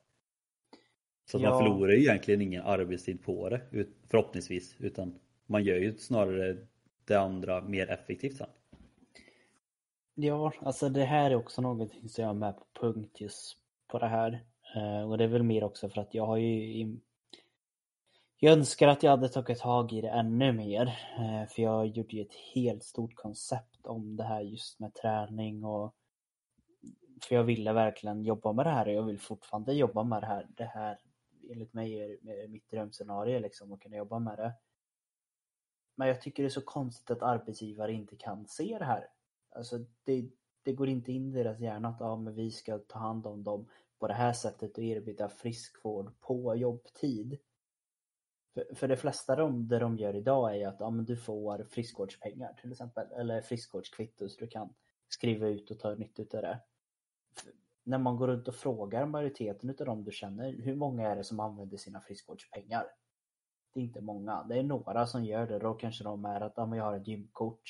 Så 1.26 1.40
ja. 1.40 1.50
man 1.50 1.60
förlorar 1.60 1.92
ju 1.92 2.00
egentligen 2.00 2.42
ingen 2.42 2.64
arbetstid 2.64 3.24
på 3.24 3.50
det 3.50 3.62
förhoppningsvis 4.10 4.76
utan 4.80 5.20
man 5.46 5.64
gör 5.64 5.78
ju 5.78 5.98
snarare 5.98 6.58
det 7.06 7.16
andra 7.16 7.62
mer 7.62 7.90
effektivt 7.90 8.38
sen. 8.38 8.48
Ja, 10.16 10.54
alltså 10.60 10.90
det 10.90 11.06
här 11.06 11.32
är 11.32 11.36
också 11.36 11.62
någonting 11.62 12.10
som 12.10 12.24
jag 12.24 12.30
är 12.30 12.40
med 12.40 12.58
på 12.58 12.66
punkt 12.80 13.22
just 13.22 13.58
på 13.88 14.00
det 14.00 14.08
här. 14.08 14.44
Eh, 14.76 15.10
och 15.10 15.18
det 15.18 15.24
är 15.24 15.28
väl 15.28 15.44
mer 15.44 15.64
också 15.64 15.90
för 15.90 16.02
att 16.02 16.14
jag 16.14 16.26
har 16.26 16.38
ju 16.38 16.98
jag 18.44 18.54
önskar 18.54 18.88
att 18.88 19.04
jag 19.04 19.12
hade 19.12 19.30
tagit 19.30 19.60
tag 19.60 19.94
i 19.94 20.02
det 20.02 20.10
ännu 20.10 20.54
mer. 20.54 20.88
Eh, 21.18 21.50
för 21.50 21.62
jag 21.62 21.88
gjorde 21.88 22.16
ju 22.16 22.22
ett 22.22 22.36
helt 22.56 22.84
stort 22.84 23.16
koncept 23.16 23.88
om 23.88 24.16
det 24.16 24.24
här 24.24 24.42
just 24.42 24.80
med 24.80 24.94
träning 24.94 25.64
och 25.64 25.96
för 27.22 27.36
jag 27.36 27.44
ville 27.44 27.74
verkligen 27.74 28.24
jobba 28.24 28.54
med 28.54 28.66
det 28.66 28.70
här 28.70 28.88
och 28.88 28.94
jag 28.94 29.04
vill 29.04 29.20
fortfarande 29.20 29.74
jobba 29.74 30.04
med 30.04 30.22
det 30.22 30.28
här. 30.28 30.48
Det 30.58 30.72
här 30.74 30.98
enligt 31.50 31.74
mig 31.74 32.02
är 32.02 32.48
mitt 32.48 32.70
drömscenario 32.70 33.40
liksom 33.40 33.74
att 33.74 33.80
kunna 33.80 33.96
jobba 33.96 34.20
med 34.20 34.38
det. 34.38 34.54
Men 35.96 36.08
jag 36.08 36.22
tycker 36.22 36.44
det 36.44 36.48
är 36.48 36.50
så 36.50 36.62
konstigt 36.62 37.12
att 37.12 37.22
arbetsgivare 37.22 37.94
inte 37.94 38.16
kan 38.16 38.48
se 38.48 38.78
det 38.80 38.86
här. 38.86 39.08
Alltså 39.50 39.78
det, 40.04 40.30
det 40.64 40.74
går 40.74 40.90
inte 40.90 41.12
in 41.12 41.30
i 41.30 41.44
deras 41.44 41.60
hjärna 41.60 41.90
att 41.90 42.00
ja, 42.00 42.16
men 42.16 42.36
vi 42.36 42.52
ska 42.52 42.78
ta 42.78 43.00
hand 43.00 43.28
om 43.28 43.44
dem 43.44 43.70
på 44.00 44.08
det 44.08 44.14
här 44.14 44.34
sättet 44.34 44.78
och 44.78 44.84
erbjuda 44.84 45.30
friskvård 45.30 46.20
på 46.20 46.56
jobbtid. 46.56 47.38
För, 48.54 48.76
för 48.76 48.88
de 48.88 48.98
flesta 48.98 49.36
de, 49.36 49.68
det 49.68 49.80
de 49.80 49.98
gör 49.98 50.16
idag 50.16 50.58
är 50.58 50.68
att 50.68 50.80
ja, 50.80 50.90
men 50.90 51.06
du 51.06 51.18
får 51.18 51.64
friskvårdspengar 51.64 52.54
till 52.54 52.72
exempel 52.72 53.12
eller 53.12 53.42
friskvårdskvitto 53.42 54.30
så 54.30 54.40
du 54.40 54.48
kan 54.48 54.74
skriva 55.08 55.48
ut 55.48 55.72
och 55.72 55.80
ta 55.80 55.96
nytta 55.96 56.38
av 56.38 56.44
det. 56.44 56.60
När 57.84 57.98
man 57.98 58.18
går 58.18 58.28
runt 58.28 58.48
och 58.48 58.56
frågar 58.56 59.06
majoriteten 59.06 59.70
av 59.70 59.86
dem 59.86 60.04
du 60.04 60.12
känner, 60.12 60.52
hur 60.52 60.76
många 60.76 61.10
är 61.10 61.16
det 61.16 61.24
som 61.24 61.40
använder 61.40 61.78
sina 61.78 62.02
friskvårdspengar? 62.02 62.86
Det 63.74 63.80
är 63.80 63.84
inte 63.84 64.02
många. 64.02 64.44
Det 64.44 64.60
är 64.60 64.64
några 64.64 65.06
som 65.06 65.26
gör 65.26 65.48
det. 65.48 65.60
Då 65.60 65.74
kanske 65.74 66.04
de 66.04 66.26
är 66.26 66.42
att 66.42 66.54
ja, 66.56 66.76
jag 66.76 66.84
har 66.84 66.98
ett 66.98 67.08
gymkort 67.08 67.62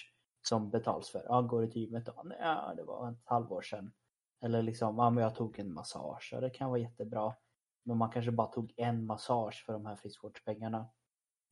som 0.41 0.69
betals 0.69 1.09
för. 1.09 1.23
Ja, 1.27 1.41
går 1.41 1.61
du 1.61 1.67
till 1.67 1.81
gymmet 1.81 2.05
då? 2.05 2.25
Ja, 2.39 2.73
det 2.77 2.83
var 2.83 3.11
ett 3.11 3.17
halvår 3.25 3.61
sedan. 3.61 3.93
Eller 4.41 4.61
liksom, 4.61 4.97
ja, 4.97 5.09
men 5.09 5.23
jag 5.23 5.35
tog 5.35 5.59
en 5.59 5.73
massage. 5.73 6.29
Ja, 6.31 6.39
det 6.39 6.49
kan 6.49 6.69
vara 6.69 6.79
jättebra. 6.79 7.35
Men 7.83 7.97
man 7.97 8.11
kanske 8.11 8.31
bara 8.31 8.47
tog 8.47 8.73
en 8.77 9.05
massage 9.05 9.63
för 9.65 9.73
de 9.73 9.85
här 9.85 9.95
friskvårdspengarna. 9.95 10.89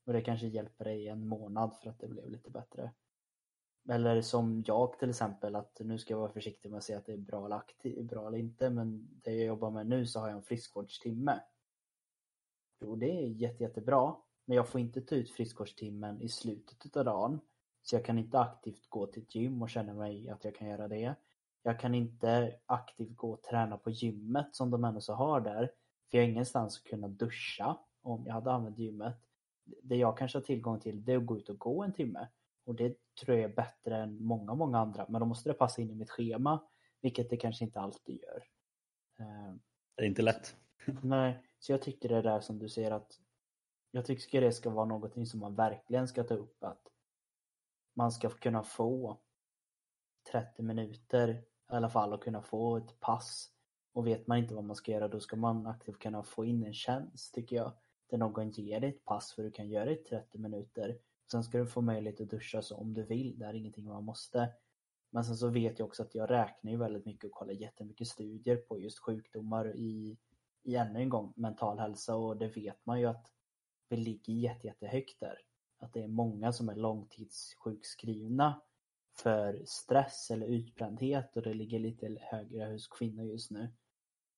Och 0.06 0.14
det 0.14 0.22
kanske 0.22 0.48
hjälper 0.48 0.86
dig 0.86 1.08
en 1.08 1.28
månad 1.28 1.76
för 1.76 1.90
att 1.90 2.00
det 2.00 2.08
blev 2.08 2.30
lite 2.30 2.52
bättre. 2.52 2.94
Eller 3.90 4.22
som 4.22 4.64
jag 4.68 5.00
till 5.00 5.10
exempel, 5.10 5.56
att 5.56 5.80
nu 5.80 5.98
ska 5.98 6.14
jag 6.14 6.20
vara 6.20 6.32
försiktig 6.32 6.70
med 6.70 6.78
att 6.78 6.84
säga 6.84 6.98
att 6.98 7.06
det 7.06 7.14
är 7.14 7.18
bra 7.18 7.46
eller, 7.46 7.56
aktiv, 7.56 8.06
bra 8.06 8.28
eller 8.28 8.38
inte, 8.38 8.70
men 8.70 9.08
det 9.24 9.32
jag 9.32 9.46
jobbar 9.46 9.72
med 9.72 9.88
nu 9.88 10.06
så 10.06 10.20
har 10.20 10.28
jag 10.28 10.38
en 10.38 10.44
friskvårdstimme. 10.44 11.40
Jo, 12.82 12.96
det 12.96 13.12
är 13.12 13.28
jätte, 13.28 13.64
jättebra. 13.64 14.16
Men 14.46 14.56
jag 14.56 14.68
får 14.68 14.82
inte 14.82 15.02
ta 15.02 15.16
ut 15.16 15.32
friskvårdstimmen 15.32 16.22
i 16.22 16.30
slutet 16.30 16.98
av 16.98 17.06
dagen. 17.06 17.40
Så 17.82 17.96
jag 17.96 18.06
kan 18.06 18.18
inte 18.18 18.40
aktivt 18.40 18.90
gå 18.90 19.06
till 19.08 19.22
ett 19.22 19.36
gym 19.36 19.62
och 19.62 19.70
känna 19.70 19.94
mig 19.94 20.30
att 20.30 20.46
jag 20.46 20.56
kan 20.56 20.68
göra 20.68 20.88
det. 20.88 21.16
Jag 21.64 21.80
kan 21.80 21.96
inte 21.96 22.56
aktivt 22.66 23.16
gå 23.16 23.32
och 23.32 23.44
träna 23.44 23.78
på 23.78 23.92
gymmet 23.92 24.56
som 24.56 24.72
de 24.72 24.84
ändå 24.84 25.02
så 25.02 25.14
har 25.14 25.42
där. 25.42 25.72
För 26.10 26.18
jag 26.18 26.24
har 26.24 26.30
ingenstans 26.30 26.78
att 26.78 26.84
kunna 26.84 27.08
duscha 27.08 27.78
om 28.02 28.24
jag 28.26 28.34
hade 28.34 28.52
använt 28.52 28.78
gymmet. 28.78 29.16
Det 29.84 29.96
jag 29.96 30.18
kanske 30.18 30.38
har 30.38 30.44
tillgång 30.44 30.80
till 30.80 31.06
det 31.06 31.14
är 31.14 31.18
att 31.18 31.26
gå 31.26 31.38
ut 31.38 31.50
och 31.50 31.60
gå 31.60 31.84
en 31.84 31.94
timme. 31.94 32.28
Och 32.64 32.76
det 32.76 32.98
tror 33.22 33.38
jag 33.38 33.52
är 33.52 33.56
bättre 33.56 33.98
än 33.98 34.24
många, 34.24 34.54
många 34.54 34.80
andra. 34.80 35.06
Men 35.10 35.20
då 35.20 35.26
måste 35.26 35.50
det 35.50 35.54
passa 35.54 35.82
in 35.82 35.92
i 35.92 35.96
mitt 35.96 36.10
schema. 36.10 36.60
Vilket 37.02 37.30
det 37.30 37.38
kanske 37.38 37.66
inte 37.66 37.80
alltid 37.80 38.22
gör. 38.22 38.44
Eh, 39.20 39.56
det 39.96 40.04
är 40.04 40.08
inte 40.08 40.22
lätt. 40.22 40.56
Nej, 41.04 41.44
så 41.60 41.72
jag 41.72 41.82
tycker 41.82 42.10
det 42.10 42.16
är 42.16 42.24
där 42.24 42.40
som 42.40 42.60
du 42.60 42.70
säger 42.70 42.92
att 42.92 43.20
jag 43.92 44.06
tycker 44.06 44.42
det 44.42 44.52
ska 44.52 44.70
vara 44.70 44.86
någonting 44.86 45.26
som 45.26 45.40
man 45.40 45.56
verkligen 45.56 46.08
ska 46.08 46.24
ta 46.24 46.34
upp 46.34 46.64
att 46.64 46.88
man 47.94 48.12
ska 48.12 48.30
kunna 48.30 48.64
få 48.64 49.20
30 50.32 50.62
minuter 50.64 51.30
i 51.30 51.76
alla 51.76 51.90
fall 51.90 52.14
och 52.14 52.24
kunna 52.24 52.42
få 52.42 52.78
ett 52.78 53.00
pass. 53.00 53.52
Och 53.94 54.08
vet 54.08 54.28
man 54.28 54.38
inte 54.38 54.56
vad 54.56 54.64
man 54.64 54.76
ska 54.76 54.92
göra 54.92 55.08
då 55.08 55.20
ska 55.20 55.36
man 55.36 55.68
aktivt 55.68 56.00
kunna 56.00 56.24
få 56.24 56.46
in 56.46 56.64
en 56.64 56.74
tjänst 56.74 57.34
tycker 57.34 57.56
jag. 57.56 57.74
Där 58.10 58.18
någon 58.18 58.50
ger 58.50 58.80
dig 58.80 58.90
ett 58.90 59.06
pass 59.06 59.34
för 59.34 59.44
du 59.44 59.52
kan 59.52 59.70
göra 59.70 59.86
det 59.86 59.92
i 59.92 60.04
30 60.04 60.38
minuter. 60.38 60.98
Sen 61.32 61.44
ska 61.44 61.58
du 61.58 61.66
få 61.66 61.82
möjlighet 61.82 62.22
att 62.22 62.30
duscha 62.30 62.62
så 62.62 62.78
om 62.78 62.94
du 62.94 63.04
vill, 63.04 63.40
det 63.40 63.46
är 63.46 63.54
ingenting 63.54 63.86
man 63.86 64.04
måste. 64.04 64.54
Men 65.10 65.24
sen 65.24 65.38
så 65.38 65.48
vet 65.48 65.80
jag 65.80 65.88
också 65.88 66.04
att 66.04 66.16
jag 66.16 66.30
räknar 66.30 66.72
ju 66.72 66.78
väldigt 66.78 67.06
mycket 67.06 67.26
och 67.26 67.32
kollar 67.32 67.54
jättemycket 67.54 68.08
studier 68.08 68.58
på 68.58 68.80
just 68.80 69.00
sjukdomar 69.00 69.76
i, 69.76 70.18
i 70.64 70.76
ännu 70.76 71.00
en 71.00 71.10
gång 71.10 71.34
mental 71.36 71.80
hälsa 71.80 72.16
och 72.16 72.38
det 72.38 72.48
vet 72.48 72.86
man 72.86 73.00
ju 73.00 73.06
att 73.06 73.32
vi 73.90 73.98
ligger 73.98 74.34
jätte, 74.34 74.68
jättehögt 74.68 75.20
där. 75.20 75.38
Att 75.80 75.94
det 75.94 76.04
är 76.04 76.08
många 76.08 76.54
som 76.54 76.70
är 76.70 76.76
långtidssjukskrivna 76.76 78.62
för 79.18 79.64
stress 79.66 80.32
eller 80.32 80.48
utbrändhet 80.48 81.38
och 81.38 81.42
det 81.42 81.54
ligger 81.54 81.80
lite 81.80 82.18
högre 82.22 82.72
hos 82.72 82.88
kvinnor 82.88 83.26
just 83.26 83.52
nu. 83.52 83.74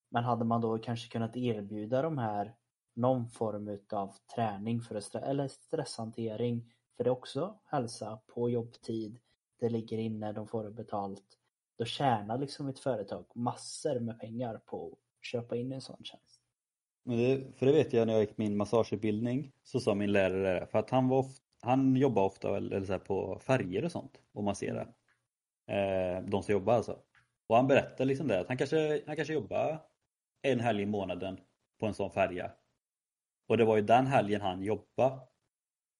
Men 0.10 0.24
hade 0.24 0.46
man 0.46 0.62
då 0.62 0.78
kanske 0.78 1.12
kunnat 1.12 1.38
erbjuda 1.38 2.02
de 2.02 2.18
här 2.18 2.56
någon 2.94 3.30
form 3.30 3.80
av 3.92 4.16
träning 4.36 4.82
för 4.82 4.96
att 4.96 5.16
eller 5.16 5.48
stresshantering 5.48 6.74
för 6.98 7.04
det 7.04 7.10
är 7.10 7.12
också 7.12 7.60
hälsa 7.66 8.20
på 8.28 8.50
jobbtid. 8.50 9.20
Det 9.60 9.70
ligger 9.70 9.98
inne, 9.98 10.32
de 10.32 10.48
får 10.48 10.64
det 10.64 10.72
betalt. 10.72 11.24
Då 11.78 11.86
tjänar 11.86 12.38
liksom 12.38 12.68
ett 12.68 12.80
företag 12.80 13.26
massor 13.36 14.00
med 14.00 14.20
pengar 14.20 14.62
på 14.66 14.88
att 14.88 15.26
köpa 15.26 15.56
in 15.56 15.72
en 15.72 15.82
sån 15.82 16.04
tjänst. 16.04 16.42
Men 17.04 17.18
det, 17.18 17.58
för 17.58 17.66
det 17.66 17.72
vet 17.72 17.94
jag 17.94 18.08
när 18.08 18.14
jag 18.14 18.22
gick 18.22 18.38
min 18.38 18.58
massageutbildning 18.58 19.52
så 19.64 19.80
sa 19.80 19.96
min 19.96 20.12
lärare 20.12 20.68
för 20.68 20.80
att 20.80 20.90
han, 20.90 21.08
var 21.08 21.20
ofta, 21.20 21.44
han 21.62 21.96
jobbade 21.96 22.28
ofta 22.28 22.58
eller 22.58 22.86
så 22.86 23.00
på 23.00 23.40
färger 23.40 23.86
och 23.86 23.92
sånt 23.92 24.22
och 24.34 24.44
masserar. 24.44 24.94
Eh, 25.68 26.24
de 26.26 26.44
som 26.44 26.52
jobbar 26.54 26.74
alltså. 26.74 27.00
Och 27.48 27.56
han 27.56 27.68
berättade 27.68 28.06
liksom 28.06 28.28
det 28.28 28.40
att 28.40 28.48
han 28.48 28.58
kanske, 28.58 29.04
han 29.08 29.16
kanske 29.16 29.34
jobbar 29.34 29.80
en 30.42 30.60
helg 30.60 30.82
i 30.82 30.86
månaden 30.86 31.40
på 31.80 31.86
en 31.86 31.94
sån 31.94 32.12
färja. 32.12 32.52
Och 33.48 33.58
det 33.58 33.66
var 33.66 33.76
ju 33.76 33.82
den 33.82 34.08
helgen 34.08 34.42
han 34.42 34.64
jobbade 34.64 35.20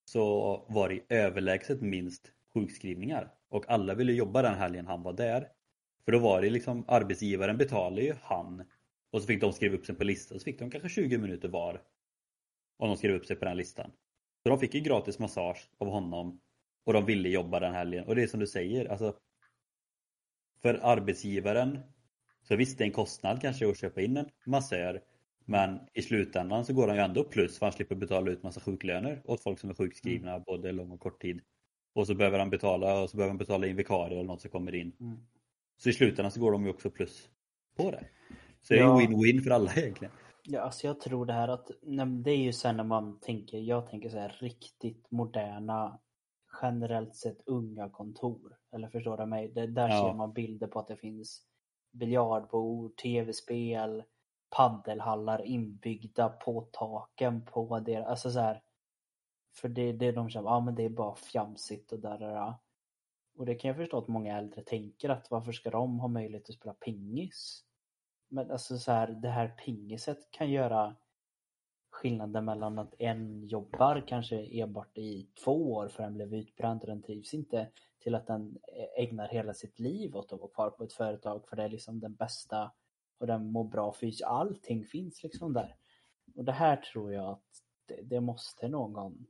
så 0.06 0.66
var 0.70 0.90
det 0.90 1.16
överlägset 1.16 1.82
minst 1.82 2.32
sjukskrivningar. 2.54 3.34
Och 3.50 3.70
alla 3.70 3.94
ville 3.94 4.14
jobba 4.14 4.42
den 4.42 4.56
helgen 4.56 4.88
han 4.88 5.04
var 5.04 5.14
där. 5.14 5.48
För 6.06 6.12
då 6.12 6.20
var 6.20 6.42
det 6.42 6.50
liksom 6.50 6.86
arbetsgivaren 6.88 7.58
betalade 7.58 8.02
ju 8.02 8.14
han 8.22 8.64
och 9.12 9.22
så 9.22 9.28
fick 9.28 9.42
de 9.42 9.54
skriva 9.54 9.76
upp 9.76 9.86
sig 9.86 9.96
på 9.96 10.04
listan. 10.04 10.40
Så 10.40 10.44
fick 10.44 10.60
de 10.60 10.72
kanske 10.72 10.90
20 10.90 11.18
minuter 11.18 11.48
var. 11.48 11.82
Om 12.78 12.88
de 12.88 12.98
skrev 12.98 13.16
upp 13.16 13.26
sig 13.26 13.36
på 13.36 13.46
den 13.46 13.58
listan. 13.58 13.92
Så 14.44 14.50
de 14.50 14.60
fick 14.60 14.74
ju 14.74 14.80
gratis 14.80 15.20
massage 15.20 15.70
av 15.78 15.88
honom. 15.88 16.42
Och 16.86 16.94
de 16.94 17.06
ville 17.06 17.30
jobba 17.30 17.60
den 17.60 17.74
helgen. 17.74 18.06
Och 18.06 18.16
det 18.16 18.24
är 18.24 18.28
som 18.28 18.40
du 18.40 18.48
säger. 18.48 18.86
Alltså, 18.86 19.16
för 20.62 20.80
arbetsgivaren 20.84 21.80
Så 22.42 22.56
visst, 22.56 22.78
det 22.78 22.84
är 22.84 22.86
en 22.86 22.94
kostnad 22.94 23.42
kanske 23.42 23.70
att 23.70 23.78
köpa 23.78 24.02
in 24.02 24.18
en 24.18 24.30
massör. 24.46 25.02
Men 25.46 25.80
i 25.94 26.02
slutändan 26.02 26.66
så 26.66 26.74
går 26.74 26.88
han 26.88 26.98
ju 26.98 27.04
ändå 27.04 27.24
plus 27.24 27.60
för 27.60 27.66
han 27.66 27.74
slipper 27.74 27.96
betala 27.96 28.32
ut 28.32 28.44
massa 28.44 28.62
sjuklöner 28.62 29.22
åt 29.26 29.44
folk 29.44 29.60
som 29.60 29.70
är 29.70 29.74
sjukskrivna 29.74 30.32
Mm. 30.32 30.44
både 30.46 30.72
lång 30.72 30.92
och 30.92 31.00
kort 31.00 31.22
tid. 31.22 31.42
Och 31.96 32.08
så 32.08 32.16
behöver 32.16 32.40
han 32.40 32.50
betala 32.50 33.02
och 33.02 33.10
så 33.10 33.18
behöver 33.18 33.30
han 33.30 33.38
betala 33.38 33.68
in 33.68 33.76
vikarier 33.76 34.16
eller 34.18 34.28
något 34.28 34.42
som 34.42 34.52
kommer 34.52 34.76
in. 34.76 34.96
Mm. 35.00 35.18
Så 35.78 35.90
i 35.90 35.94
slutändan 35.94 36.32
så 36.32 36.40
går 36.40 36.52
de 36.52 36.64
ju 36.64 36.70
också 36.70 36.90
plus 36.90 37.30
på 37.78 37.92
det. 37.92 38.06
Så 38.62 38.74
det 38.74 38.80
är 38.80 38.84
Ja. 38.84 39.02
ju 39.02 39.08
win-win 39.08 39.42
för 39.44 39.52
alla 39.52 39.72
egentligen. 39.76 40.14
Ja, 40.44 40.62
alltså 40.62 40.88
jag 40.88 41.00
tror 41.00 41.26
det 41.26 41.34
här 41.34 41.48
att, 41.48 41.68
det 42.24 42.32
är 42.32 42.38
ju 42.38 42.54
sen 42.54 42.78
när 42.78 42.84
man 42.84 43.20
tänker, 43.20 43.58
jag 43.58 43.90
tänker 43.90 44.10
så 44.10 44.18
här 44.18 44.38
riktigt 44.40 45.12
moderna, 45.12 46.00
generellt 46.62 47.16
sett 47.16 47.38
unga 47.46 47.90
kontor. 47.90 48.58
Eller 48.76 48.90
förstår 48.90 49.18
du 49.18 49.26
mig? 49.26 49.48
Det, 49.56 49.68
där 49.68 49.90
Ja. 49.90 50.02
ser 50.10 50.14
man 50.18 50.34
bilder 50.34 50.68
på 50.68 50.80
att 50.80 50.88
det 50.88 50.98
finns 50.98 51.42
biljardbord, 51.92 52.96
tv-spel, 52.98 54.04
paddelhallar 54.56 55.46
inbyggda 55.46 56.30
på 56.30 56.68
taken 56.72 57.46
på 57.46 57.80
deras, 57.80 58.08
Alltså 58.08 58.32
så 58.32 58.40
här, 58.40 58.62
för 59.56 59.70
det 59.70 59.82
är 59.82 59.94
det 59.94 60.12
de 60.12 60.30
känner, 60.30 60.50
ja 60.50 60.60
men 60.60 60.76
det 60.76 60.84
är 60.84 60.90
bara 60.90 61.16
fjamsigt 61.16 61.92
och 61.92 62.00
där, 62.00 62.18
där, 62.18 62.34
där. 62.34 62.54
Och 63.36 63.46
det 63.46 63.56
kan 63.56 63.68
jag 63.68 63.78
förstå 63.78 63.98
att 63.98 64.08
många 64.08 64.38
äldre 64.38 64.64
tänker 64.64 65.10
att 65.10 65.32
varför 65.32 65.52
ska 65.52 65.70
de 65.70 66.00
ha 66.00 66.08
möjlighet 66.08 66.50
att 66.50 66.56
spela 66.56 66.74
pingis? 66.74 67.66
Men 68.28 68.52
alltså 68.52 68.78
så 68.78 68.92
här, 68.92 69.08
det 69.08 69.30
här 69.30 69.48
pingiset 69.48 70.32
kan 70.32 70.52
göra 70.52 70.96
skillnaden 71.92 72.46
mellan 72.46 72.80
att 72.80 72.94
en 73.00 73.48
jobbar 73.48 74.04
kanske 74.08 74.46
enbart 74.46 74.98
i 74.98 75.28
två 75.44 75.74
år 75.74 75.88
för 75.88 76.04
den 76.04 76.14
blev 76.14 76.34
utbränd 76.34 76.82
och 76.82 76.88
den 76.88 77.02
trivs 77.02 77.34
inte 77.34 77.72
till 78.00 78.16
att 78.16 78.28
den 78.28 78.58
ägnar 78.98 79.28
hela 79.28 79.54
sitt 79.54 79.80
liv 79.80 80.16
åt 80.16 80.34
att 80.34 80.40
vara 80.40 80.52
kvar 80.52 80.70
på 80.70 80.84
ett 80.84 80.94
företag 80.94 81.48
för 81.48 81.56
det 81.56 81.64
är 81.64 81.70
liksom 81.70 82.00
den 82.00 82.16
bästa 82.16 82.72
och 83.18 83.28
den 83.28 83.52
mår 83.52 83.64
bra 83.64 83.94
fysiskt. 83.94 84.24
Allting 84.24 84.86
finns 84.86 85.24
liksom 85.24 85.54
där. 85.54 85.76
Och 86.36 86.46
det 86.46 86.52
här 86.52 86.76
tror 86.76 87.14
jag 87.14 87.30
att 87.30 87.64
det, 87.86 88.02
det 88.02 88.22
måste 88.22 88.68
någon 88.68 89.26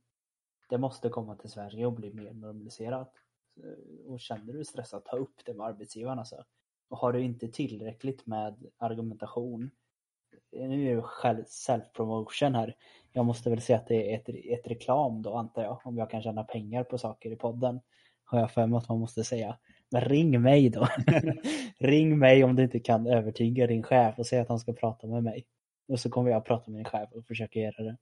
det 0.74 0.78
måste 0.78 1.10
komma 1.10 1.36
till 1.36 1.50
Sverige 1.50 1.86
och 1.86 1.94
bli 1.94 2.14
mer 2.14 2.34
normaliserat. 2.34 3.14
Eh, 3.64 4.12
och 4.12 4.20
känner 4.20 4.46
du 4.46 4.54
dig 4.54 4.66
stressad, 4.66 5.06
ta 5.06 5.18
upp 5.18 5.46
det 5.46 5.54
med 5.54 5.68
arbetsgivaren 5.68 6.20
alltså. 6.20 6.44
Och 6.90 6.98
har 6.98 7.14
du 7.14 7.22
inte 7.22 7.48
tillräckligt 7.48 8.26
med 8.26 8.72
argumentation 8.78 9.72
eh, 10.52 10.70
nu 10.70 10.92
är 10.92 10.96
det 10.96 11.02
själv 11.02 11.44
self-promotion 11.44 12.56
här. 12.56 12.76
Jag 13.12 13.26
måste 13.26 13.50
väl 13.50 13.62
säga 13.62 13.80
att 13.80 13.88
det 13.88 14.14
är 14.14 14.16
ett, 14.20 14.30
ett 14.30 14.68
reklam 14.72 15.22
då 15.22 15.36
antar 15.36 15.64
jag. 15.64 15.82
Om 15.84 15.98
jag 15.98 16.10
kan 16.10 16.22
tjäna 16.22 16.44
pengar 16.44 16.84
på 16.84 16.98
saker 16.98 17.32
i 17.32 17.36
podden. 17.36 17.80
Har 18.24 18.40
jag 18.40 18.52
för 18.52 18.68
mig 18.68 18.78
att 18.78 18.90
man 18.90 19.00
måste 19.00 19.24
säga. 19.24 19.58
Men 19.94 20.02
ring 20.02 20.41
mig 20.41 20.70
då. 20.70 20.88
ring 21.80 22.20
mig 22.20 22.44
om 22.44 22.56
du 22.56 22.64
inte 22.64 22.80
kan 22.80 23.08
övertyga 23.08 23.68
din 23.68 23.84
chef 23.84 24.20
och 24.20 24.28
säga 24.28 24.41
att 24.41 24.48
han 24.48 24.60
ska 24.60 24.74
prata 24.74 25.08
med 25.08 25.24
mig. 25.24 25.46
Och 25.88 26.00
så 26.00 26.10
kommer 26.10 26.32
jag 26.32 26.46
prata 26.46 26.72
med 26.72 26.78
min 26.78 26.86
chef 26.86 27.10
och 27.12 27.26
försöka 27.26 27.60
göra 27.60 27.84
det. 27.84 27.98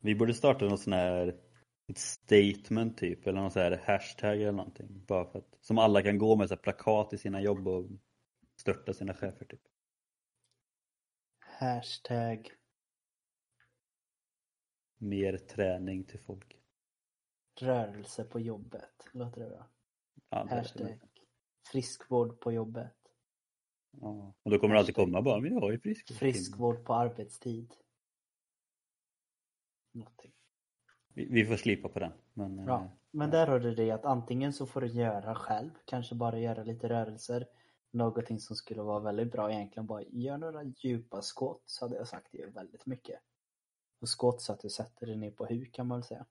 Vi 0.00 0.14
borde 0.14 0.34
starta 0.34 0.64
något 0.64 0.80
sån 0.80 0.92
här 0.92 1.36
ett 1.88 1.98
statement 1.98 2.98
typ 2.98 3.26
eller 3.26 3.40
någon 3.40 3.50
sån 3.50 3.62
här 3.62 3.82
hashtag 3.86 4.40
eller 4.40 4.52
någonting. 4.52 5.04
Bara 5.06 5.24
för 5.24 5.38
att, 5.38 5.58
som 5.60 5.78
alla 5.78 6.02
kan 6.02 6.18
gå 6.18 6.36
med 6.36 6.48
så 6.48 6.56
plakat 6.56 7.12
i 7.12 7.18
sina 7.18 7.40
jobb 7.40 7.68
och 7.68 7.86
störta 8.56 8.92
sina 8.92 9.14
chefer 9.14 9.44
typ. 9.44 9.62
Hashtag 11.40 12.50
Mer 14.98 15.36
träning 15.36 16.04
till 16.04 16.20
folk. 16.20 16.56
rörelse 17.60 18.24
på 18.24 18.40
jobbet. 18.40 19.08
Låter 19.12 19.40
det 19.40 19.48
bra? 19.48 19.66
Ja, 20.28 20.46
Hashtag 20.50 20.98
friskvård 21.72 22.40
på 22.40 22.52
jobbet. 22.52 22.96
Ja. 23.90 24.34
Och 24.42 24.50
då 24.50 24.58
kommer 24.58 24.74
det 24.74 24.80
alltid 24.80 24.94
komma 24.94 25.22
bara, 25.22 25.40
men 25.40 25.52
jag 25.52 25.74
är 25.74 25.78
frisk. 25.78 26.12
Friskvård 26.12 26.84
på 26.84 26.94
arbetstid. 26.94 27.74
Någonting. 29.92 30.32
Vi, 31.14 31.28
vi 31.30 31.44
får 31.44 31.56
slipa 31.56 31.88
på 31.88 31.98
den. 31.98 32.12
Men, 32.34 32.58
eh, 32.58 32.64
Ja, 32.66 32.90
men 33.10 33.30
där 33.30 33.46
har 33.46 33.60
du 33.60 33.74
det 33.74 33.90
att 33.90 34.04
antingen 34.04 34.52
så 34.52 34.66
får 34.66 34.80
du 34.80 34.86
göra 34.86 35.34
själv, 35.34 35.70
kanske 35.84 36.14
bara 36.14 36.38
göra 36.38 36.64
lite 36.64 36.88
rörelser. 36.88 37.46
Någonting 37.92 38.40
som 38.40 38.56
skulle 38.56 38.82
vara 38.82 39.00
väldigt 39.00 39.32
bra 39.32 39.52
egentligen 39.52 39.86
bara 39.86 40.02
gör 40.02 40.38
några 40.38 40.62
djupa 40.64 41.20
squats 41.22 41.80
hade 41.80 41.96
jag 41.96 42.08
sagt 42.08 42.28
det 42.32 42.38
gör 42.38 42.50
väldigt 42.50 42.86
mycket. 42.86 43.20
Och 44.00 44.20
squats 44.20 44.44
så 44.44 44.52
att 44.52 44.60
du 44.60 44.70
sätter 44.70 45.06
dig 45.06 45.16
ner 45.16 45.30
på 45.30 45.46
huk 45.46 45.74
kan 45.74 45.86
man 45.86 45.98
väl 45.98 46.06
säga. 46.06 46.26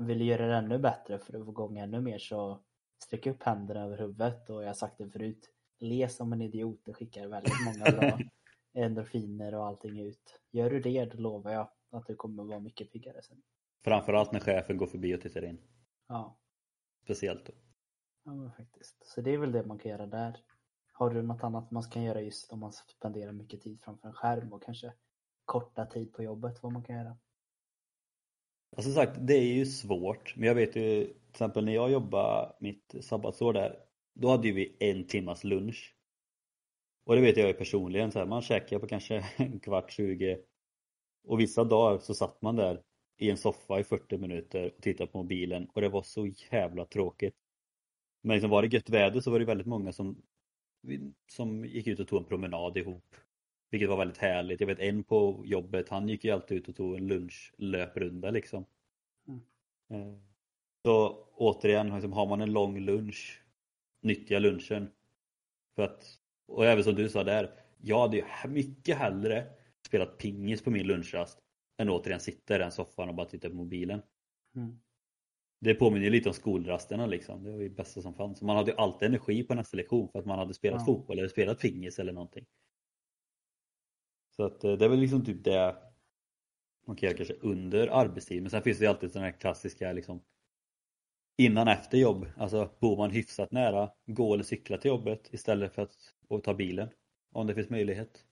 Vill 0.00 0.18
du 0.18 0.24
göra 0.24 0.46
det 0.46 0.56
ännu 0.56 0.78
bättre 0.78 1.18
för 1.18 1.38
att 1.38 1.44
få 1.44 1.50
igång 1.50 1.78
ännu 1.78 2.00
mer 2.00 2.18
så 2.18 2.64
sträck 3.04 3.26
upp 3.26 3.42
händerna 3.42 3.84
över 3.84 3.98
huvudet 3.98 4.50
och 4.50 4.62
jag 4.62 4.66
har 4.66 4.74
sagt 4.74 4.98
det 4.98 5.10
förut. 5.10 5.50
Le 5.78 6.08
som 6.08 6.32
en 6.32 6.42
idiot, 6.42 6.80
det 6.84 6.94
skickar 6.94 7.28
väldigt 7.28 7.54
många 7.64 7.98
bra 8.00 8.18
endorfiner 8.84 9.54
och 9.54 9.66
allting 9.66 10.00
ut. 10.00 10.40
Gör 10.50 10.70
du 10.70 10.80
det 10.80 11.04
då 11.04 11.18
lovar 11.18 11.52
jag 11.52 11.70
att 11.90 12.06
du 12.06 12.16
kommer 12.16 12.44
vara 12.44 12.60
mycket 12.60 12.92
piggare 12.92 13.22
sen. 13.22 13.42
Framförallt 13.84 14.32
när 14.32 14.40
chefen 14.40 14.76
går 14.76 14.86
förbi 14.86 15.16
och 15.16 15.20
tittar 15.20 15.44
in. 15.44 15.60
Ja. 16.08 16.38
Speciellt 17.04 17.46
då. 17.46 17.52
Ja 18.24 18.34
men 18.34 18.52
faktiskt. 18.52 19.06
Så 19.06 19.20
det 19.20 19.30
är 19.30 19.38
väl 19.38 19.52
det 19.52 19.66
man 19.66 19.78
kan 19.78 19.90
göra 19.90 20.06
där. 20.06 20.40
Har 20.92 21.10
du 21.10 21.22
något 21.22 21.44
annat 21.44 21.70
man 21.70 21.82
kan 21.82 22.02
göra 22.02 22.20
just 22.20 22.52
om 22.52 22.60
man 22.60 22.72
spenderar 22.72 23.32
mycket 23.32 23.60
tid 23.60 23.80
framför 23.82 24.08
en 24.08 24.14
skärm 24.14 24.52
och 24.52 24.62
kanske 24.62 24.92
korta 25.44 25.86
tid 25.86 26.12
på 26.12 26.22
jobbet, 26.22 26.62
vad 26.62 26.72
man 26.72 26.84
kan 26.84 26.96
göra? 26.96 27.16
Och 28.76 28.84
som 28.84 28.92
sagt, 28.92 29.18
det 29.20 29.34
är 29.34 29.54
ju 29.54 29.66
svårt. 29.66 30.36
Men 30.36 30.48
jag 30.48 30.54
vet 30.54 30.76
ju 30.76 31.04
till 31.04 31.16
exempel 31.30 31.64
när 31.64 31.74
jag 31.74 31.92
jobbade 31.92 32.52
mitt 32.60 32.94
sabbatsår 33.00 33.52
där. 33.52 33.78
Då 34.14 34.28
hade 34.28 34.48
ju 34.48 34.54
vi 34.54 34.76
en 34.80 35.06
timmas 35.06 35.44
lunch. 35.44 35.96
Och 37.04 37.14
det 37.14 37.20
vet 37.20 37.36
jag 37.36 37.46
ju 37.48 37.54
personligen. 37.54 38.12
Så 38.12 38.18
här, 38.18 38.26
man 38.26 38.42
käkar 38.42 38.78
på 38.78 38.86
kanske 38.86 39.24
en 39.36 39.60
kvart, 39.60 39.92
20. 39.92 40.38
Och 41.24 41.40
vissa 41.40 41.64
dagar 41.64 41.98
så 41.98 42.14
satt 42.14 42.42
man 42.42 42.56
där 42.56 42.82
i 43.18 43.30
en 43.30 43.36
soffa 43.36 43.80
i 43.80 43.84
40 43.84 44.18
minuter 44.18 44.72
och 44.76 44.82
tittade 44.82 45.10
på 45.10 45.18
mobilen. 45.18 45.68
Och 45.74 45.80
det 45.80 45.88
var 45.88 46.02
så 46.02 46.26
jävla 46.26 46.84
tråkigt. 46.84 47.34
Men 48.22 48.34
liksom 48.34 48.50
var 48.50 48.62
det 48.62 48.68
gött 48.68 48.90
väder 48.90 49.20
så 49.20 49.30
var 49.30 49.38
det 49.38 49.44
väldigt 49.44 49.66
många 49.66 49.92
som, 49.92 50.22
som 51.26 51.64
gick 51.64 51.86
ut 51.86 52.00
och 52.00 52.08
tog 52.08 52.18
en 52.18 52.28
promenad 52.28 52.76
ihop. 52.76 53.16
Vilket 53.70 53.88
var 53.88 53.96
väldigt 53.96 54.18
härligt. 54.18 54.60
Jag 54.60 54.66
vet 54.66 54.78
en 54.78 55.04
på 55.04 55.42
jobbet, 55.44 55.88
han 55.88 56.08
gick 56.08 56.24
ju 56.24 56.30
alltid 56.30 56.58
ut 56.58 56.68
och 56.68 56.76
tog 56.76 56.96
en 56.96 57.06
lunchlöprunda 57.06 58.30
liksom. 58.30 58.64
Mm. 59.28 59.40
Eh, 59.90 60.18
Så 60.84 61.26
återigen, 61.34 61.90
liksom, 61.94 62.12
har 62.12 62.26
man 62.26 62.40
en 62.40 62.52
lång 62.52 62.78
lunch, 62.80 63.42
nyttja 64.02 64.38
lunchen. 64.38 64.90
För 65.76 65.82
att, 65.82 66.04
och 66.46 66.66
även 66.66 66.84
som 66.84 66.94
du 66.94 67.08
sa 67.08 67.24
där, 67.24 67.50
jag 67.82 68.00
hade 68.00 68.16
ju 68.16 68.24
mycket 68.48 68.96
hellre 68.98 69.46
spelat 69.86 70.18
pingis 70.18 70.62
på 70.62 70.70
min 70.70 70.86
lunchrast 70.86 71.38
än 71.78 71.88
återigen 71.90 72.20
sitta 72.20 72.54
i 72.54 72.58
den 72.58 72.72
soffan 72.72 73.08
och 73.08 73.14
bara 73.14 73.26
titta 73.26 73.48
på 73.50 73.54
mobilen. 73.56 74.02
Mm. 74.56 74.78
Det 75.60 75.74
påminner 75.74 76.10
lite 76.10 76.28
om 76.28 76.34
skolrasterna 76.34 77.06
liksom. 77.06 77.42
Det 77.44 77.50
var 77.50 77.58
ju 77.58 77.68
det 77.68 77.74
bästa 77.74 78.02
som 78.02 78.14
fanns. 78.14 78.42
Man 78.42 78.56
hade 78.56 78.70
ju 78.70 78.76
alltid 78.76 79.08
energi 79.08 79.42
på 79.42 79.54
nästa 79.54 79.76
lektion 79.76 80.08
för 80.08 80.18
att 80.18 80.26
man 80.26 80.38
hade 80.38 80.54
spelat 80.54 80.80
Ja. 80.80 80.86
fotboll 80.86 81.18
eller 81.18 81.28
spelat 81.28 81.58
pingis 81.60 81.98
eller 81.98 82.12
någonting. 82.12 82.46
Så 84.36 84.44
att 84.44 84.64
eh, 84.64 84.72
det 84.72 84.84
är 84.84 84.88
väl 84.88 84.98
liksom 84.98 85.24
typ 85.24 85.44
det 85.44 85.76
man 86.86 86.96
kan 86.96 87.06
göra 87.06 87.16
kanske 87.16 87.34
under 87.34 87.88
arbetstid. 87.88 88.42
Men 88.42 88.50
sen 88.50 88.62
finns 88.62 88.78
det 88.78 88.84
ju 88.84 88.90
alltid 88.90 89.12
sådana 89.12 89.26
här 89.30 89.38
klassiska 89.38 89.92
liksom 89.92 90.22
innan 91.36 91.68
efter 91.68 91.98
jobb. 91.98 92.26
Alltså 92.36 92.70
bor 92.80 92.96
man 92.96 93.10
hyfsat 93.10 93.52
nära, 93.52 93.90
gå 94.06 94.34
eller 94.34 94.44
cykla 94.44 94.78
till 94.78 94.88
jobbet 94.88 95.28
istället 95.32 95.74
för 95.74 95.82
att 95.82 96.44
ta 96.44 96.54
bilen. 96.54 96.88
Om 97.32 97.46
det 97.46 97.54
finns 97.54 97.70
möjlighet. 97.70 98.24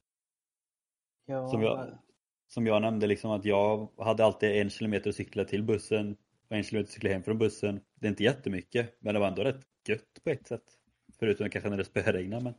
Ja, 1.26 1.48
Som 1.48 1.62
jag, 1.62 1.98
som 2.46 2.66
jag 2.66 2.82
nämnde 2.82 3.06
liksom 3.06 3.30
att 3.30 3.44
jag 3.44 3.88
hade 3.98 4.24
alltid 4.24 4.50
en 4.50 4.70
kilometer 4.70 5.10
att 5.10 5.16
cykla 5.16 5.44
till 5.44 5.62
bussen 5.62 6.16
och 6.48 6.56
en 6.56 6.62
kilometer 6.62 6.88
att 6.88 6.94
cykla 6.94 7.10
hem 7.10 7.22
från 7.22 7.38
bussen. 7.38 7.80
Det 7.94 8.06
är 8.06 8.10
inte 8.10 8.24
jättemycket 8.24 8.96
men 9.00 9.14
det 9.14 9.20
var 9.20 9.28
ändå 9.28 9.44
rätt 9.44 9.66
gött 9.88 10.24
på 10.24 10.30
ett 10.30 10.46
sätt. 10.46 10.78
Förutom 11.18 11.50
kanske 11.50 11.70
när 11.70 11.76
det 11.76 11.84
spöregnade 11.84 12.44
men 12.44 12.54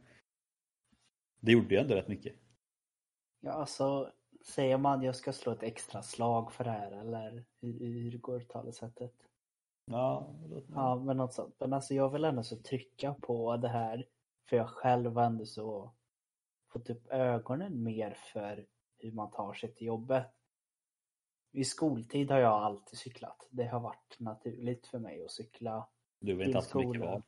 det 1.39 1.51
gjorde 1.51 1.75
ju 1.75 1.81
ändå 1.81 1.95
rätt 1.95 2.07
mycket. 2.07 2.42
Ja, 3.43 3.51
alltså 3.51 4.11
säger 4.45 4.77
man 4.77 5.03
jag 5.03 5.15
ska 5.15 5.33
slå 5.33 5.51
ett 5.51 5.63
extra 5.63 6.01
slag 6.01 6.51
för 6.51 6.63
det 6.63 6.71
här 6.71 6.91
eller 6.91 7.45
hur, 7.61 7.79
hur 7.79 8.17
går 8.17 8.39
talesättet? 8.39 9.13
Ja. 9.85 10.35
Ja, 10.73 10.95
men 10.95 11.17
något 11.17 11.33
sånt. 11.33 11.55
Men 11.59 11.73
alltså 11.73 11.93
jag 11.93 12.09
vill 12.09 12.23
ändå 12.23 12.43
så 12.43 12.57
trycka 12.57 13.13
på 13.13 13.57
det 13.57 13.67
här 13.67 14.05
för 14.49 14.57
jag 14.57 14.69
själv 14.69 15.15
har 15.15 15.23
ändå 15.23 15.45
så 15.45 15.93
fått 16.71 16.89
upp 16.89 17.07
ögonen 17.07 17.83
mer 17.83 18.13
för 18.33 18.65
hur 18.97 19.11
man 19.11 19.31
tar 19.31 19.53
sig 19.53 19.73
till 19.73 19.87
jobbet. 19.87 20.25
I 21.51 21.63
skoltid 21.63 22.31
har 22.31 22.39
jag 22.39 22.63
alltid 22.63 22.99
cyklat. 22.99 23.47
Det 23.49 23.65
har 23.65 23.79
varit 23.79 24.15
naturligt 24.19 24.87
för 24.87 24.99
mig 24.99 25.23
att 25.23 25.31
cykla. 25.31 25.87
Du 26.19 26.35
har 26.35 26.43
inte 26.43 26.57
haft 26.57 26.75
mycket 26.75 27.01
val. 27.01 27.23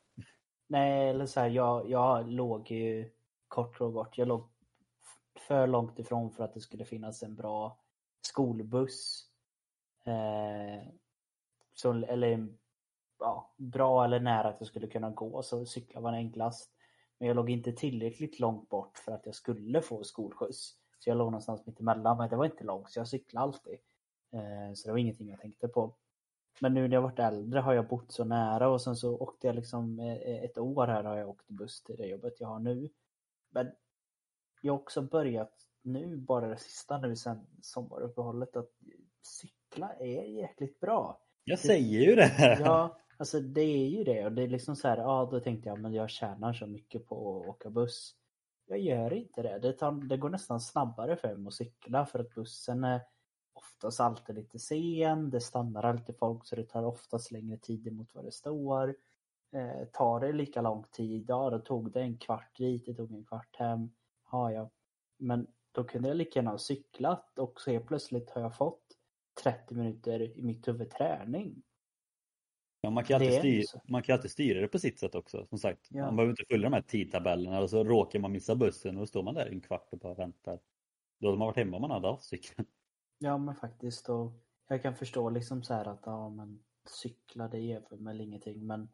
Nej, 0.67 1.09
eller 1.09 1.25
så 1.25 1.39
här, 1.39 1.49
jag, 1.49 1.89
jag 1.89 2.29
låg 2.29 2.71
ju 2.71 3.11
kort 3.47 3.81
och 3.81 3.93
gott, 3.93 4.17
jag 4.17 4.27
låg 4.27 4.49
för 5.47 5.67
långt 5.67 5.99
ifrån 5.99 6.31
för 6.31 6.43
att 6.43 6.53
det 6.53 6.59
skulle 6.59 6.85
finnas 6.85 7.23
en 7.23 7.35
bra 7.35 7.79
skolbuss. 8.21 9.29
Eh, 10.05 10.87
så, 11.73 11.93
eller 11.93 12.47
ja, 13.19 13.53
bra 13.57 14.05
eller 14.05 14.19
nära 14.19 14.47
att 14.47 14.59
jag 14.59 14.67
skulle 14.67 14.87
kunna 14.87 15.09
gå 15.09 15.43
så 15.43 15.65
cyklar 15.65 16.01
man 16.01 16.13
enklast. 16.13 16.71
Men 17.19 17.27
jag 17.27 17.35
låg 17.35 17.49
inte 17.49 17.71
tillräckligt 17.71 18.39
långt 18.39 18.69
bort 18.69 18.97
för 18.97 19.11
att 19.11 19.25
jag 19.25 19.35
skulle 19.35 19.81
få 19.81 20.03
skolskjuts. 20.03 20.77
Så 20.99 21.09
jag 21.09 21.17
låg 21.17 21.27
någonstans 21.27 21.65
mitt 21.65 21.79
emellan, 21.79 22.17
men 22.17 22.29
det 22.29 22.35
var 22.35 22.45
inte 22.45 22.63
långt 22.63 22.91
så 22.91 22.99
jag 22.99 23.07
cyklade 23.07 23.43
alltid. 23.43 23.77
Eh, 24.33 24.73
så 24.73 24.87
det 24.87 24.91
var 24.91 24.99
ingenting 24.99 25.29
jag 25.29 25.39
tänkte 25.39 25.67
på. 25.67 25.95
Men 26.59 26.73
nu 26.73 26.87
när 26.87 26.95
jag 26.95 27.01
varit 27.01 27.19
äldre 27.19 27.59
har 27.59 27.73
jag 27.73 27.87
bott 27.87 28.11
så 28.11 28.23
nära 28.23 28.69
och 28.69 28.81
sen 28.81 28.95
så 28.95 29.17
åkte 29.17 29.47
jag 29.47 29.55
liksom 29.55 29.99
eh, 29.99 30.43
ett 30.43 30.57
år 30.57 30.87
här 30.87 31.03
har 31.03 31.17
jag 31.17 31.29
åkt 31.29 31.47
buss 31.47 31.83
till 31.83 31.97
det 31.97 32.05
jobbet 32.05 32.39
jag 32.39 32.47
har 32.47 32.59
nu. 32.59 32.89
Men 33.49 33.71
jag 34.65 34.73
har 34.73 34.79
också 34.79 35.01
börjat 35.01 35.51
nu, 35.81 36.17
bara 36.17 36.47
det 36.47 36.57
sista 36.57 36.97
nu 36.97 37.15
sen 37.15 37.47
sommaruppehållet, 37.61 38.55
att 38.55 38.69
cykla 39.21 39.93
är 39.93 40.23
jäkligt 40.23 40.79
bra. 40.79 41.21
Jag 41.43 41.59
säger 41.59 42.01
ju 42.01 42.15
det! 42.15 42.57
Ja, 42.59 42.97
alltså 43.17 43.39
det 43.39 43.61
är 43.61 43.87
ju 43.87 44.03
det 44.03 44.25
och 44.25 44.31
det 44.31 44.43
är 44.43 44.47
liksom 44.47 44.75
så 44.75 44.87
här, 44.87 44.97
ja 44.97 45.29
då 45.31 45.39
tänkte 45.39 45.69
jag 45.69 45.79
men 45.79 45.93
jag 45.93 46.09
tjänar 46.09 46.53
så 46.53 46.67
mycket 46.67 47.07
på 47.07 47.41
att 47.41 47.47
åka 47.47 47.69
buss. 47.69 48.15
Jag 48.67 48.79
gör 48.79 49.13
inte 49.13 49.41
det. 49.41 49.59
Det, 49.59 49.73
tar, 49.73 49.91
det 49.91 50.17
går 50.17 50.29
nästan 50.29 50.59
snabbare 50.59 51.15
för 51.15 51.35
mig 51.35 51.47
att 51.47 51.53
cykla 51.53 52.05
för 52.05 52.19
att 52.19 52.35
bussen 52.35 52.83
är 52.83 53.01
oftast 53.53 53.99
alltid 53.99 54.35
lite 54.35 54.59
sen. 54.59 55.29
Det 55.29 55.41
stannar 55.41 55.83
alltid 55.83 56.17
folk 56.17 56.45
så 56.45 56.55
det 56.55 56.63
tar 56.63 56.83
oftast 56.83 57.31
längre 57.31 57.57
tid 57.57 57.87
emot 57.87 58.15
vad 58.15 58.25
det 58.25 58.31
står. 58.31 58.95
Eh, 59.55 59.85
tar 59.93 60.19
det 60.19 60.31
lika 60.31 60.61
lång 60.61 60.83
tid, 60.91 61.25
ja 61.27 61.49
då 61.49 61.59
tog 61.59 61.91
det 61.91 62.01
en 62.01 62.17
kvart 62.17 62.57
dit, 62.57 62.85
det 62.85 62.93
tog 62.93 63.11
en 63.11 63.25
kvart 63.25 63.55
hem. 63.55 63.89
Ja, 64.35 64.51
ja. 64.51 64.69
Men 65.17 65.47
då 65.71 65.83
kunde 65.83 66.07
jag 66.07 66.17
lika 66.17 66.39
gärna 66.39 66.51
ha 66.51 66.57
cyklat 66.57 67.39
och 67.39 67.61
så 67.61 67.71
helt 67.71 67.87
plötsligt 67.87 68.29
har 68.29 68.41
jag 68.41 68.55
fått 68.55 68.81
30 69.43 69.75
minuter 69.75 70.21
i 70.21 70.41
mitt 70.41 70.67
huvud 70.67 70.89
träning. 70.89 71.63
Ja, 72.81 72.89
man, 72.89 73.03
kan 73.03 73.15
alltid 73.15 73.33
är 73.33 73.39
styra, 73.39 73.81
man 73.87 74.03
kan 74.03 74.13
alltid 74.13 74.31
styra 74.31 74.61
det 74.61 74.67
på 74.67 74.79
sitt 74.79 74.99
sätt 74.99 75.15
också. 75.15 75.45
Som 75.49 75.57
sagt, 75.57 75.87
Ja. 75.89 76.05
man 76.05 76.15
behöver 76.15 76.31
inte 76.31 76.45
följa 76.49 76.69
de 76.69 76.73
här 76.73 76.81
tidtabellerna 76.81 77.59
och 77.59 77.69
så 77.69 77.83
råkar 77.83 78.19
man 78.19 78.31
missa 78.31 78.55
bussen 78.55 78.95
och 78.95 79.01
då 79.01 79.07
står 79.07 79.23
man 79.23 79.33
där 79.33 79.49
i 79.49 79.53
en 79.53 79.61
kvart 79.61 79.87
och 79.91 79.99
bara 79.99 80.13
väntar. 80.13 80.59
Då 81.19 81.27
hade 81.27 81.37
man 81.37 81.45
varit 81.45 81.57
hemma 81.57 81.77
om 81.77 81.81
man 81.81 81.91
hade 81.91 82.07
haft 82.07 82.23
cykeln. 82.23 82.67
Ja 83.17 83.37
men 83.37 83.55
faktiskt 83.55 84.09
och 84.09 84.31
jag 84.67 84.81
kan 84.81 84.95
förstå 84.95 85.29
liksom 85.29 85.63
så 85.63 85.73
här 85.73 85.85
att 85.85 86.01
ja 86.05 86.29
men 86.29 86.63
cykla 86.89 87.47
det 87.47 87.81
för 87.89 87.97
mig 87.97 88.21
ingenting 88.21 88.67
men 88.67 88.89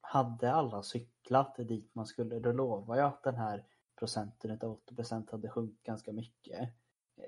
hade 0.00 0.52
alla 0.52 0.82
cyklat 0.82 1.56
dit 1.56 1.94
man 1.94 2.06
skulle 2.06 2.38
då 2.38 2.52
lovar 2.52 2.96
jag 2.96 3.06
att 3.06 3.22
den 3.22 3.34
här 3.34 3.64
procenten 3.96 4.50
utav 4.50 4.78
80% 4.86 5.30
hade 5.30 5.48
sjunkit 5.48 5.82
ganska 5.82 6.12
mycket. 6.12 6.68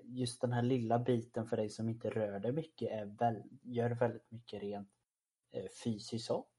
Just 0.03 0.41
den 0.41 0.53
här 0.53 0.63
lilla 0.63 0.99
biten 0.99 1.47
för 1.47 1.57
dig 1.57 1.69
som 1.69 1.89
inte 1.89 2.11
rör 2.11 2.41
dig 2.41 2.53
mycket 2.53 2.91
är 2.91 3.05
väl, 3.05 3.43
gör 3.63 3.91
väldigt 3.91 4.31
mycket 4.31 4.63
rent 4.63 4.89
eh, 5.51 5.69
fysiskt 5.85 6.31
och 6.31 6.53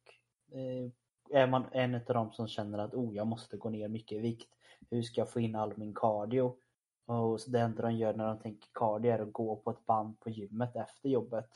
eh, 0.52 0.92
är 1.32 1.48
man 1.48 1.66
en 1.72 1.96
av 1.96 2.02
dem 2.02 2.32
som 2.32 2.48
känner 2.48 2.78
att 2.78 2.94
oh, 2.94 3.16
jag 3.16 3.28
måste 3.28 3.58
gå 3.58 3.70
ner 3.70 3.88
mycket 3.88 4.18
i 4.18 4.22
vikt. 4.22 4.50
Hur 4.90 5.02
ska 5.02 5.22
jag 5.22 5.32
få 5.32 5.40
in 5.40 5.56
all 5.56 5.78
min 5.78 5.94
cardio? 5.94 6.58
Och 7.06 7.40
det 7.48 7.60
enda 7.60 7.82
de 7.82 7.96
gör 7.96 8.14
när 8.14 8.28
de 8.28 8.40
tänker 8.40 8.70
cardio 8.74 9.12
är 9.12 9.20
att 9.20 9.34
gå 9.34 9.56
på 9.56 9.72
ett 9.72 9.86
band 9.86 10.20
på 10.20 10.30
gymmet 10.30 10.76
efter 10.76 11.10
jobbet. 11.10 11.50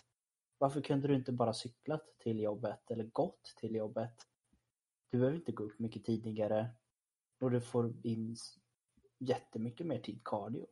Varför 0.58 0.82
kunde 0.82 1.08
du 1.08 1.16
inte 1.16 1.32
bara 1.32 1.54
cyklat 1.54 2.01
till 2.20 2.39
jobbet 2.39 2.91
eller 2.91 3.04
gått 3.04 3.54
till 3.58 3.76
jobbet? 3.76 4.14
Du 5.10 5.18
behöver 5.18 5.38
inte 5.38 5.51
gå 5.51 5.64
upp 5.64 5.80
mycket 5.80 6.06
tidigare 6.06 6.70
och 7.44 7.52
du 7.52 7.62
får 7.62 7.94
in 8.04 8.36
jättemycket 9.20 9.88
mer 9.88 10.00
tid 10.00 10.22
cardio. 10.24 10.68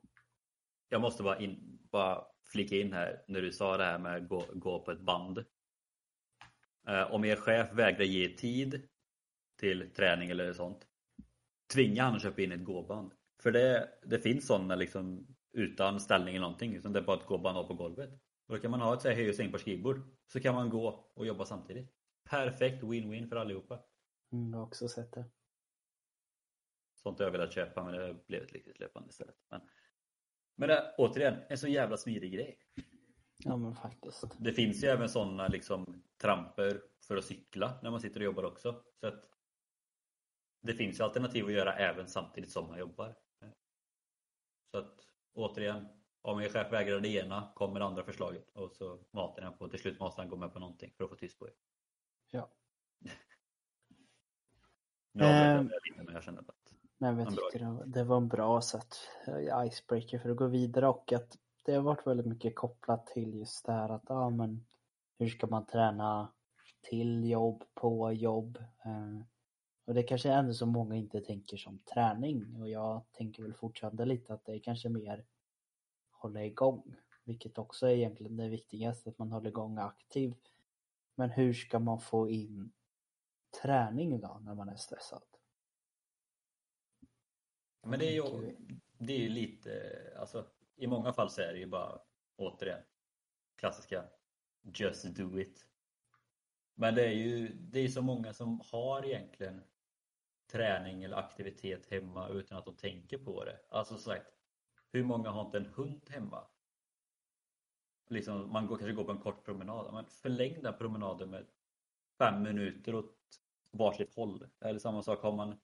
Jag 0.90 1.02
måste 1.02 1.24
bara, 1.24 1.40
in, 1.40 1.80
bara 1.92 2.26
flika 2.52 2.76
in 2.76 2.94
här 2.94 3.24
när 3.28 3.42
du 3.42 3.52
sa 3.52 3.78
det 3.78 3.84
här 3.84 4.00
med 4.00 4.16
att 4.16 4.28
gå, 4.28 4.46
gå 4.54 4.80
på 4.86 4.92
ett 4.92 5.02
band. 5.02 5.38
Eh, 6.88 7.14
om 7.14 7.26
er 7.26 7.36
chef 7.36 7.74
vägrar 7.74 8.06
ge 8.06 8.38
tid 8.38 8.88
till 9.60 9.94
träning 9.94 10.30
eller 10.30 10.54
sånt, 10.54 10.88
tvinga 11.74 12.04
han 12.04 12.16
att 12.16 12.22
köpa 12.22 12.42
in 12.42 12.52
ett 12.52 12.64
gåband. 12.64 13.14
För 13.42 13.52
det, 13.52 13.90
det 14.04 14.20
finns 14.20 14.48
sådana 14.48 14.76
liksom 14.76 15.28
utan 15.54 16.00
ställning 16.00 16.36
eller 16.36 16.46
någonting, 16.46 16.76
utan 16.76 16.94
det 16.94 17.00
är 17.00 17.04
bara 17.04 17.20
ett 17.20 17.26
gåband 17.26 17.68
på 17.68 17.74
golvet. 17.74 18.10
Och 18.48 18.56
då 18.56 18.62
kan 18.62 18.72
man 18.72 18.82
ha 18.82 18.94
ett 18.94 19.02
så 19.02 19.08
här 19.08 19.16
höj 19.16 19.30
och 19.30 19.36
sänkbart 19.36 19.62
skrivbord, 19.62 20.02
så 20.28 20.40
kan 20.40 20.56
man 20.56 20.70
gå 20.70 21.12
och 21.16 21.26
jobba 21.26 21.46
samtidigt. 21.46 21.90
Perfekt 22.30 22.84
win-win 22.84 23.30
för 23.30 23.36
allihopa. 23.36 23.80
Mm, 24.32 24.52
jag 24.52 24.60
har 24.60 24.66
också 24.66 24.88
sett 24.88 25.12
det. 25.12 25.26
Sånt 27.04 27.20
har 27.20 27.26
jag 27.26 27.32
velat 27.32 27.54
köpa 27.54 27.84
men 27.84 27.93
det 27.93 28.28
blev 28.28 28.43
ett 28.43 28.54
riktigt 28.54 28.80
löpande 28.80 29.10
istället. 29.10 29.36
Men, 29.49 29.62
men 30.56 30.70
det, 30.70 30.95
återigen, 30.97 31.36
en 31.49 31.58
så 31.58 31.68
jävla 31.68 31.97
smidig 31.97 32.34
grej. 32.34 32.60
Ja 33.38 33.58
men 33.58 33.76
faktiskt. 33.76 34.24
Det 34.39 34.54
finns 34.54 34.84
ju 34.84 34.88
även 34.88 35.10
sådana 35.10 35.47
liksom 35.47 36.04
tramper 36.18 36.82
för 37.08 37.18
att 37.18 37.26
cykla 37.26 37.80
när 37.84 37.91
man 37.91 38.02
sitter 38.02 38.20
och 38.20 38.26
jobbar 38.26 38.43
också. 38.43 38.84
Så 38.99 39.08
att 39.08 39.30
det 40.62 40.74
finns 40.74 40.99
ju 40.99 41.04
alternativ 41.04 41.45
att 41.45 41.52
göra 41.52 41.74
även 41.74 42.08
samtidigt 42.08 42.52
som 42.52 42.68
man 42.68 42.80
jobbar. 42.80 43.16
Så 44.72 44.78
att 44.78 45.08
återigen, 45.34 45.88
om 46.22 46.41
er 46.41 46.49
chef 46.49 46.72
vägrar 46.72 46.99
det 46.99 47.10
ena 47.10 47.52
kommer 47.56 47.80
det 47.80 47.86
andra 47.86 48.04
förslaget 48.04 48.49
och 48.49 48.72
så 48.72 49.04
matar 49.12 49.41
han 49.41 49.58
på. 49.58 49.70
Till 49.70 49.80
slut 49.80 49.99
måste 49.99 50.22
han 50.22 50.30
gå 50.30 50.36
med 50.38 50.54
på 50.54 50.60
någonting 50.60 50.93
för 50.97 51.04
att 51.04 51.10
få 51.10 51.16
tyst 51.16 51.39
på 51.39 51.47
er. 51.47 51.54
Ja. 52.30 52.52
Nu 55.12 55.24
avbröt 55.24 55.72
jag 55.72 55.82
lite 55.89 56.04
men 56.04 56.14
jag 56.14 56.24
kände 56.24 56.41
att 56.41 56.61
men 57.02 57.20
jag 57.20 57.30
tyckte 57.30 57.58
det 57.58 57.72
var, 57.72 57.86
det 57.86 58.04
var 58.04 58.18
en 58.18 58.28
bra 58.28 58.62
sätt, 58.62 58.95
eh, 59.28 59.68
icebreaker 59.68 60.20
för 60.20 60.30
att 60.30 60.38
gå 60.38 60.47
vidare 60.47 60.88
och 60.88 61.14
att 61.14 61.38
det 61.66 61.74
har 61.74 61.82
varit 61.82 62.08
väldigt 62.08 62.26
mycket 62.26 62.56
kopplat 62.56 63.08
till 63.08 63.36
just 63.36 63.66
det 63.66 63.72
här 63.72 63.89
att 63.89 64.04
ja, 64.08 64.30
men 64.30 64.66
hur 65.18 65.28
ska 65.28 65.47
man 65.47 65.66
träna 65.66 66.32
till 66.82 67.30
jobb, 67.30 67.64
på 67.74 68.14
jobb? 68.14 68.58
Eh, 68.58 69.20
och 69.86 69.93
det 69.93 70.04
kanske 70.04 70.30
är 70.30 70.38
ändå 70.38 70.54
så 70.54 70.66
många 70.66 70.95
inte 70.95 71.22
tänker 71.22 71.58
som 71.58 71.80
träning 71.80 72.56
och 72.56 72.70
jag 72.70 73.02
tänker 73.12 73.43
väl 73.43 73.54
fortfarande 73.54 74.06
lite 74.06 74.34
att 74.34 74.45
det 74.45 74.54
är 74.54 74.60
kanske 74.60 74.89
mer 74.89 75.26
hålla 76.12 76.45
igång, 76.45 76.95
vilket 77.24 77.58
också 77.58 77.88
är 77.88 77.91
egentligen 77.91 78.38
det 78.38 78.49
viktigaste, 78.49 79.10
att 79.10 79.18
man 79.18 79.32
håller 79.32 79.49
igång 79.49 79.78
aktiv. 79.78 80.36
Men 81.16 81.30
hur 81.30 81.54
ska 81.54 81.80
man 81.80 81.99
få 81.99 82.30
in 82.30 82.72
träning 83.62 84.20
då 84.20 84.39
när 84.41 84.56
man 84.56 84.70
är 84.70 84.76
stressad? 84.76 85.31
Men 87.84 88.00
det 88.00 88.06
är 88.06 88.12
ju, 88.12 88.56
det 88.98 89.14
är 89.14 89.20
ju 89.20 89.30
lite, 89.30 89.92
alltså 90.20 90.46
i 90.76 90.88
många 90.88 91.14
fall 91.14 91.30
så 91.30 91.42
är 91.42 91.54
det 91.54 91.60
ju 91.60 91.66
bara 91.66 92.02
återigen 92.36 92.84
klassiska 93.56 94.06
just 94.64 95.06
do 95.06 95.40
it. 95.40 95.66
Men 96.76 96.96
det 96.96 97.06
är 97.06 97.14
ju 97.14 97.48
det 97.48 97.80
är 97.80 97.88
så 97.88 98.02
många 98.02 98.34
som 98.34 98.62
har 98.72 99.06
egentligen 99.06 99.64
träning 100.52 101.04
eller 101.04 101.18
aktivitet 101.18 101.92
hemma 101.92 102.30
utan 102.30 102.58
att 102.58 102.66
de 102.66 102.76
tänker 102.76 103.18
på 103.18 103.46
det. 103.46 103.60
Alltså 103.70 103.94
som 103.94 104.04
sagt, 104.04 104.28
hur 104.92 105.04
många 105.04 105.30
har 105.30 105.46
inte 105.46 105.58
en 105.58 105.74
hund 105.74 106.10
hemma? 106.10 106.48
Liksom, 108.10 108.52
man 108.52 108.68
går, 108.68 108.78
kanske 108.78 108.94
går 108.94 109.04
på 109.04 109.12
en 109.12 109.20
kort 109.20 109.46
promenad, 109.46 109.94
men 109.94 110.06
förläng 110.06 110.64
den 110.64 110.78
promenaden 110.78 111.30
med 111.30 111.46
fem 112.18 112.44
minuter 112.44 112.96
åt 112.96 113.18
varsitt 113.72 114.16
håll. 114.16 114.50
Eller 114.60 114.80
samma 114.80 115.04
sak 115.04 115.22
har 115.22 115.32
man 115.32 115.60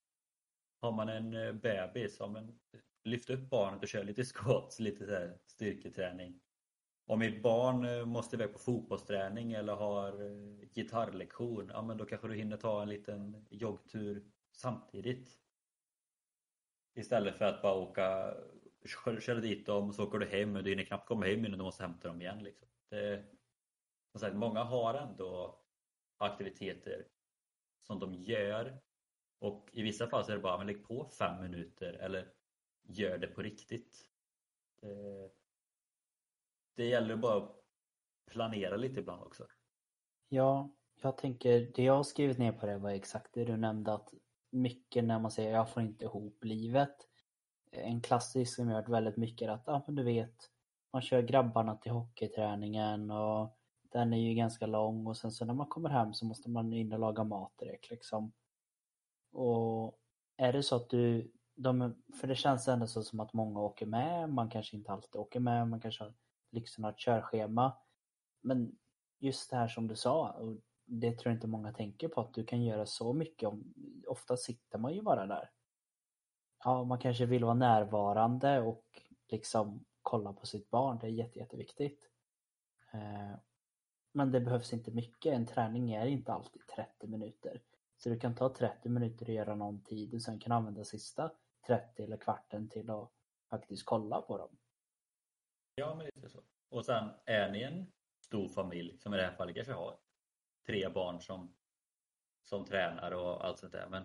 har 0.88 0.94
man 0.94 1.10
en 1.10 1.34
eh, 1.34 1.54
bebis, 1.54 2.18
ja, 2.20 2.28
men 2.28 2.60
lyft 3.04 3.30
upp 3.30 3.50
barnet 3.50 3.82
och 3.82 3.88
kör 3.88 4.04
lite 4.04 4.24
squats, 4.24 4.80
lite 4.80 5.06
så 5.06 5.12
här 5.12 5.38
styrketräning. 5.46 6.40
Om 7.06 7.20
mitt 7.20 7.44
barn 7.44 7.86
eh, 7.86 8.06
måste 8.06 8.36
iväg 8.36 8.54
på 8.54 8.60
fotbollsträning 8.60 9.54
eller 9.54 9.76
har 9.76 10.26
eh, 10.26 10.68
gitarrlektion, 10.74 11.72
ja 11.74 11.82
men 11.82 11.98
då 11.98 12.06
kanske 12.06 12.28
du 12.28 12.36
hinner 12.36 12.58
ta 12.58 12.82
en 12.82 12.90
liten 12.90 13.48
joggtur 13.50 14.26
samtidigt. 14.52 15.40
Istället 16.96 17.36
för 17.36 17.46
att 17.46 17.62
bara 17.62 17.74
åka, 17.74 18.34
köra 19.20 19.40
dit 19.40 19.66
dem 19.66 19.90
och 19.90 19.96
så 19.96 20.04
åker 20.04 20.20
du 20.20 20.26
hem 20.26 20.56
och 20.56 20.64
du 20.64 20.70
hinner 20.70 20.84
knappt 20.84 21.08
komma 21.08 21.26
hem 21.26 21.46
innan 21.46 21.60
du 21.60 21.64
måste 21.64 21.84
hämta 21.84 22.08
dem 22.08 22.22
igen. 22.22 22.44
Liksom. 22.44 22.68
Det, 22.90 23.24
som 24.12 24.20
sagt, 24.20 24.36
många 24.36 24.64
har 24.64 24.94
ändå 24.94 25.60
aktiviteter 26.18 27.08
som 27.82 28.00
de 28.00 28.14
gör 28.14 28.80
och 29.40 29.70
i 29.72 29.82
vissa 29.82 30.08
fall 30.08 30.26
så 30.26 30.32
är 30.32 30.36
det 30.36 30.42
bara, 30.42 30.58
men 30.58 30.68
lägg 30.68 30.88
på 30.88 31.10
fem 31.20 31.42
minuter 31.42 31.94
eller 31.94 32.32
gör 32.84 33.18
det 33.18 33.28
på 33.28 33.42
riktigt. 33.42 34.10
Det, 34.82 35.30
det 36.76 36.86
gäller 36.86 37.16
bara 37.16 37.38
att 37.38 37.56
planera 38.32 38.76
lite 38.76 39.00
ibland 39.00 39.24
också. 39.24 39.48
Ja, 40.30 40.72
jag 41.02 41.18
tänker, 41.18 41.72
det 41.76 41.84
jag 41.84 41.94
har 41.94 42.04
skrivit 42.04 42.38
ner 42.38 42.52
på 42.52 42.66
det 42.66 42.78
var 42.78 42.90
exakt 42.90 43.34
det 43.34 43.46
du 43.46 43.58
nämnde 43.58 43.94
att 43.94 44.14
mycket 44.50 45.04
när 45.04 45.20
man 45.20 45.32
säger 45.32 45.52
jag 45.52 45.70
får 45.70 45.84
inte 45.84 46.06
ihop 46.06 46.44
livet. 46.44 46.96
En 47.72 48.02
klassisk 48.02 48.56
som 48.56 48.68
jag 48.68 48.76
har 48.76 48.82
hört 48.82 48.90
väldigt 48.90 49.18
mycket 49.18 49.48
är 49.48 49.52
att, 49.52 49.64
ja 49.66 49.84
men 49.88 49.96
du 49.96 50.04
vet, 50.04 50.36
man 50.94 51.02
kör 51.02 51.22
grabbarna 51.22 51.76
till 51.76 51.92
hockeyträningen 51.92 53.12
och 53.12 53.58
den 53.92 54.14
är 54.14 54.18
ju 54.18 54.34
ganska 54.34 54.66
lång 54.66 55.08
och 55.08 55.18
sen 55.18 55.32
så 55.32 55.46
när 55.46 55.54
man 55.54 55.68
kommer 55.68 55.90
hem 55.90 56.14
så 56.14 56.26
måste 56.26 56.50
man 56.50 56.74
in 56.74 56.94
och 56.94 57.00
laga 57.00 57.24
mat 57.24 57.58
direkt 57.58 57.90
liksom. 57.90 58.32
Och 59.32 60.00
är 60.38 60.54
det 60.54 60.64
så 60.64 60.76
att 60.76 60.90
du, 60.90 61.32
de, 61.56 62.04
för 62.20 62.28
det 62.28 62.36
känns 62.36 62.68
ändå 62.68 62.88
så 62.88 63.04
som 63.04 63.20
att 63.20 63.34
många 63.34 63.60
åker 63.60 63.86
med, 63.86 64.30
man 64.30 64.50
kanske 64.50 64.78
inte 64.78 64.92
alltid 64.92 65.16
åker 65.16 65.40
med, 65.40 65.68
man 65.68 65.80
kanske 65.80 66.04
har 66.04 66.14
lyxen 66.52 66.86
att 66.86 66.90
ha 66.90 66.94
ett 66.94 67.00
körschema. 67.00 67.78
Men 68.42 68.78
just 69.20 69.50
det 69.50 69.58
här 69.58 69.68
som 69.68 69.88
du 69.88 69.96
sa, 69.96 70.32
och 70.32 70.58
det 70.86 71.18
tror 71.18 71.32
jag 71.32 71.38
inte 71.38 71.48
många 71.48 71.74
tänker 71.74 72.08
på 72.08 72.22
att 72.22 72.34
du 72.34 72.46
kan 72.46 72.64
göra 72.64 72.86
så 72.86 73.14
mycket. 73.14 73.50
Om, 73.50 73.74
ofta 74.08 74.38
sitter 74.38 74.78
man 74.78 74.94
ju 74.94 75.02
bara 75.02 75.26
där. 75.26 75.52
Ja, 76.64 76.84
man 76.84 77.00
kanske 77.00 77.26
vill 77.26 77.44
vara 77.44 77.54
närvarande 77.54 78.62
och 78.62 78.86
liksom 79.28 79.86
kolla 80.02 80.34
på 80.34 80.46
sitt 80.46 80.70
barn. 80.70 80.98
Det 81.02 81.08
är 81.08 81.12
jätte, 81.12 81.40
jätteviktigt. 81.40 82.10
Eh, 82.94 83.36
men 84.12 84.32
det 84.32 84.40
behövs 84.40 84.74
inte 84.74 84.92
mycket. 84.92 85.34
En 85.34 85.46
träning 85.46 85.92
är 85.92 86.06
inte 86.06 86.34
alltid 86.34 86.62
30 86.76 87.08
minuter. 87.08 87.62
Så 87.98 88.10
du 88.10 88.20
kan 88.20 88.36
ta 88.36 88.54
30 88.54 88.90
minuter 88.90 89.26
och 89.26 89.34
göra 89.34 89.56
någon 89.56 89.84
tid 89.84 90.14
och 90.14 90.22
sen 90.22 90.40
kan 90.40 90.50
du 90.50 90.56
använda 90.56 90.84
sista 90.84 91.32
30 91.68 92.04
eller 92.04 92.18
kvarten 92.18 92.70
till 92.70 92.90
att 92.90 93.12
faktiskt 93.50 93.86
kolla 93.86 94.22
på 94.22 94.38
dem. 94.38 94.58
Ja, 95.76 95.96
men 95.96 96.06
lite 96.06 96.30
så. 96.30 96.44
Och 96.70 96.86
sen 96.86 97.10
är 97.26 97.52
ni 97.52 97.62
en 97.62 97.92
stor 98.20 98.50
familj, 98.50 98.98
som 99.00 99.14
i 99.14 99.18
det 99.18 99.24
här 99.24 99.36
fallet 99.36 99.56
kanske 99.56 99.74
har 99.74 100.00
tre 100.66 100.90
barn 100.90 101.22
som, 101.22 101.56
som 102.44 102.66
tränar 102.66 103.12
och 103.12 103.46
allt 103.46 103.60
sånt 103.60 103.72
där. 103.72 103.88
Men, 103.90 104.04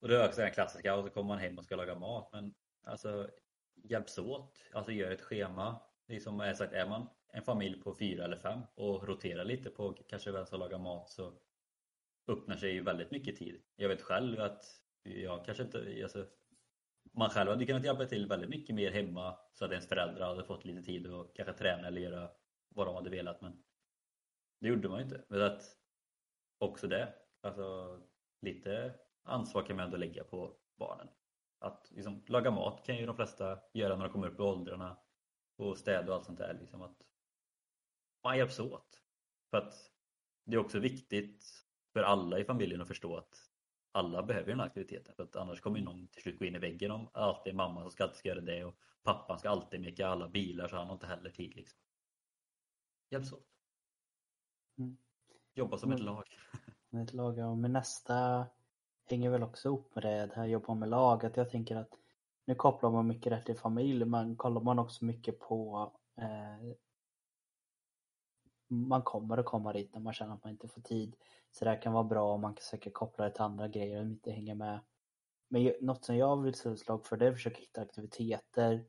och 0.00 0.08
det 0.08 0.16
är 0.16 0.28
också 0.28 0.40
den 0.40 0.52
klassiska, 0.52 0.96
och 0.96 1.04
så 1.04 1.10
kommer 1.10 1.28
man 1.28 1.38
hem 1.38 1.58
och 1.58 1.64
ska 1.64 1.76
laga 1.76 1.94
mat. 1.94 2.28
Men 2.32 2.54
alltså 2.82 3.30
hjälps 3.74 4.18
åt, 4.18 4.58
alltså 4.72 4.92
gör 4.92 5.10
ett 5.10 5.22
schema. 5.22 5.80
Det 6.06 6.16
är 6.16 6.20
som 6.20 6.40
jag 6.40 6.56
sagt, 6.56 6.72
är 6.72 6.88
man 6.88 7.08
en 7.32 7.42
familj 7.42 7.80
på 7.80 7.94
fyra 7.94 8.24
eller 8.24 8.36
fem 8.36 8.60
och 8.74 9.08
roterar 9.08 9.44
lite 9.44 9.70
på 9.70 9.92
kanske 10.08 10.32
vem 10.32 10.46
som 10.46 10.60
lagar 10.60 10.78
mat 10.78 11.10
så 11.10 11.32
öppnar 12.26 12.56
sig 12.56 12.80
väldigt 12.80 13.10
mycket 13.10 13.36
tid. 13.36 13.62
Jag 13.76 13.88
vet 13.88 14.02
själv 14.02 14.40
att 14.40 14.64
jag 15.02 15.44
kanske 15.44 15.62
inte, 15.62 16.00
alltså, 16.02 16.26
man 17.12 17.30
själv 17.30 17.50
hade 17.50 17.66
kunnat 17.66 17.84
hjälpa 17.84 18.06
till 18.06 18.28
väldigt 18.28 18.50
mycket 18.50 18.74
mer 18.74 18.90
hemma 18.90 19.38
så 19.52 19.64
att 19.64 19.70
ens 19.70 19.88
föräldrar 19.88 20.26
hade 20.26 20.44
fått 20.44 20.64
lite 20.64 20.82
tid 20.82 21.06
att 21.06 21.34
kanske 21.34 21.54
träna 21.54 21.86
eller 21.86 22.00
göra 22.00 22.30
vad 22.68 22.86
de 22.86 22.94
hade 22.94 23.10
velat 23.10 23.40
men 23.40 23.64
det 24.60 24.68
gjorde 24.68 24.88
man 24.88 24.98
ju 24.98 25.04
inte. 25.04 25.24
Men 25.28 25.42
att 25.42 25.76
också 26.58 26.86
det, 26.86 27.14
alltså 27.40 27.98
lite 28.40 28.94
ansvar 29.22 29.62
kan 29.66 29.76
man 29.76 29.84
ändå 29.84 29.96
lägga 29.96 30.24
på 30.24 30.56
barnen. 30.78 31.08
Att 31.58 31.90
liksom, 31.90 32.24
laga 32.28 32.50
mat 32.50 32.86
kan 32.86 32.96
ju 32.96 33.06
de 33.06 33.16
flesta 33.16 33.58
göra 33.74 33.96
när 33.96 34.04
de 34.04 34.12
kommer 34.12 34.28
upp 34.28 34.38
i 34.38 34.42
åldrarna 34.42 34.98
och 35.56 35.78
städa 35.78 36.08
och 36.08 36.14
allt 36.14 36.26
sånt 36.26 36.38
där. 36.38 36.58
Liksom 36.60 36.82
att 36.82 36.96
man 38.24 38.38
hjälps 38.38 38.60
åt. 38.60 39.02
För 39.50 39.58
att 39.58 39.74
det 40.44 40.54
är 40.54 40.60
också 40.60 40.78
viktigt 40.78 41.44
för 41.92 42.02
alla 42.02 42.38
i 42.38 42.44
familjen 42.44 42.80
att 42.80 42.88
förstå 42.88 43.16
att 43.16 43.38
alla 43.92 44.22
behöver 44.22 44.48
den 44.48 44.60
här 44.60 44.66
aktiviteten. 44.66 45.14
För 45.14 45.22
att 45.22 45.36
annars 45.36 45.60
kommer 45.60 45.80
någon 45.80 46.08
till 46.08 46.22
slut 46.22 46.38
gå 46.38 46.44
in 46.44 46.54
i 46.56 46.58
väggen 46.58 46.90
om 46.90 47.08
att 47.12 47.44
det 47.44 47.50
är 47.50 47.54
mamma 47.54 47.80
som 47.82 47.90
ska 47.90 48.02
alltid 48.04 48.18
ska 48.18 48.28
göra 48.28 48.40
det 48.40 48.64
och 48.64 48.76
pappan 49.02 49.38
ska 49.38 49.50
alltid 49.50 49.80
meka 49.80 50.08
alla 50.08 50.28
bilar 50.28 50.68
så 50.68 50.76
han 50.76 50.86
har 50.86 50.94
inte 50.94 51.06
heller 51.06 51.30
tid. 51.30 51.56
Liksom. 51.56 51.78
Hjälps 53.10 53.32
åt. 53.32 53.46
Mm. 54.78 54.96
Jobba 55.54 55.78
som 55.78 55.88
Men- 55.88 55.98
ett 55.98 56.04
lag. 56.04 56.24
Med 56.90 57.02
ett 57.02 57.12
lag, 57.12 57.38
ja. 57.38 57.54
Men 57.54 57.72
nästa 57.72 58.46
hänger 59.10 59.30
väl 59.30 59.42
också 59.42 59.68
ihop 59.68 59.94
med 59.94 60.04
det, 60.04 60.26
det 60.26 60.34
här 60.34 60.46
jobba 60.46 60.74
med 60.74 60.88
lag. 60.88 61.24
Att 61.24 61.36
jag 61.36 61.50
tänker 61.50 61.76
att 61.76 61.98
nu 62.44 62.54
kopplar 62.54 62.90
man 62.90 63.06
mycket 63.06 63.32
rätt 63.32 63.46
till 63.46 63.56
familj, 63.58 64.04
men 64.04 64.36
kollar 64.36 64.60
man 64.60 64.78
också 64.78 65.04
mycket 65.04 65.38
på 65.38 65.92
eh, 66.16 66.72
man 68.72 69.02
kommer 69.02 69.38
att 69.38 69.46
komma 69.46 69.72
dit 69.72 69.94
när 69.94 70.00
man 70.00 70.12
känner 70.12 70.34
att 70.34 70.44
man 70.44 70.52
inte 70.52 70.68
får 70.68 70.80
tid. 70.80 71.16
Så 71.50 71.64
det 71.64 71.70
här 71.70 71.82
kan 71.82 71.92
vara 71.92 72.04
bra 72.04 72.32
och 72.32 72.40
man 72.40 72.54
kan 72.54 72.62
säkert 72.62 72.94
koppla 72.94 73.24
det 73.24 73.30
till 73.30 73.42
andra 73.42 73.68
grejer 73.68 74.00
om 74.00 74.06
inte 74.06 74.30
hänger 74.30 74.54
med. 74.54 74.80
Men 75.48 75.72
något 75.80 76.04
som 76.04 76.16
jag 76.16 76.42
vill 76.42 76.54
slå 76.54 76.72
ett 76.72 76.80
slag 76.80 77.06
för 77.06 77.16
det 77.16 77.26
är 77.26 77.30
att 77.30 77.36
försöka 77.36 77.60
hitta 77.60 77.80
aktiviteter 77.80 78.84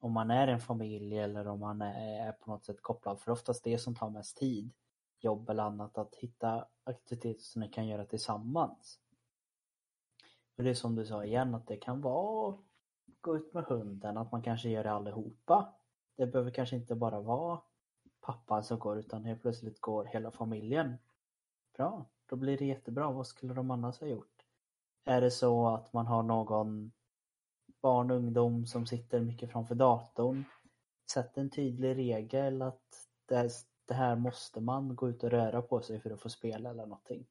om 0.00 0.12
man 0.12 0.30
är 0.30 0.48
en 0.48 0.60
familj 0.60 1.18
eller 1.18 1.48
om 1.48 1.60
man 1.60 1.82
är 1.82 2.32
på 2.32 2.50
något 2.50 2.64
sätt 2.64 2.82
kopplad. 2.82 3.20
För 3.20 3.32
oftast 3.32 3.64
det 3.64 3.78
som 3.78 3.94
tar 3.94 4.10
mest 4.10 4.36
tid, 4.36 4.72
jobb 5.18 5.50
eller 5.50 5.62
annat, 5.62 5.98
att 5.98 6.14
hitta 6.14 6.66
aktiviteter 6.84 7.42
som 7.42 7.60
ni 7.60 7.68
kan 7.68 7.86
göra 7.86 8.04
tillsammans. 8.04 9.00
För 10.56 10.62
det 10.62 10.70
är 10.70 10.74
som 10.74 10.94
du 10.94 11.06
sa 11.06 11.24
igen, 11.24 11.54
att 11.54 11.66
det 11.66 11.76
kan 11.76 12.00
vara 12.00 12.54
att 12.54 12.60
gå 13.20 13.36
ut 13.36 13.54
med 13.54 13.64
hunden, 13.64 14.16
att 14.16 14.32
man 14.32 14.42
kanske 14.42 14.68
gör 14.68 14.84
det 14.84 14.92
allihopa. 14.92 15.74
Det 16.16 16.26
behöver 16.26 16.50
kanske 16.50 16.76
inte 16.76 16.94
bara 16.94 17.20
vara 17.20 17.60
pappan 18.20 18.64
som 18.64 18.78
går 18.78 18.98
utan 18.98 19.24
helt 19.24 19.42
plötsligt 19.42 19.80
går 19.80 20.04
hela 20.04 20.30
familjen. 20.30 20.96
Bra, 21.76 22.06
då 22.26 22.36
blir 22.36 22.58
det 22.58 22.64
jättebra. 22.64 23.10
Vad 23.10 23.26
skulle 23.26 23.54
de 23.54 23.70
annars 23.70 24.00
ha 24.00 24.06
gjort? 24.06 24.46
Är 25.04 25.20
det 25.20 25.30
så 25.30 25.68
att 25.68 25.92
man 25.92 26.06
har 26.06 26.22
någon 26.22 26.92
barn 27.82 28.10
och 28.10 28.16
ungdom 28.16 28.66
som 28.66 28.86
sitter 28.86 29.20
mycket 29.20 29.52
framför 29.52 29.74
datorn, 29.74 30.44
sätt 31.12 31.36
en 31.36 31.50
tydlig 31.50 31.96
regel 31.96 32.62
att 32.62 33.06
det, 33.26 33.94
här 33.94 34.16
måste 34.16 34.60
man 34.60 34.96
gå 34.96 35.08
ut 35.08 35.24
och 35.24 35.30
röra 35.30 35.62
på 35.62 35.80
sig 35.80 36.00
för 36.00 36.10
att 36.10 36.20
få 36.20 36.28
spela 36.28 36.70
eller 36.70 36.86
någonting. 36.86 37.26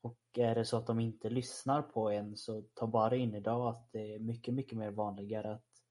Och 0.00 0.18
är 0.34 0.54
det 0.54 0.64
så 0.64 0.76
att 0.76 0.86
de 0.86 1.00
inte 1.00 1.30
lyssnar 1.30 1.82
på 1.82 2.10
en 2.10 2.36
så 2.36 2.62
ta 2.74 2.86
bara 2.86 3.16
in 3.16 3.34
idag 3.34 3.68
att 3.68 3.92
det 3.92 4.14
är 4.14 4.18
mycket, 4.18 4.54
mycket 4.54 4.78
mer 4.78 4.90
vanligare 4.90 5.52
att 5.52 5.82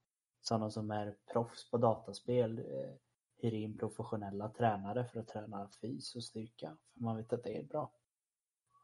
sådana 0.42 0.72
som 0.72 0.92
är 0.92 1.16
proffs 1.32 1.72
på 1.72 1.78
dataspel 1.78 2.60
eh, 2.60 2.94
hyr 3.38 3.54
in 3.54 3.78
professionella 3.78 4.50
tränare 4.50 5.06
för 5.06 5.20
att 5.20 5.28
träna 5.28 5.70
fys 5.82 6.16
och 6.16 6.24
styrka. 6.24 6.78
För 6.94 7.02
man 7.02 7.18
vet 7.18 7.34
att 7.34 7.44
det 7.44 7.58
är 7.58 7.64
bra. 7.64 7.92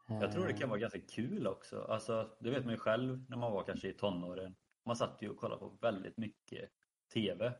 Jag 0.08 0.32
tror 0.32 0.46
det 0.46 0.52
Eh, 0.52 0.58
kan 0.58 0.68
vara 0.68 0.78
ganska 0.80 1.00
kul 1.00 1.46
också. 1.46 1.82
Alltså, 1.82 2.36
det 2.40 2.50
vet 2.50 2.64
man 2.64 2.74
ju 2.74 2.78
själv 2.78 3.24
när 3.28 3.36
man 3.36 3.52
var 3.52 3.64
kanske 3.64 3.88
i 3.88 3.92
tonåren. 3.92 4.54
Man 4.84 4.96
satt 4.96 5.22
ju 5.22 5.28
och 5.28 5.36
kollade 5.36 5.60
på 5.60 5.78
väldigt 5.80 6.16
mycket 6.16 6.70
TV. 7.14 7.54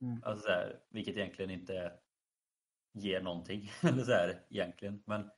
Mm. 0.00 0.22
Alltså 0.22 0.44
så 0.44 0.50
här, 0.50 0.80
vilket 0.90 1.16
egentligen 1.16 1.50
inte 1.50 1.92
ger 2.92 3.20
någonting. 3.20 3.70
Eller 3.82 4.04
så 4.04 4.12
här, 4.12 4.46
egentligen. 4.50 5.02
Men, 5.06 5.30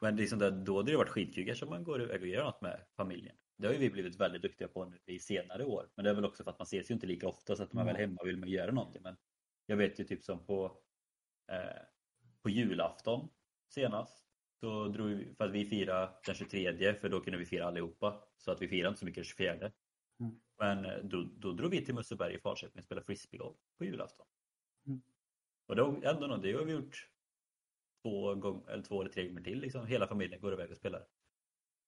men 0.00 0.28
sånt 0.28 0.40
där, 0.40 0.50
då 0.50 0.76
hade 0.76 0.90
det 0.90 0.96
varit 0.96 1.08
skitkul 1.08 1.46
kanske 1.46 1.64
om 1.64 1.70
man 1.70 1.84
går 1.84 2.02
iväg 2.02 2.20
och 2.20 2.28
gör 2.28 2.44
något 2.44 2.60
med 2.60 2.84
familjen. 2.96 3.36
Det 3.56 3.66
har 3.66 3.74
ju 3.74 3.80
vi 3.80 3.90
blivit 3.90 4.20
väldigt 4.20 4.42
duktiga 4.42 4.68
på 4.68 4.84
nu 4.84 4.98
i 5.06 5.18
senare 5.18 5.64
år. 5.64 5.90
Men 5.94 6.04
det 6.04 6.10
är 6.10 6.14
väl 6.14 6.24
också 6.24 6.44
för 6.44 6.50
att 6.50 6.58
man 6.58 6.64
ses 6.64 6.90
ju 6.90 6.94
inte 6.94 7.06
lika 7.06 7.28
ofta 7.28 7.56
så 7.56 7.62
att 7.62 7.72
man 7.72 7.86
väl 7.86 7.96
är 7.96 8.00
hemma 8.00 8.24
vill 8.24 8.36
man 8.36 8.48
göra 8.48 8.72
någonting. 8.72 9.02
Men 9.02 9.16
jag 9.68 9.76
vet 9.76 10.00
ju 10.00 10.04
typ 10.04 10.24
som 10.24 10.46
på, 10.46 10.76
eh, 11.48 11.82
på 12.42 12.50
julafton 12.50 13.28
senast. 13.68 14.24
Så 14.60 14.88
drog 14.88 15.08
vi, 15.08 15.34
för 15.34 15.44
att 15.44 15.50
vi 15.50 15.64
firade 15.64 16.12
den 16.26 16.34
23 16.34 16.94
för 16.94 17.08
då 17.08 17.20
kunde 17.20 17.38
vi 17.38 17.46
fira 17.46 17.66
allihopa. 17.66 18.24
Så 18.36 18.50
att 18.50 18.62
vi 18.62 18.68
firade 18.68 18.88
inte 18.88 18.98
så 18.98 19.06
mycket 19.06 19.16
den 19.16 19.24
24. 19.24 19.54
Mm. 19.54 20.40
Men 20.58 20.84
eh, 20.84 20.98
då, 21.04 21.22
då 21.36 21.52
drog 21.52 21.70
vi 21.70 21.84
till 21.84 21.94
Musseberg 21.94 22.34
i 22.34 22.38
Falköping 22.38 22.78
och 22.78 22.84
spelade 22.84 23.06
frisbeegolf 23.06 23.56
på 23.78 23.84
julafton. 23.84 24.26
Mm. 24.86 25.02
Och 25.66 25.76
det, 25.76 26.08
ändå, 26.08 26.36
det 26.36 26.52
har 26.52 26.64
vi 26.64 26.72
gjort 26.72 27.08
två, 28.02 28.34
gång, 28.34 28.64
eller 28.68 28.82
två 28.82 29.00
eller 29.00 29.12
tre 29.12 29.28
gånger 29.28 29.42
till. 29.42 29.60
Liksom. 29.60 29.86
Hela 29.86 30.06
familjen 30.06 30.40
går 30.40 30.52
iväg 30.52 30.70
och 30.70 30.76
spelar 30.76 31.06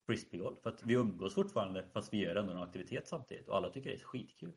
frisbeegolf. 0.07 0.63
För 0.63 0.71
att 0.71 0.85
vi 0.85 0.95
umgås 0.95 1.35
fortfarande 1.35 1.89
fast 1.93 2.13
vi 2.13 2.19
gör 2.19 2.37
ändå 2.37 2.53
någon 2.53 2.63
aktivitet 2.63 3.09
samtidigt 3.09 3.49
och 3.49 3.57
alla 3.57 3.71
tycker 3.71 3.91
det 3.91 3.97
är 3.97 4.01
skitkul. 4.01 4.53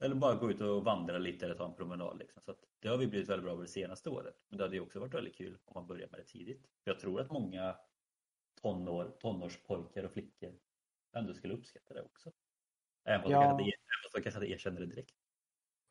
Eller 0.00 0.14
bara 0.14 0.34
gå 0.34 0.50
ut 0.50 0.60
och 0.60 0.84
vandra 0.84 1.18
lite 1.18 1.44
eller 1.44 1.54
ta 1.54 1.66
en 1.66 1.74
promenad. 1.74 2.18
Liksom. 2.18 2.42
Så 2.42 2.50
att 2.50 2.58
det 2.80 2.88
har 2.88 2.96
vi 2.96 3.06
blivit 3.06 3.28
väldigt 3.28 3.44
bra 3.44 3.54
på 3.54 3.62
det 3.62 3.68
senaste 3.68 4.10
året. 4.10 4.34
Men 4.48 4.58
det 4.58 4.64
hade 4.64 4.76
ju 4.76 4.82
också 4.82 5.00
varit 5.00 5.14
väldigt 5.14 5.36
kul 5.36 5.58
om 5.64 5.72
man 5.74 5.86
börjar 5.86 6.08
med 6.08 6.20
det 6.20 6.24
tidigt. 6.24 6.62
För 6.84 6.90
jag 6.90 7.00
tror 7.00 7.20
att 7.20 7.30
många 7.30 7.76
tonår, 8.62 9.16
tonårspojkar 9.20 10.04
och 10.04 10.12
flickor 10.12 10.52
ändå 11.16 11.34
skulle 11.34 11.54
uppskatta 11.54 11.94
det 11.94 12.02
också. 12.02 12.32
Även 13.04 13.22
fast 13.22 13.32
Ja. 13.32 13.58
de 14.12 14.22
kanske 14.22 14.40
inte 14.40 14.52
erkänner 14.52 14.80
det 14.80 14.86
direkt. 14.86 15.14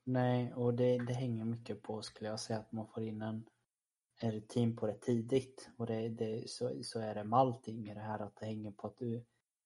Nej, 0.04 0.54
och 0.54 0.74
det, 0.74 0.98
det 0.98 1.14
hänger 1.14 1.46
mycket 1.46 1.82
på 1.82 2.02
skulle 2.02 2.30
jag 2.30 2.40
säga 2.40 2.60
att 2.60 2.72
man 2.72 2.88
får 2.88 3.04
in 3.04 3.22
en, 3.22 3.46
en 4.22 4.32
rutin 4.32 4.76
på 4.76 4.88
det 4.88 4.98
tidigt. 5.02 5.70
Och 5.78 5.86
det, 5.86 6.10
det, 6.10 6.50
så, 6.50 6.84
så 6.84 7.00
är 7.00 7.16
det 7.16 7.24
med 7.24 7.40
allting 7.40 7.90
i 7.90 7.94
det 7.94 8.00
här 8.00 8.20
att 8.20 8.36
det 8.36 8.46
hänger 8.46 8.72
på 8.72 8.88
att 8.88 8.98
du 8.98 9.26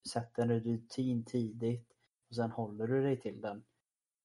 sätter 0.10 0.44
en 0.44 0.60
rutin 0.60 1.26
tidigt 1.26 1.94
och 2.30 2.36
sen 2.36 2.52
håller 2.52 2.88
du 2.88 3.02
dig 3.02 3.22
till 3.22 3.42
den. 3.42 3.64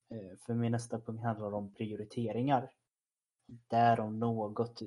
Eh, 0.09 0.37
för 0.39 0.55
min 0.55 0.73
nästa 0.73 1.01
punkt 1.01 1.23
handlar 1.23 1.55
om 1.55 1.75
prioriteringar. 1.75 2.73
Där 3.47 4.01
om 4.01 4.19
något 4.19 4.83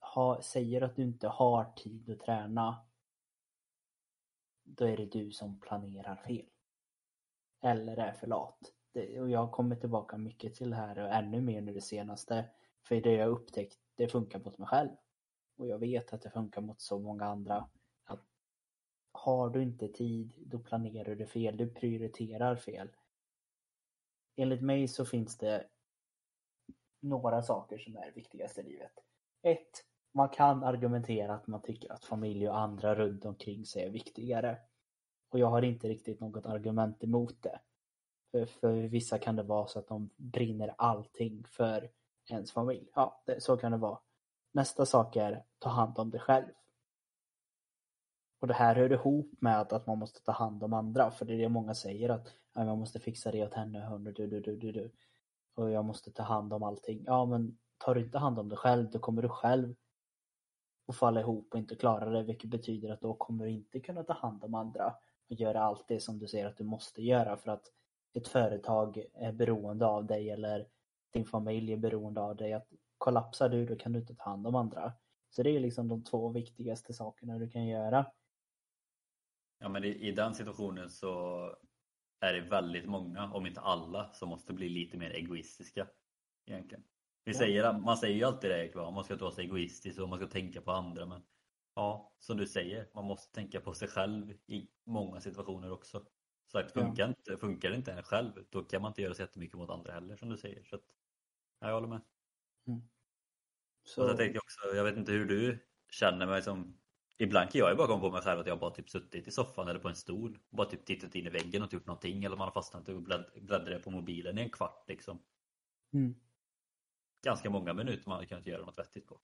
ha, 0.00 0.42
säger 0.42 0.82
att 0.82 0.96
du 0.96 1.02
inte 1.02 1.28
har 1.28 1.72
tid 1.76 2.10
att 2.10 2.20
träna 2.20 2.76
då 4.76 4.84
är 4.84 4.96
det 4.96 5.06
du 5.06 5.32
som 5.32 5.60
planerar 5.60 6.16
fel. 6.16 6.46
Eller 7.62 7.96
är 7.96 8.12
för 8.12 8.26
lat. 8.26 8.72
Det, 8.92 9.20
och 9.20 9.30
jag 9.30 9.52
kommer 9.52 9.76
tillbaka 9.76 10.16
mycket 10.16 10.54
till 10.54 10.70
det 10.70 10.76
här 10.76 10.98
och 10.98 11.14
ännu 11.14 11.40
mer 11.40 11.60
nu 11.60 11.72
det 11.72 11.80
senaste. 11.80 12.44
För 12.82 13.00
det 13.00 13.12
jag 13.12 13.28
upptäckt, 13.28 13.78
det 13.94 14.08
funkar 14.08 14.38
mot 14.38 14.58
mig 14.58 14.68
själv. 14.68 14.90
Och 15.56 15.66
jag 15.66 15.78
vet 15.78 16.12
att 16.12 16.22
det 16.22 16.30
funkar 16.30 16.60
mot 16.60 16.80
så 16.80 16.98
många 16.98 17.24
andra. 17.24 17.68
Att 18.04 18.24
har 19.12 19.50
du 19.50 19.62
inte 19.62 19.88
tid, 19.88 20.34
då 20.38 20.58
planerar 20.58 21.14
du 21.14 21.26
fel. 21.26 21.56
Du 21.56 21.70
prioriterar 21.70 22.56
fel. 22.56 22.88
Enligt 24.36 24.62
mig 24.62 24.88
så 24.88 25.04
finns 25.04 25.38
det 25.38 25.66
några 27.00 27.42
saker 27.42 27.78
som 27.78 27.96
är 27.96 28.12
viktigast 28.14 28.58
i 28.58 28.62
livet. 28.62 28.92
Ett, 29.42 29.84
man 30.12 30.28
kan 30.28 30.64
argumentera 30.64 31.34
att 31.34 31.46
man 31.46 31.62
tycker 31.62 31.92
att 31.92 32.04
familj 32.04 32.48
och 32.48 32.58
andra 32.58 32.94
runt 32.94 33.24
omkring 33.24 33.64
sig 33.64 33.82
är 33.82 33.90
viktigare. 33.90 34.58
Och 35.28 35.38
jag 35.38 35.46
har 35.46 35.62
inte 35.62 35.88
riktigt 35.88 36.20
något 36.20 36.46
argument 36.46 37.04
emot 37.04 37.42
det. 37.42 37.60
För, 38.30 38.46
för 38.46 38.82
vissa 38.82 39.18
kan 39.18 39.36
det 39.36 39.42
vara 39.42 39.66
så 39.66 39.78
att 39.78 39.88
de 39.88 40.10
brinner 40.16 40.74
allting 40.78 41.44
för 41.44 41.90
ens 42.30 42.52
familj. 42.52 42.90
Ja, 42.94 43.22
det, 43.26 43.40
så 43.40 43.56
kan 43.56 43.72
det 43.72 43.78
vara. 43.78 43.98
Nästa 44.52 44.86
sak 44.86 45.16
är 45.16 45.44
ta 45.58 45.68
hand 45.68 45.98
om 45.98 46.10
dig 46.10 46.20
själv. 46.20 46.46
Och 48.40 48.46
det 48.46 48.54
här 48.54 48.74
hör 48.74 48.92
ihop 48.92 49.30
med 49.40 49.60
att 49.60 49.86
man 49.86 49.98
måste 49.98 50.22
ta 50.22 50.32
hand 50.32 50.64
om 50.64 50.72
andra. 50.72 51.10
För 51.10 51.24
det 51.24 51.34
är 51.34 51.38
det 51.38 51.48
många 51.48 51.74
säger 51.74 52.08
att 52.08 52.34
ja, 52.54 52.64
man 52.64 52.78
måste 52.78 53.00
fixa 53.00 53.30
det 53.30 53.44
åt 53.44 53.54
henne, 53.54 53.80
henne, 53.80 54.12
du, 54.12 54.26
du, 54.26 54.40
du, 54.40 54.56
du, 54.56 54.72
du. 54.72 54.90
Och 55.54 55.70
jag 55.70 55.84
måste 55.84 56.10
ta 56.10 56.22
hand 56.22 56.52
om 56.52 56.62
allting. 56.62 57.02
Ja 57.06 57.26
men 57.26 57.58
tar 57.78 57.94
du 57.94 58.00
inte 58.00 58.18
hand 58.18 58.38
om 58.38 58.48
dig 58.48 58.58
själv 58.58 58.90
då 58.90 58.98
kommer 58.98 59.22
du 59.22 59.28
själv 59.28 59.74
att 60.88 60.96
falla 60.96 61.20
ihop 61.20 61.48
och 61.52 61.58
inte 61.58 61.74
klara 61.74 62.10
det. 62.10 62.22
Vilket 62.22 62.50
betyder 62.50 62.92
att 62.92 63.00
då 63.00 63.14
kommer 63.14 63.44
du 63.44 63.50
inte 63.50 63.80
kunna 63.80 64.02
ta 64.02 64.12
hand 64.12 64.44
om 64.44 64.54
andra. 64.54 64.94
Och 65.28 65.36
göra 65.36 65.62
allt 65.62 65.88
det 65.88 66.00
som 66.00 66.18
du 66.18 66.28
säger 66.28 66.46
att 66.46 66.56
du 66.56 66.64
måste 66.64 67.02
göra 67.02 67.36
för 67.36 67.50
att 67.50 67.66
ett 68.14 68.28
företag 68.28 69.04
är 69.14 69.32
beroende 69.32 69.86
av 69.86 70.06
dig 70.06 70.30
eller 70.30 70.66
din 71.12 71.24
familj 71.24 71.72
är 71.72 71.76
beroende 71.76 72.20
av 72.20 72.36
dig. 72.36 72.52
Att 72.52 72.68
kollapsar 72.98 73.48
du 73.48 73.66
då 73.66 73.76
kan 73.76 73.92
du 73.92 73.98
inte 73.98 74.14
ta 74.14 74.24
hand 74.30 74.46
om 74.46 74.54
andra. 74.54 74.92
Så 75.30 75.42
det 75.42 75.50
är 75.56 75.60
liksom 75.60 75.88
de 75.88 76.04
två 76.04 76.28
viktigaste 76.28 76.92
sakerna 76.92 77.38
du 77.38 77.50
kan 77.50 77.66
göra. 77.66 78.06
Ja 79.60 79.68
men 79.68 79.84
i, 79.84 79.88
i 79.88 80.12
den 80.12 80.34
situationen 80.34 80.90
så 80.90 81.38
är 82.20 82.32
det 82.32 82.40
väldigt 82.40 82.86
många, 82.86 83.32
om 83.32 83.46
inte 83.46 83.60
alla, 83.60 84.12
som 84.12 84.28
måste 84.28 84.52
bli 84.52 84.68
lite 84.68 84.98
mer 84.98 85.10
egoistiska. 85.10 85.88
Egentligen. 86.46 86.84
Vi 87.24 87.32
Ja. 87.32 87.38
säger, 87.38 87.78
man 87.78 87.96
säger 87.96 88.16
ju 88.16 88.24
alltid 88.24 88.50
det, 88.50 88.74
va? 88.74 88.90
man 88.90 89.04
ska 89.04 89.14
inte 89.14 89.24
vara 89.24 89.34
så 89.34 89.40
egoistisk 89.40 90.00
och 90.00 90.08
man 90.08 90.18
ska 90.18 90.28
tänka 90.28 90.60
på 90.62 90.70
andra. 90.72 91.06
Men 91.06 91.22
ja, 91.74 92.16
som 92.18 92.36
du 92.36 92.46
säger, 92.46 92.90
man 92.94 93.04
måste 93.04 93.34
tänka 93.34 93.60
på 93.60 93.74
sig 93.74 93.88
själv 93.88 94.30
i 94.46 94.68
många 94.86 95.20
situationer 95.20 95.70
också. 95.72 96.06
Så 96.46 96.58
att 96.58 96.72
Ja. 96.76 96.84
funkar, 96.84 97.08
inte, 97.08 97.36
funkar 97.36 97.70
det 97.70 97.76
inte 97.76 97.92
en 97.92 98.02
själv, 98.02 98.32
då 98.50 98.64
kan 98.64 98.82
man 98.82 98.90
inte 98.90 99.02
göra 99.02 99.14
så 99.14 99.22
jättemycket 99.22 99.56
mot 99.58 99.70
andra 99.70 99.92
heller 99.92 100.16
som 100.16 100.28
du 100.28 100.36
säger. 100.36 100.64
Så 100.64 100.76
att, 100.76 100.84
ja, 101.60 101.66
jag 101.68 101.74
håller 101.74 101.88
med. 101.88 102.00
Så, 103.82 104.02
Och 104.02 104.10
så 104.10 104.16
tänkte 104.16 104.34
jag 104.36 104.42
också, 104.42 104.76
jag 104.76 104.84
vet 104.84 104.96
inte 104.96 105.12
hur 105.12 105.24
du 105.24 105.68
känner 105.90 106.26
mig 106.26 106.42
som 106.42 106.79
Ibland 107.22 107.50
kan 107.50 107.58
jag 107.58 107.70
ju 107.70 107.76
bara 107.76 107.86
komma 107.86 108.00
på 108.00 108.10
mig 108.10 108.22
själv 108.22 108.40
att 108.40 108.46
jag 108.46 108.58
bara 108.58 108.70
typ 108.70 108.90
suttit 108.90 109.28
i 109.28 109.30
soffan 109.30 109.68
eller 109.68 109.80
på 109.80 109.88
en 109.88 109.96
stol 109.96 110.38
och 110.50 110.56
bara 110.56 110.66
typ 110.70 110.84
tittat 110.84 111.14
in 111.14 111.26
i 111.26 111.30
väggen 111.30 111.62
och 111.62 111.72
gjort 111.72 111.86
någonting 111.86 112.24
eller 112.24 112.36
man 112.36 112.46
har 112.48 112.52
fastnat 112.52 112.88
och 112.88 113.02
blädd- 113.02 113.40
bläddrat 113.40 113.82
på 113.82 113.90
mobilen 113.90 114.38
i 114.38 114.42
en 114.42 114.50
kvart 114.50 114.84
liksom. 114.88 115.22
mm, 115.92 116.14
Ganska 117.24 117.50
många 117.50 117.72
minuter 117.72 118.02
man 118.08 118.14
hade 118.14 118.26
kunnat 118.26 118.46
göra 118.46 118.64
något 118.64 118.78
vettigt 118.78 119.06
på. 119.06 119.20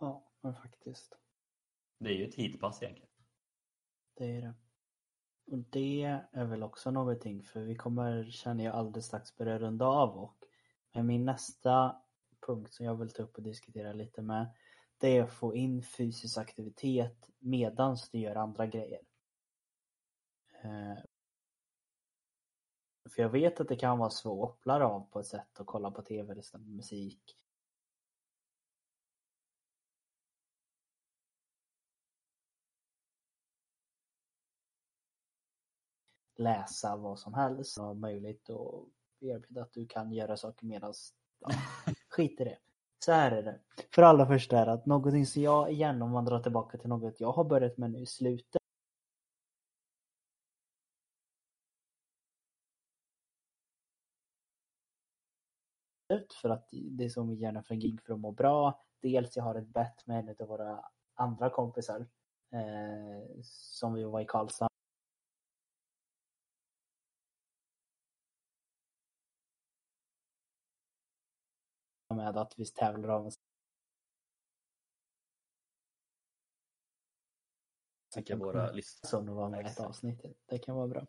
ja, 0.00 0.32
men 0.40 0.54
faktiskt. 0.54 1.18
Det 1.98 2.10
är 2.10 2.14
ju 2.14 2.24
ett 2.28 2.34
hitpass 2.34 2.82
egentligen. 2.82 3.10
Det 4.16 4.36
är 4.36 4.40
det. 4.42 4.54
Och 5.46 5.58
det 5.58 6.02
är 6.32 6.44
väl 6.44 6.62
också 6.62 6.90
någonting 6.90 7.42
för 7.42 7.60
vi 7.60 7.74
kommer, 7.74 8.30
känner 8.30 8.64
jag 8.64 8.74
alldeles 8.74 9.06
strax 9.06 9.36
börja 9.36 9.58
runda 9.58 9.86
av 9.86 10.18
och 10.18 10.36
men 10.92 11.06
min 11.06 11.24
nästa 11.24 11.96
punkt 12.46 12.74
som 12.74 12.86
jag 12.86 12.94
vill 12.96 13.10
ta 13.10 13.22
upp 13.22 13.36
och 13.36 13.42
diskutera 13.42 13.92
lite 13.92 14.22
med 14.22 14.46
det 15.02 15.16
är 15.16 15.22
att 15.22 15.32
få 15.32 15.54
in 15.54 15.82
fysisk 15.82 16.38
aktivitet 16.38 17.30
medans 17.38 18.10
du 18.10 18.18
gör 18.18 18.36
andra 18.36 18.66
grejer. 18.66 19.00
Eh, 20.62 20.98
för 23.10 23.22
jag 23.22 23.28
vet 23.28 23.60
att 23.60 23.68
det 23.68 23.76
kan 23.76 23.98
vara 23.98 24.10
svårt 24.10 24.50
att 24.50 24.56
koppla 24.56 24.84
av 24.84 25.00
på 25.10 25.20
ett 25.20 25.26
sätt 25.26 25.60
och 25.60 25.66
kolla 25.66 25.90
på 25.90 26.02
tv, 26.02 26.34
lyssna 26.34 26.58
på 26.58 26.64
musik. 26.64 27.36
läsa 36.34 36.96
vad 36.96 37.18
som 37.18 37.34
helst 37.34 37.78
och 37.78 37.96
möjligt 37.96 38.48
och 38.48 38.88
erbjuda 39.20 39.62
att 39.62 39.72
du 39.72 39.86
kan 39.86 40.12
göra 40.12 40.36
saker 40.36 40.66
medan 40.66 40.94
ja, 41.38 41.48
skit 42.08 42.40
i 42.40 42.44
det. 42.44 42.58
Så 43.04 43.12
här 43.12 43.30
är 43.30 43.42
det. 43.42 43.58
För 43.94 44.02
allra 44.02 44.26
första 44.26 44.58
är 44.58 44.66
att 44.66 44.86
någonting 44.86 45.26
som 45.26 45.42
jag 45.42 45.72
igen, 45.72 46.02
om 46.02 46.10
man 46.10 46.24
drar 46.24 46.40
tillbaka 46.40 46.78
till 46.78 46.88
något 46.88 47.20
jag 47.20 47.32
har 47.32 47.44
börjat 47.44 47.78
med 47.78 47.90
nu 47.90 47.98
i 47.98 48.06
slutet 48.06 48.62
för 56.42 56.50
att 56.50 56.68
det 56.70 57.04
är 57.04 57.08
som 57.08 57.28
vi 57.28 57.34
gärna 57.34 57.62
för 57.62 57.74
en 57.74 57.80
gig 57.80 58.02
för 58.02 58.14
att 58.14 58.20
må 58.20 58.32
bra. 58.32 58.80
Dels 59.00 59.36
jag 59.36 59.44
har 59.44 59.54
ett 59.54 59.68
bett 59.68 60.06
med 60.06 60.18
en 60.18 60.36
av 60.40 60.48
våra 60.48 60.84
andra 61.14 61.50
kompisar 61.50 62.06
eh, 62.52 63.40
som 63.42 63.94
vi 63.94 64.04
var 64.04 64.20
i 64.20 64.24
Karlstad 64.24 64.71
med 72.22 72.36
att 72.36 72.54
vi 72.56 72.64
tävlar 72.64 73.08
om 73.08 73.30
Tycker 78.14 78.36
våra 78.36 78.72
lyssnare. 78.72 79.10
som 79.10 79.28
att 79.28 79.34
vara 79.34 79.48
med 79.48 79.66
i 79.66 79.68
ett 79.68 79.80
avsnitt. 79.80 80.24
Det 80.46 80.58
kan 80.58 80.76
vara 80.76 80.88
bra. 80.88 81.06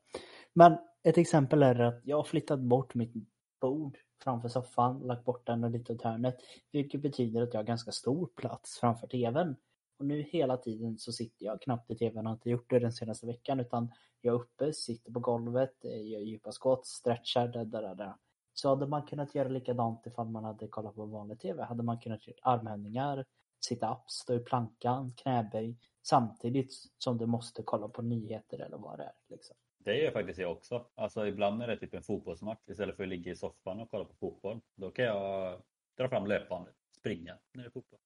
Men 0.53 0.78
ett 1.03 1.18
exempel 1.18 1.64
är 1.64 1.80
att 1.80 2.01
jag 2.03 2.18
har 2.18 2.24
flyttat 2.24 2.59
bort 2.59 2.95
mitt 2.95 3.14
bord 3.61 3.97
framför 4.24 4.49
soffan, 4.49 4.99
lagt 4.99 5.26
bort 5.26 5.47
den 5.47 5.64
och 5.64 5.72
lite 5.72 5.93
åt 5.93 6.01
hörnet. 6.01 6.38
Vilket 6.72 7.01
betyder 7.01 7.41
att 7.41 7.53
jag 7.53 7.59
har 7.59 7.66
ganska 7.66 7.91
stor 7.91 8.30
plats 8.36 8.80
framför 8.80 9.07
tvn. 9.07 9.55
Och 9.99 10.05
nu 10.05 10.22
hela 10.22 10.57
tiden 10.57 10.97
så 10.97 11.11
sitter 11.11 11.45
jag 11.45 11.61
knappt 11.61 11.91
i 11.91 11.95
tvn 11.95 12.18
och 12.18 12.24
har 12.24 12.34
inte 12.34 12.49
gjort 12.49 12.70
det 12.70 12.80
den 12.80 12.93
senaste 12.93 13.28
veckan 13.28 13.59
utan 13.59 13.91
jag 14.22 14.36
är 14.36 14.39
uppe, 14.39 14.74
sitter 14.74 15.11
på 15.11 15.20
golvet, 15.20 15.86
eh, 15.86 16.07
gör 16.07 16.20
djupa 16.20 16.51
skott, 16.51 16.88
stretchar, 16.88 17.47
där, 17.47 17.66
där, 17.66 17.95
där. 17.95 18.14
Så 18.54 18.70
hade 18.70 18.88
man 18.88 19.06
kunnat 19.06 19.36
göra 19.36 19.47
likadant 19.47 20.08
ifall 20.08 20.28
man 20.30 20.43
hade 20.43 20.68
kollat 20.68 20.95
på 20.95 21.06
vanlig 21.06 21.39
tv. 21.39 21.64
Hade 21.64 21.84
man 21.84 21.99
kunnat 21.99 22.28
göra 22.28 22.38
armhävningar, 22.41 23.26
sit-ups, 23.70 24.08
stå 24.08 24.34
i 24.34 24.39
plankan, 24.39 25.14
knäböj 25.18 25.78
samtidigt 26.01 26.74
som 26.97 27.18
du 27.18 27.26
måste 27.26 27.64
kolla 27.64 27.88
på 27.88 28.01
nyheter 28.01 28.60
eller 28.60 28.78
vad 28.78 28.97
det 28.99 29.04
är. 29.04 29.14
Liksom. 29.28 29.56
Det 29.78 29.97
gör 29.97 30.12
faktiskt 30.12 30.39
jag 30.39 30.51
också. 30.51 30.86
Alltså 30.95 31.28
ibland 31.28 31.64
är 31.64 31.68
det 31.68 31.78
typ 31.78 31.93
en 31.93 32.04
fotbollsmatch 32.04 32.70
istället 32.70 32.95
för 32.95 33.04
att 33.04 33.10
ligga 33.10 33.32
i 33.32 33.36
soffan 33.36 33.80
och 33.80 33.91
kolla 33.91 34.06
på 34.06 34.14
fotboll. 34.14 34.62
Då 34.76 34.91
kan 34.91 35.06
jag 35.06 35.62
dra 35.97 36.10
fram 36.10 36.28
löpbandet, 36.28 36.76
springa 36.97 37.38
när 37.54 37.64
det 37.64 37.68
är 37.68 37.72
fotboll. 37.72 37.99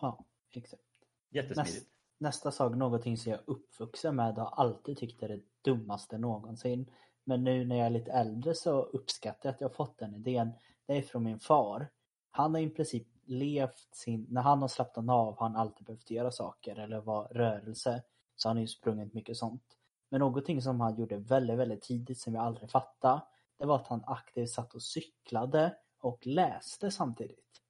Ja, 0.00 0.24
exakt. 0.50 0.82
Jättesmidigt. 1.30 1.74
Näst, 1.74 1.86
nästa 2.18 2.50
sak, 2.50 2.74
någonting 2.74 3.16
som 3.16 3.32
jag 3.32 3.40
är 3.40 3.50
uppvuxen 3.50 4.16
med 4.16 4.38
och 4.38 4.60
alltid 4.60 4.98
tyckt 4.98 5.22
är 5.22 5.28
det 5.28 5.40
dummaste 5.62 6.18
någonsin. 6.18 6.90
Men 7.24 7.44
nu 7.44 7.64
när 7.64 7.76
jag 7.76 7.86
är 7.86 7.90
lite 7.90 8.12
äldre 8.12 8.54
så 8.54 8.82
uppskattar 8.82 9.48
jag 9.48 9.54
att 9.54 9.60
jag 9.60 9.68
har 9.68 9.74
fått 9.74 9.98
den 9.98 10.14
idén. 10.14 10.52
Det 10.86 10.96
är 10.96 11.02
från 11.02 11.24
min 11.24 11.38
far. 11.38 11.90
Han 12.30 12.54
har 12.54 12.60
i 12.60 12.70
princip 12.70 13.08
levt 13.24 13.94
sin, 13.94 14.26
när 14.30 14.42
han 14.42 14.60
har 14.60 14.68
slappnat 14.68 15.14
av 15.14 15.38
har 15.38 15.48
han 15.48 15.56
alltid 15.56 15.86
behövt 15.86 16.10
göra 16.10 16.30
saker 16.30 16.78
eller 16.78 17.00
vara 17.00 17.28
rörelse. 17.28 18.02
Så 18.36 18.48
han 18.48 18.56
har 18.56 18.60
ju 18.60 18.66
sprungit 18.66 19.14
mycket 19.14 19.36
sånt. 19.36 19.76
Men 20.08 20.18
någonting 20.18 20.62
som 20.62 20.80
han 20.80 20.96
gjorde 20.96 21.16
väldigt, 21.16 21.58
väldigt 21.58 21.82
tidigt 21.82 22.18
som 22.18 22.34
jag 22.34 22.44
aldrig 22.44 22.70
fattade. 22.70 23.20
Det 23.58 23.66
var 23.66 23.76
att 23.76 23.86
han 23.86 24.02
aktivt 24.06 24.50
satt 24.50 24.74
och 24.74 24.82
cyklade 24.82 25.76
och 25.98 26.26
läste 26.26 26.90
samtidigt. 26.90 27.62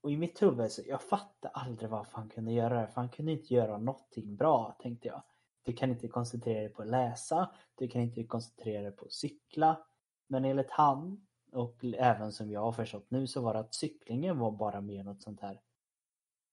Och 0.00 0.10
i 0.10 0.16
mitt 0.16 0.42
huvud 0.42 0.72
så 0.72 0.82
jag 0.86 1.02
fattade 1.02 1.54
aldrig 1.54 1.90
varför 1.90 2.16
han 2.16 2.28
kunde 2.28 2.52
göra 2.52 2.80
det. 2.80 2.86
För 2.86 3.00
han 3.00 3.08
kunde 3.08 3.32
inte 3.32 3.54
göra 3.54 3.78
någonting 3.78 4.36
bra 4.36 4.76
tänkte 4.78 5.08
jag. 5.08 5.22
Du 5.64 5.72
kan 5.72 5.90
inte 5.90 6.08
koncentrera 6.08 6.60
dig 6.60 6.68
på 6.68 6.82
att 6.82 6.88
läsa. 6.88 7.50
Du 7.74 7.88
kan 7.88 8.00
inte 8.00 8.24
koncentrera 8.24 8.82
dig 8.82 8.92
på 8.92 9.04
att 9.04 9.12
cykla. 9.12 9.86
Men 10.26 10.44
enligt 10.44 10.70
han 10.70 11.26
och 11.52 11.84
även 11.84 12.32
som 12.32 12.50
jag 12.50 12.60
har 12.60 12.72
förstått 12.72 13.10
nu 13.10 13.26
så 13.26 13.40
var 13.40 13.54
det 13.54 13.60
att 13.60 13.74
cyklingen 13.74 14.38
var 14.38 14.50
bara 14.50 14.80
mer 14.80 15.04
något 15.04 15.22
sånt 15.22 15.40
här. 15.40 15.60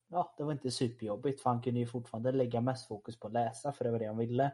Ja, 0.08 0.34
det 0.38 0.44
var 0.44 0.52
inte 0.52 0.72
superjobbigt 0.72 1.42
för 1.42 1.50
han 1.50 1.62
kunde 1.62 1.80
ju 1.80 1.86
fortfarande 1.86 2.32
lägga 2.32 2.62
mest 2.62 2.88
fokus 2.88 3.20
på 3.20 3.28
att 3.28 3.34
läsa 3.34 3.72
för 3.72 3.86
det 3.86 3.92
var 3.92 4.00
det 4.00 4.06
han 4.06 4.18
ville. 4.18 4.52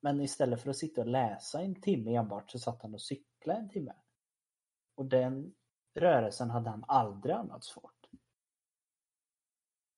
Men 0.00 0.20
istället 0.20 0.62
för 0.62 0.70
att 0.70 0.76
sitta 0.76 1.00
och 1.00 1.06
läsa 1.06 1.62
en 1.62 1.80
timme 1.80 2.14
enbart 2.14 2.50
så 2.50 2.58
satt 2.58 2.82
han 2.82 2.94
och 2.94 3.00
cyklade 3.00 3.60
en 3.60 3.68
timme. 3.68 3.92
Och 4.94 5.06
den 5.06 5.54
rörelsen 5.94 6.50
hade 6.50 6.70
han 6.70 6.84
aldrig 6.88 7.34
annat 7.34 7.64
svårt. 7.64 7.99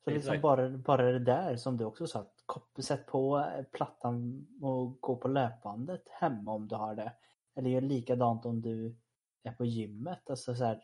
Så 0.05 0.11
liksom 0.11 0.41
bara, 0.41 0.69
bara 0.69 1.13
det 1.13 1.19
där 1.19 1.57
som 1.57 1.77
du 1.77 1.85
också 1.85 2.07
sa, 2.07 2.27
sätt 2.79 3.07
på 3.07 3.39
eh, 3.39 3.65
plattan 3.65 4.47
och 4.63 5.01
gå 5.01 5.17
på 5.17 5.29
löpbandet 5.29 6.03
hemma 6.09 6.53
om 6.53 6.69
du 6.69 6.75
har 6.75 6.95
det. 6.95 7.13
Eller 7.55 7.71
gör 7.71 7.81
likadant 7.81 8.47
om 8.47 8.63
du 8.63 8.97
är 9.43 9.53
på 9.53 9.65
gymmet. 9.65 10.31
Alltså 10.31 10.55
så 10.55 10.65
här, 10.65 10.83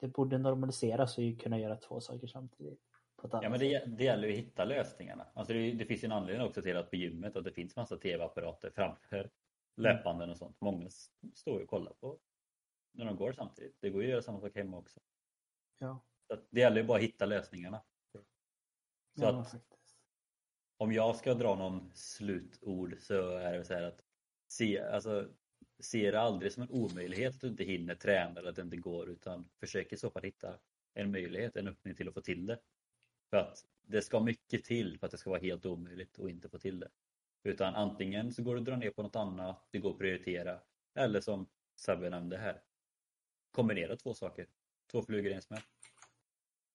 det 0.00 0.08
borde 0.08 0.38
normaliseras 0.38 1.18
och 1.18 1.40
kunna 1.40 1.58
göra 1.58 1.76
två 1.76 2.00
saker 2.00 2.26
samtidigt. 2.26 2.80
Ja 3.22 3.48
men 3.50 3.58
det, 3.58 3.84
det 3.86 4.04
gäller 4.04 4.28
ju 4.28 4.34
att 4.34 4.38
hitta 4.38 4.64
lösningarna. 4.64 5.26
Alltså 5.34 5.52
det, 5.52 5.72
det 5.72 5.84
finns 5.84 6.04
ju 6.04 6.06
en 6.06 6.12
anledning 6.12 6.46
också 6.46 6.62
till 6.62 6.76
att 6.76 6.90
på 6.90 6.96
gymmet 6.96 7.36
att 7.36 7.44
det 7.44 7.52
finns 7.52 7.76
massa 7.76 7.96
tv-apparater 7.96 8.70
framför 8.70 9.30
löpbanden 9.76 10.30
och 10.30 10.36
sånt. 10.36 10.60
Många 10.60 10.88
står 11.34 11.58
ju 11.58 11.62
och 11.62 11.70
kollar 11.70 11.92
på 11.92 12.18
när 12.92 13.04
de 13.04 13.16
går 13.16 13.32
samtidigt. 13.32 13.76
Det 13.80 13.90
går 13.90 14.02
ju 14.02 14.08
att 14.08 14.10
göra 14.10 14.22
samma 14.22 14.40
sak 14.40 14.54
hemma 14.54 14.76
också. 14.78 15.00
Ja, 15.78 16.00
det 16.50 16.60
gäller 16.60 16.80
ju 16.80 16.86
bara 16.86 16.98
att 16.98 17.04
hitta 17.04 17.26
lösningarna. 17.26 17.82
Så 18.12 19.24
ja 19.24 19.40
att 19.40 19.54
om 20.76 20.92
jag 20.92 21.16
ska 21.16 21.34
dra 21.34 21.54
någon 21.54 21.90
slutord 21.94 22.96
så 23.00 23.36
är 23.36 23.58
det 23.58 23.64
så 23.64 23.74
här 23.74 23.82
att 23.82 24.00
se, 24.48 24.80
alltså, 24.80 25.28
se 25.78 26.10
det 26.10 26.20
aldrig 26.20 26.52
som 26.52 26.62
en 26.62 26.70
omöjlighet 26.70 27.34
att 27.34 27.40
du 27.40 27.48
inte 27.48 27.64
hinner 27.64 27.94
träna 27.94 28.40
eller 28.40 28.50
att 28.50 28.56
det 28.56 28.62
inte 28.62 28.76
går 28.76 29.08
utan 29.08 29.48
försök 29.60 29.92
i 29.92 29.96
så 29.96 30.10
fall 30.10 30.22
hitta 30.22 30.58
en 30.94 31.10
möjlighet, 31.10 31.56
en 31.56 31.68
öppning 31.68 31.94
till 31.94 32.08
att 32.08 32.14
få 32.14 32.20
till 32.20 32.46
det. 32.46 32.58
För 33.30 33.36
att 33.36 33.66
det 33.82 34.02
ska 34.02 34.20
mycket 34.20 34.64
till 34.64 34.98
för 34.98 35.06
att 35.06 35.10
det 35.10 35.18
ska 35.18 35.30
vara 35.30 35.40
helt 35.40 35.66
omöjligt 35.66 36.18
att 36.18 36.30
inte 36.30 36.48
få 36.48 36.58
till 36.58 36.80
det. 36.80 36.90
Utan 37.42 37.74
antingen 37.74 38.32
så 38.32 38.42
går 38.42 38.54
det 38.54 38.60
att 38.60 38.64
dra 38.64 38.76
ner 38.76 38.90
på 38.90 39.02
något 39.02 39.16
annat, 39.16 39.66
det 39.70 39.78
går 39.78 39.90
att 39.90 39.98
prioritera. 39.98 40.60
Eller 40.94 41.20
som 41.20 41.46
Sebbe 41.76 42.10
nämnde 42.10 42.36
här, 42.36 42.62
kombinera 43.50 43.96
två 43.96 44.14
saker. 44.14 44.46
Två 44.90 45.02
flugor 45.02 45.32
i 45.32 45.34
en 45.34 45.42
smäll. 45.42 45.62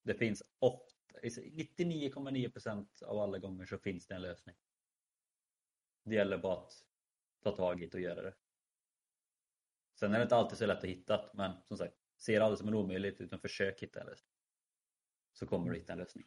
Det 0.03 0.13
finns 0.13 0.43
ofta, 0.59 0.95
99,9% 1.21 3.03
av 3.03 3.19
alla 3.19 3.37
gånger 3.39 3.65
så 3.65 3.77
finns 3.77 4.07
det 4.07 4.15
en 4.15 4.21
lösning. 4.21 4.55
Det 6.03 6.15
gäller 6.15 6.37
bara 6.37 6.57
att 6.57 6.85
ta 7.43 7.55
tag 7.55 7.83
i 7.83 7.85
det 7.85 7.93
och 7.97 8.01
göra 8.01 8.21
det. 8.21 8.35
Sen 9.99 10.13
är 10.13 10.17
det 10.17 10.23
inte 10.23 10.35
alltid 10.35 10.57
så 10.57 10.65
lätt 10.65 10.77
att 10.77 10.83
hitta, 10.83 11.29
men 11.33 11.61
som 11.67 11.77
sagt, 11.77 11.95
se 12.17 12.39
det 12.39 12.45
aldrig 12.45 12.59
som 12.59 12.67
en 12.67 12.73
omöjlighet 12.73 13.21
utan 13.21 13.39
försök 13.39 13.83
hitta 13.83 14.01
en 14.01 14.07
lösning. 14.07 14.33
Så 15.33 15.47
kommer 15.47 15.71
du 15.71 15.77
hitta 15.77 15.93
en 15.93 15.99
lösning. 15.99 16.25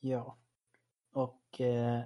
Ja. 0.00 0.38
Och 1.10 1.60
eh, 1.60 2.04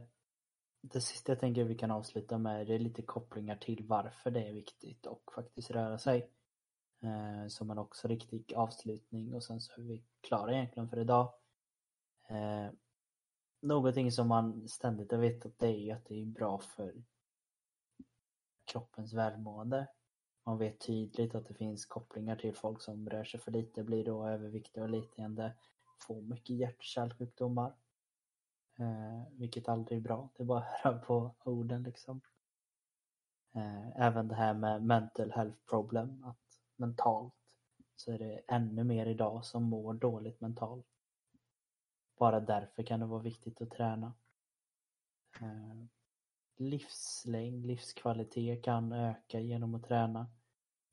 det 0.80 1.00
sista 1.00 1.32
jag 1.32 1.40
tänker 1.40 1.64
vi 1.64 1.74
kan 1.74 1.90
avsluta 1.90 2.38
med 2.38 2.66
det 2.66 2.74
är 2.74 2.78
lite 2.78 3.02
kopplingar 3.02 3.56
till 3.56 3.84
varför 3.84 4.30
det 4.30 4.48
är 4.48 4.52
viktigt 4.52 5.06
och 5.06 5.32
faktiskt 5.34 5.70
röra 5.70 5.98
sig. 5.98 6.30
Eh, 7.04 7.48
som 7.48 7.70
en 7.70 7.78
också 7.78 8.08
riktig 8.08 8.54
avslutning 8.54 9.34
och 9.34 9.44
sen 9.44 9.60
så 9.60 9.80
är 9.80 9.84
vi 9.84 10.04
klara 10.20 10.52
egentligen 10.52 10.88
för 10.88 10.98
idag. 10.98 11.32
Eh, 12.28 12.66
någonting 13.60 14.12
som 14.12 14.28
man 14.28 14.68
ständigt 14.68 15.10
har 15.12 15.18
vetat 15.18 15.58
det 15.58 15.66
är 15.66 15.78
ju 15.78 15.90
att 15.90 16.04
det 16.04 16.22
är 16.22 16.26
bra 16.26 16.58
för 16.58 17.04
kroppens 18.64 19.12
välmående. 19.12 19.86
Man 20.46 20.58
vet 20.58 20.80
tydligt 20.80 21.34
att 21.34 21.46
det 21.46 21.54
finns 21.54 21.86
kopplingar 21.86 22.36
till 22.36 22.54
folk 22.54 22.80
som 22.80 23.08
rör 23.08 23.24
sig 23.24 23.40
för 23.40 23.50
lite, 23.52 23.84
blir 23.84 24.04
då 24.04 24.28
överviktiga 24.28 24.84
och 24.84 24.90
liknande, 24.90 25.52
får 25.98 26.22
mycket 26.22 26.56
hjärt 26.56 26.78
och 26.78 26.84
kärlsjukdomar. 26.84 27.74
Eh, 28.78 29.32
vilket 29.32 29.68
aldrig 29.68 29.98
är 29.98 30.02
bra, 30.02 30.30
det 30.36 30.42
är 30.42 30.46
bara 30.46 30.58
att 30.58 30.80
höra 30.82 30.98
på 30.98 31.34
orden 31.44 31.82
liksom. 31.82 32.20
Eh, 33.54 34.00
även 34.00 34.28
det 34.28 34.34
här 34.34 34.54
med 34.54 34.82
mental 34.82 35.32
health 35.32 35.58
problem, 35.70 36.24
att 36.24 36.43
mentalt 36.76 37.34
så 37.96 38.12
är 38.12 38.18
det 38.18 38.40
ännu 38.48 38.84
mer 38.84 39.06
idag 39.06 39.44
som 39.44 39.62
mår 39.62 39.94
dåligt 39.94 40.40
mentalt. 40.40 40.86
Bara 42.18 42.40
därför 42.40 42.82
kan 42.82 43.00
det 43.00 43.06
vara 43.06 43.22
viktigt 43.22 43.60
att 43.60 43.70
träna. 43.70 44.14
Eh, 45.40 45.84
livslängd, 46.56 47.66
livskvalitet 47.66 48.64
kan 48.64 48.92
öka 48.92 49.40
genom 49.40 49.74
att 49.74 49.84
träna. 49.84 50.26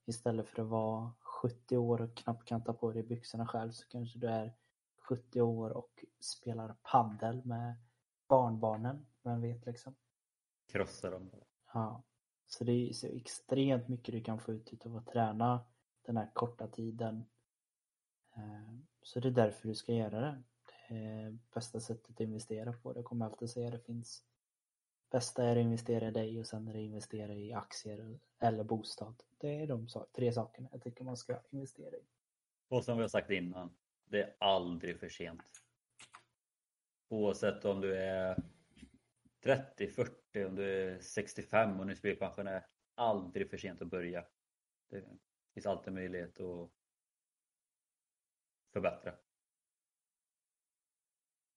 Istället 0.05 0.47
för 0.47 0.61
att 0.61 0.67
vara 0.67 1.13
70 1.19 1.77
år 1.77 2.01
och 2.01 2.15
knappt 2.15 2.45
kan 2.45 2.63
ta 2.63 2.73
på 2.73 2.91
dig 2.91 3.03
byxorna 3.03 3.47
själv 3.47 3.71
så 3.71 3.87
kanske 3.87 4.19
du 4.19 4.27
är 4.27 4.53
70 4.97 5.41
år 5.41 5.69
och 5.69 6.05
spelar 6.19 6.75
paddel 6.81 7.45
med 7.45 7.75
barnbarnen. 8.27 9.05
Vem 9.23 9.41
vet 9.41 9.65
liksom. 9.65 9.95
Krossa 10.65 11.09
dem. 11.09 11.31
Ja. 11.73 12.03
Så 12.47 12.63
det 12.63 12.71
är 12.71 12.93
så 12.93 13.07
extremt 13.07 13.87
mycket 13.87 14.13
du 14.13 14.23
kan 14.23 14.39
få 14.39 14.53
ut 14.53 14.85
av 14.85 14.97
att 14.97 15.07
träna 15.07 15.65
den 16.01 16.17
här 16.17 16.29
korta 16.33 16.67
tiden. 16.67 17.25
Eh, 18.35 18.75
så 19.01 19.19
det 19.19 19.27
är 19.27 19.31
därför 19.31 19.67
du 19.67 19.75
ska 19.75 19.93
göra 19.93 20.21
det. 20.21 20.43
Det 20.89 20.95
är 20.95 21.37
bästa 21.53 21.79
sättet 21.79 22.09
att 22.09 22.19
investera 22.19 22.73
på. 22.73 22.93
Det 22.93 23.03
kommer 23.03 23.25
jag 23.25 23.31
alltid 23.31 23.49
säga 23.49 23.69
det 23.69 23.79
finns 23.79 24.25
bästa 25.11 25.43
är 25.43 25.51
att 25.51 25.63
investera 25.63 26.07
i 26.07 26.11
dig 26.11 26.39
och 26.39 26.47
sen 26.47 26.67
är 26.67 26.73
det 26.73 26.79
att 26.79 26.83
investera 26.83 27.33
i 27.33 27.53
aktier 27.53 28.19
eller 28.39 28.63
bostad. 28.63 29.23
Det 29.37 29.61
är 29.61 29.67
de 29.67 29.87
tre 30.15 30.33
sakerna 30.33 30.69
jag 30.71 30.81
tycker 30.81 31.03
man 31.03 31.17
ska 31.17 31.39
investera 31.49 31.95
i. 31.95 32.05
Och 32.67 32.83
som 32.83 32.97
vi 32.97 33.03
har 33.03 33.07
sagt 33.07 33.29
innan, 33.29 33.75
det 34.05 34.23
är 34.23 34.35
aldrig 34.39 34.99
för 34.99 35.09
sent. 35.09 35.41
Oavsett 37.09 37.65
om 37.65 37.81
du 37.81 37.97
är 37.97 38.43
30, 39.43 39.87
40, 39.87 40.45
om 40.45 40.55
du 40.55 40.63
är 40.63 40.99
65 40.99 41.79
och 41.79 41.87
nu 41.87 41.95
blir 41.95 42.15
pensionär. 42.15 42.65
Aldrig 42.95 43.49
för 43.49 43.57
sent 43.57 43.81
att 43.81 43.87
börja. 43.87 44.25
Det 44.89 45.03
finns 45.53 45.65
alltid 45.65 45.93
möjlighet 45.93 46.39
att 46.39 46.69
förbättra. 48.73 49.13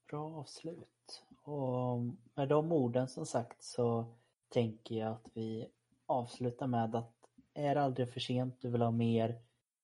Bra 0.09 0.36
avslut. 0.36 1.24
Och 1.42 2.01
med 2.34 2.49
de 2.49 2.72
orden 2.72 3.09
som 3.09 3.26
sagt 3.26 3.62
så 3.62 4.14
tänker 4.49 4.95
jag 4.95 5.12
att 5.12 5.28
vi 5.34 5.70
avslutar 6.07 6.66
med 6.66 6.95
att 6.95 7.14
är 7.55 7.74
det 7.74 7.82
aldrig 7.82 8.12
för 8.12 8.20
sent, 8.20 8.57
du 8.61 8.70
vill 8.70 8.82
ha 8.82 8.90
mer 8.90 9.40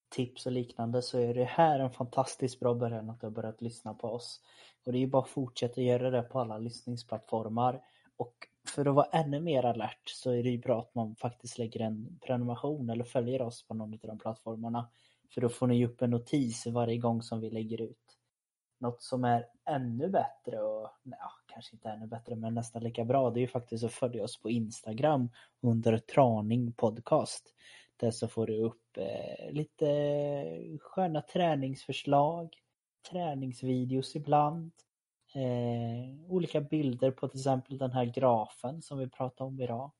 tips 0.08 0.46
och 0.46 0.52
liknande 0.52 1.02
så 1.02 1.18
är 1.18 1.34
det 1.34 1.44
här 1.44 1.80
en 1.80 1.90
fantastiskt 1.90 2.60
bra 2.60 2.74
början 2.74 3.10
att 3.10 3.20
du 3.20 3.26
har 3.26 3.30
börjat 3.30 3.62
lyssna 3.62 3.94
på 3.94 4.08
oss. 4.08 4.40
Och 4.84 4.92
det 4.92 4.98
är 4.98 5.00
ju 5.00 5.06
bara 5.06 5.22
att 5.22 5.28
fortsätta 5.28 5.80
göra 5.80 6.10
det 6.10 6.22
på 6.22 6.40
alla 6.40 6.58
lyssningsplattformar. 6.58 7.82
Och 8.16 8.48
för 8.68 8.86
att 8.86 8.94
vara 8.94 9.06
ännu 9.12 9.40
mer 9.40 9.64
alert 9.64 10.08
så 10.08 10.30
är 10.30 10.42
det 10.42 10.50
ju 10.50 10.58
bra 10.58 10.80
att 10.80 10.94
man 10.94 11.16
faktiskt 11.16 11.58
lägger 11.58 11.80
en 11.80 12.18
prenumeration 12.26 12.90
eller 12.90 13.04
följer 13.04 13.42
oss 13.42 13.66
på 13.66 13.74
någon 13.74 13.92
av 13.92 13.98
de 14.02 14.18
plattformarna. 14.18 14.88
För 15.34 15.40
då 15.40 15.48
får 15.48 15.66
ni 15.66 15.86
upp 15.86 16.02
en 16.02 16.10
notis 16.10 16.66
varje 16.66 16.96
gång 16.96 17.22
som 17.22 17.40
vi 17.40 17.50
lägger 17.50 17.80
ut. 17.80 18.16
Något 18.78 19.02
som 19.02 19.24
är 19.24 19.46
ännu 19.70 20.08
bättre 20.08 20.60
och 20.60 20.90
ja, 21.02 21.32
kanske 21.46 21.76
inte 21.76 21.88
ännu 21.88 22.06
bättre 22.06 22.36
men 22.36 22.54
nästan 22.54 22.82
lika 22.82 23.04
bra 23.04 23.30
det 23.30 23.40
är 23.40 23.42
ju 23.42 23.48
faktiskt 23.48 23.84
att 23.84 23.92
följa 23.92 24.24
oss 24.24 24.40
på 24.40 24.50
Instagram 24.50 25.30
under 25.60 25.98
Traning 25.98 26.72
Podcast. 26.72 27.54
Där 27.96 28.10
så 28.10 28.28
får 28.28 28.46
du 28.46 28.62
upp 28.62 28.96
eh, 28.96 29.52
lite 29.52 29.86
sköna 30.80 31.20
träningsförslag, 31.20 32.56
träningsvideos 33.10 34.16
ibland, 34.16 34.72
eh, 35.34 36.32
olika 36.32 36.60
bilder 36.60 37.10
på 37.10 37.28
till 37.28 37.40
exempel 37.40 37.78
den 37.78 37.92
här 37.92 38.04
grafen 38.04 38.82
som 38.82 38.98
vi 38.98 39.08
pratade 39.08 39.48
om 39.48 39.60
idag. 39.60 39.92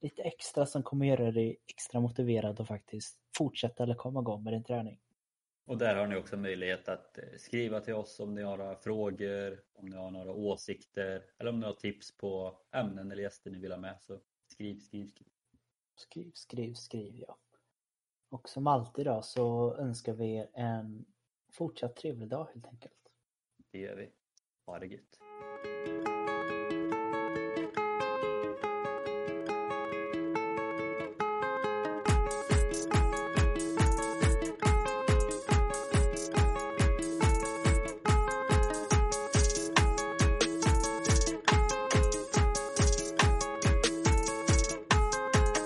Lite 0.00 0.22
extra 0.22 0.66
som 0.66 0.82
kommer 0.82 1.06
göra 1.06 1.30
dig 1.30 1.56
extra 1.66 2.00
motiverad 2.00 2.60
att 2.60 2.68
faktiskt 2.68 3.18
fortsätta 3.36 3.82
eller 3.82 3.94
komma 3.94 4.20
igång 4.20 4.44
med 4.44 4.52
din 4.52 4.64
träning. 4.64 5.00
Och 5.64 5.78
där 5.78 5.96
har 5.96 6.06
ni 6.06 6.16
också 6.16 6.36
möjlighet 6.36 6.88
att 6.88 7.18
eh, 7.18 7.24
skriva 7.38 7.80
till 7.80 7.94
oss 7.94 8.20
om 8.20 8.34
ni 8.34 8.42
har 8.42 8.56
några 8.56 8.76
frågor, 8.76 9.60
om 9.72 9.86
ni 9.86 9.96
har 9.96 10.10
några 10.10 10.32
åsikter 10.32 11.24
eller 11.38 11.50
om 11.50 11.60
ni 11.60 11.66
har 11.66 11.72
tips 11.72 12.16
på 12.16 12.58
ämnen 12.72 13.10
eller 13.10 13.22
gäster 13.22 13.50
ni 13.50 13.58
vill 13.58 13.72
ha 13.72 13.78
med. 13.78 14.00
Så 14.00 14.18
skriv, 14.46 14.78
skriv, 14.78 15.06
skriv. 15.06 15.28
Skriv, 15.96 16.30
skriv, 16.34 16.74
skriv 16.74 17.16
ja. 17.16 17.38
Och 18.30 18.48
som 18.48 18.66
alltid 18.66 19.06
då 19.06 19.22
så 19.22 19.76
önskar 19.76 20.12
vi 20.12 20.36
er 20.36 20.48
en 20.52 21.04
fortsatt 21.52 21.96
trevlig 21.96 22.28
dag 22.28 22.48
helt 22.54 22.66
enkelt. 22.66 23.08
Det 23.70 23.78
gör 23.78 23.96
vi. 23.96 24.10
Ha 24.66 24.78
det 24.78 24.86
gött. 24.86 25.18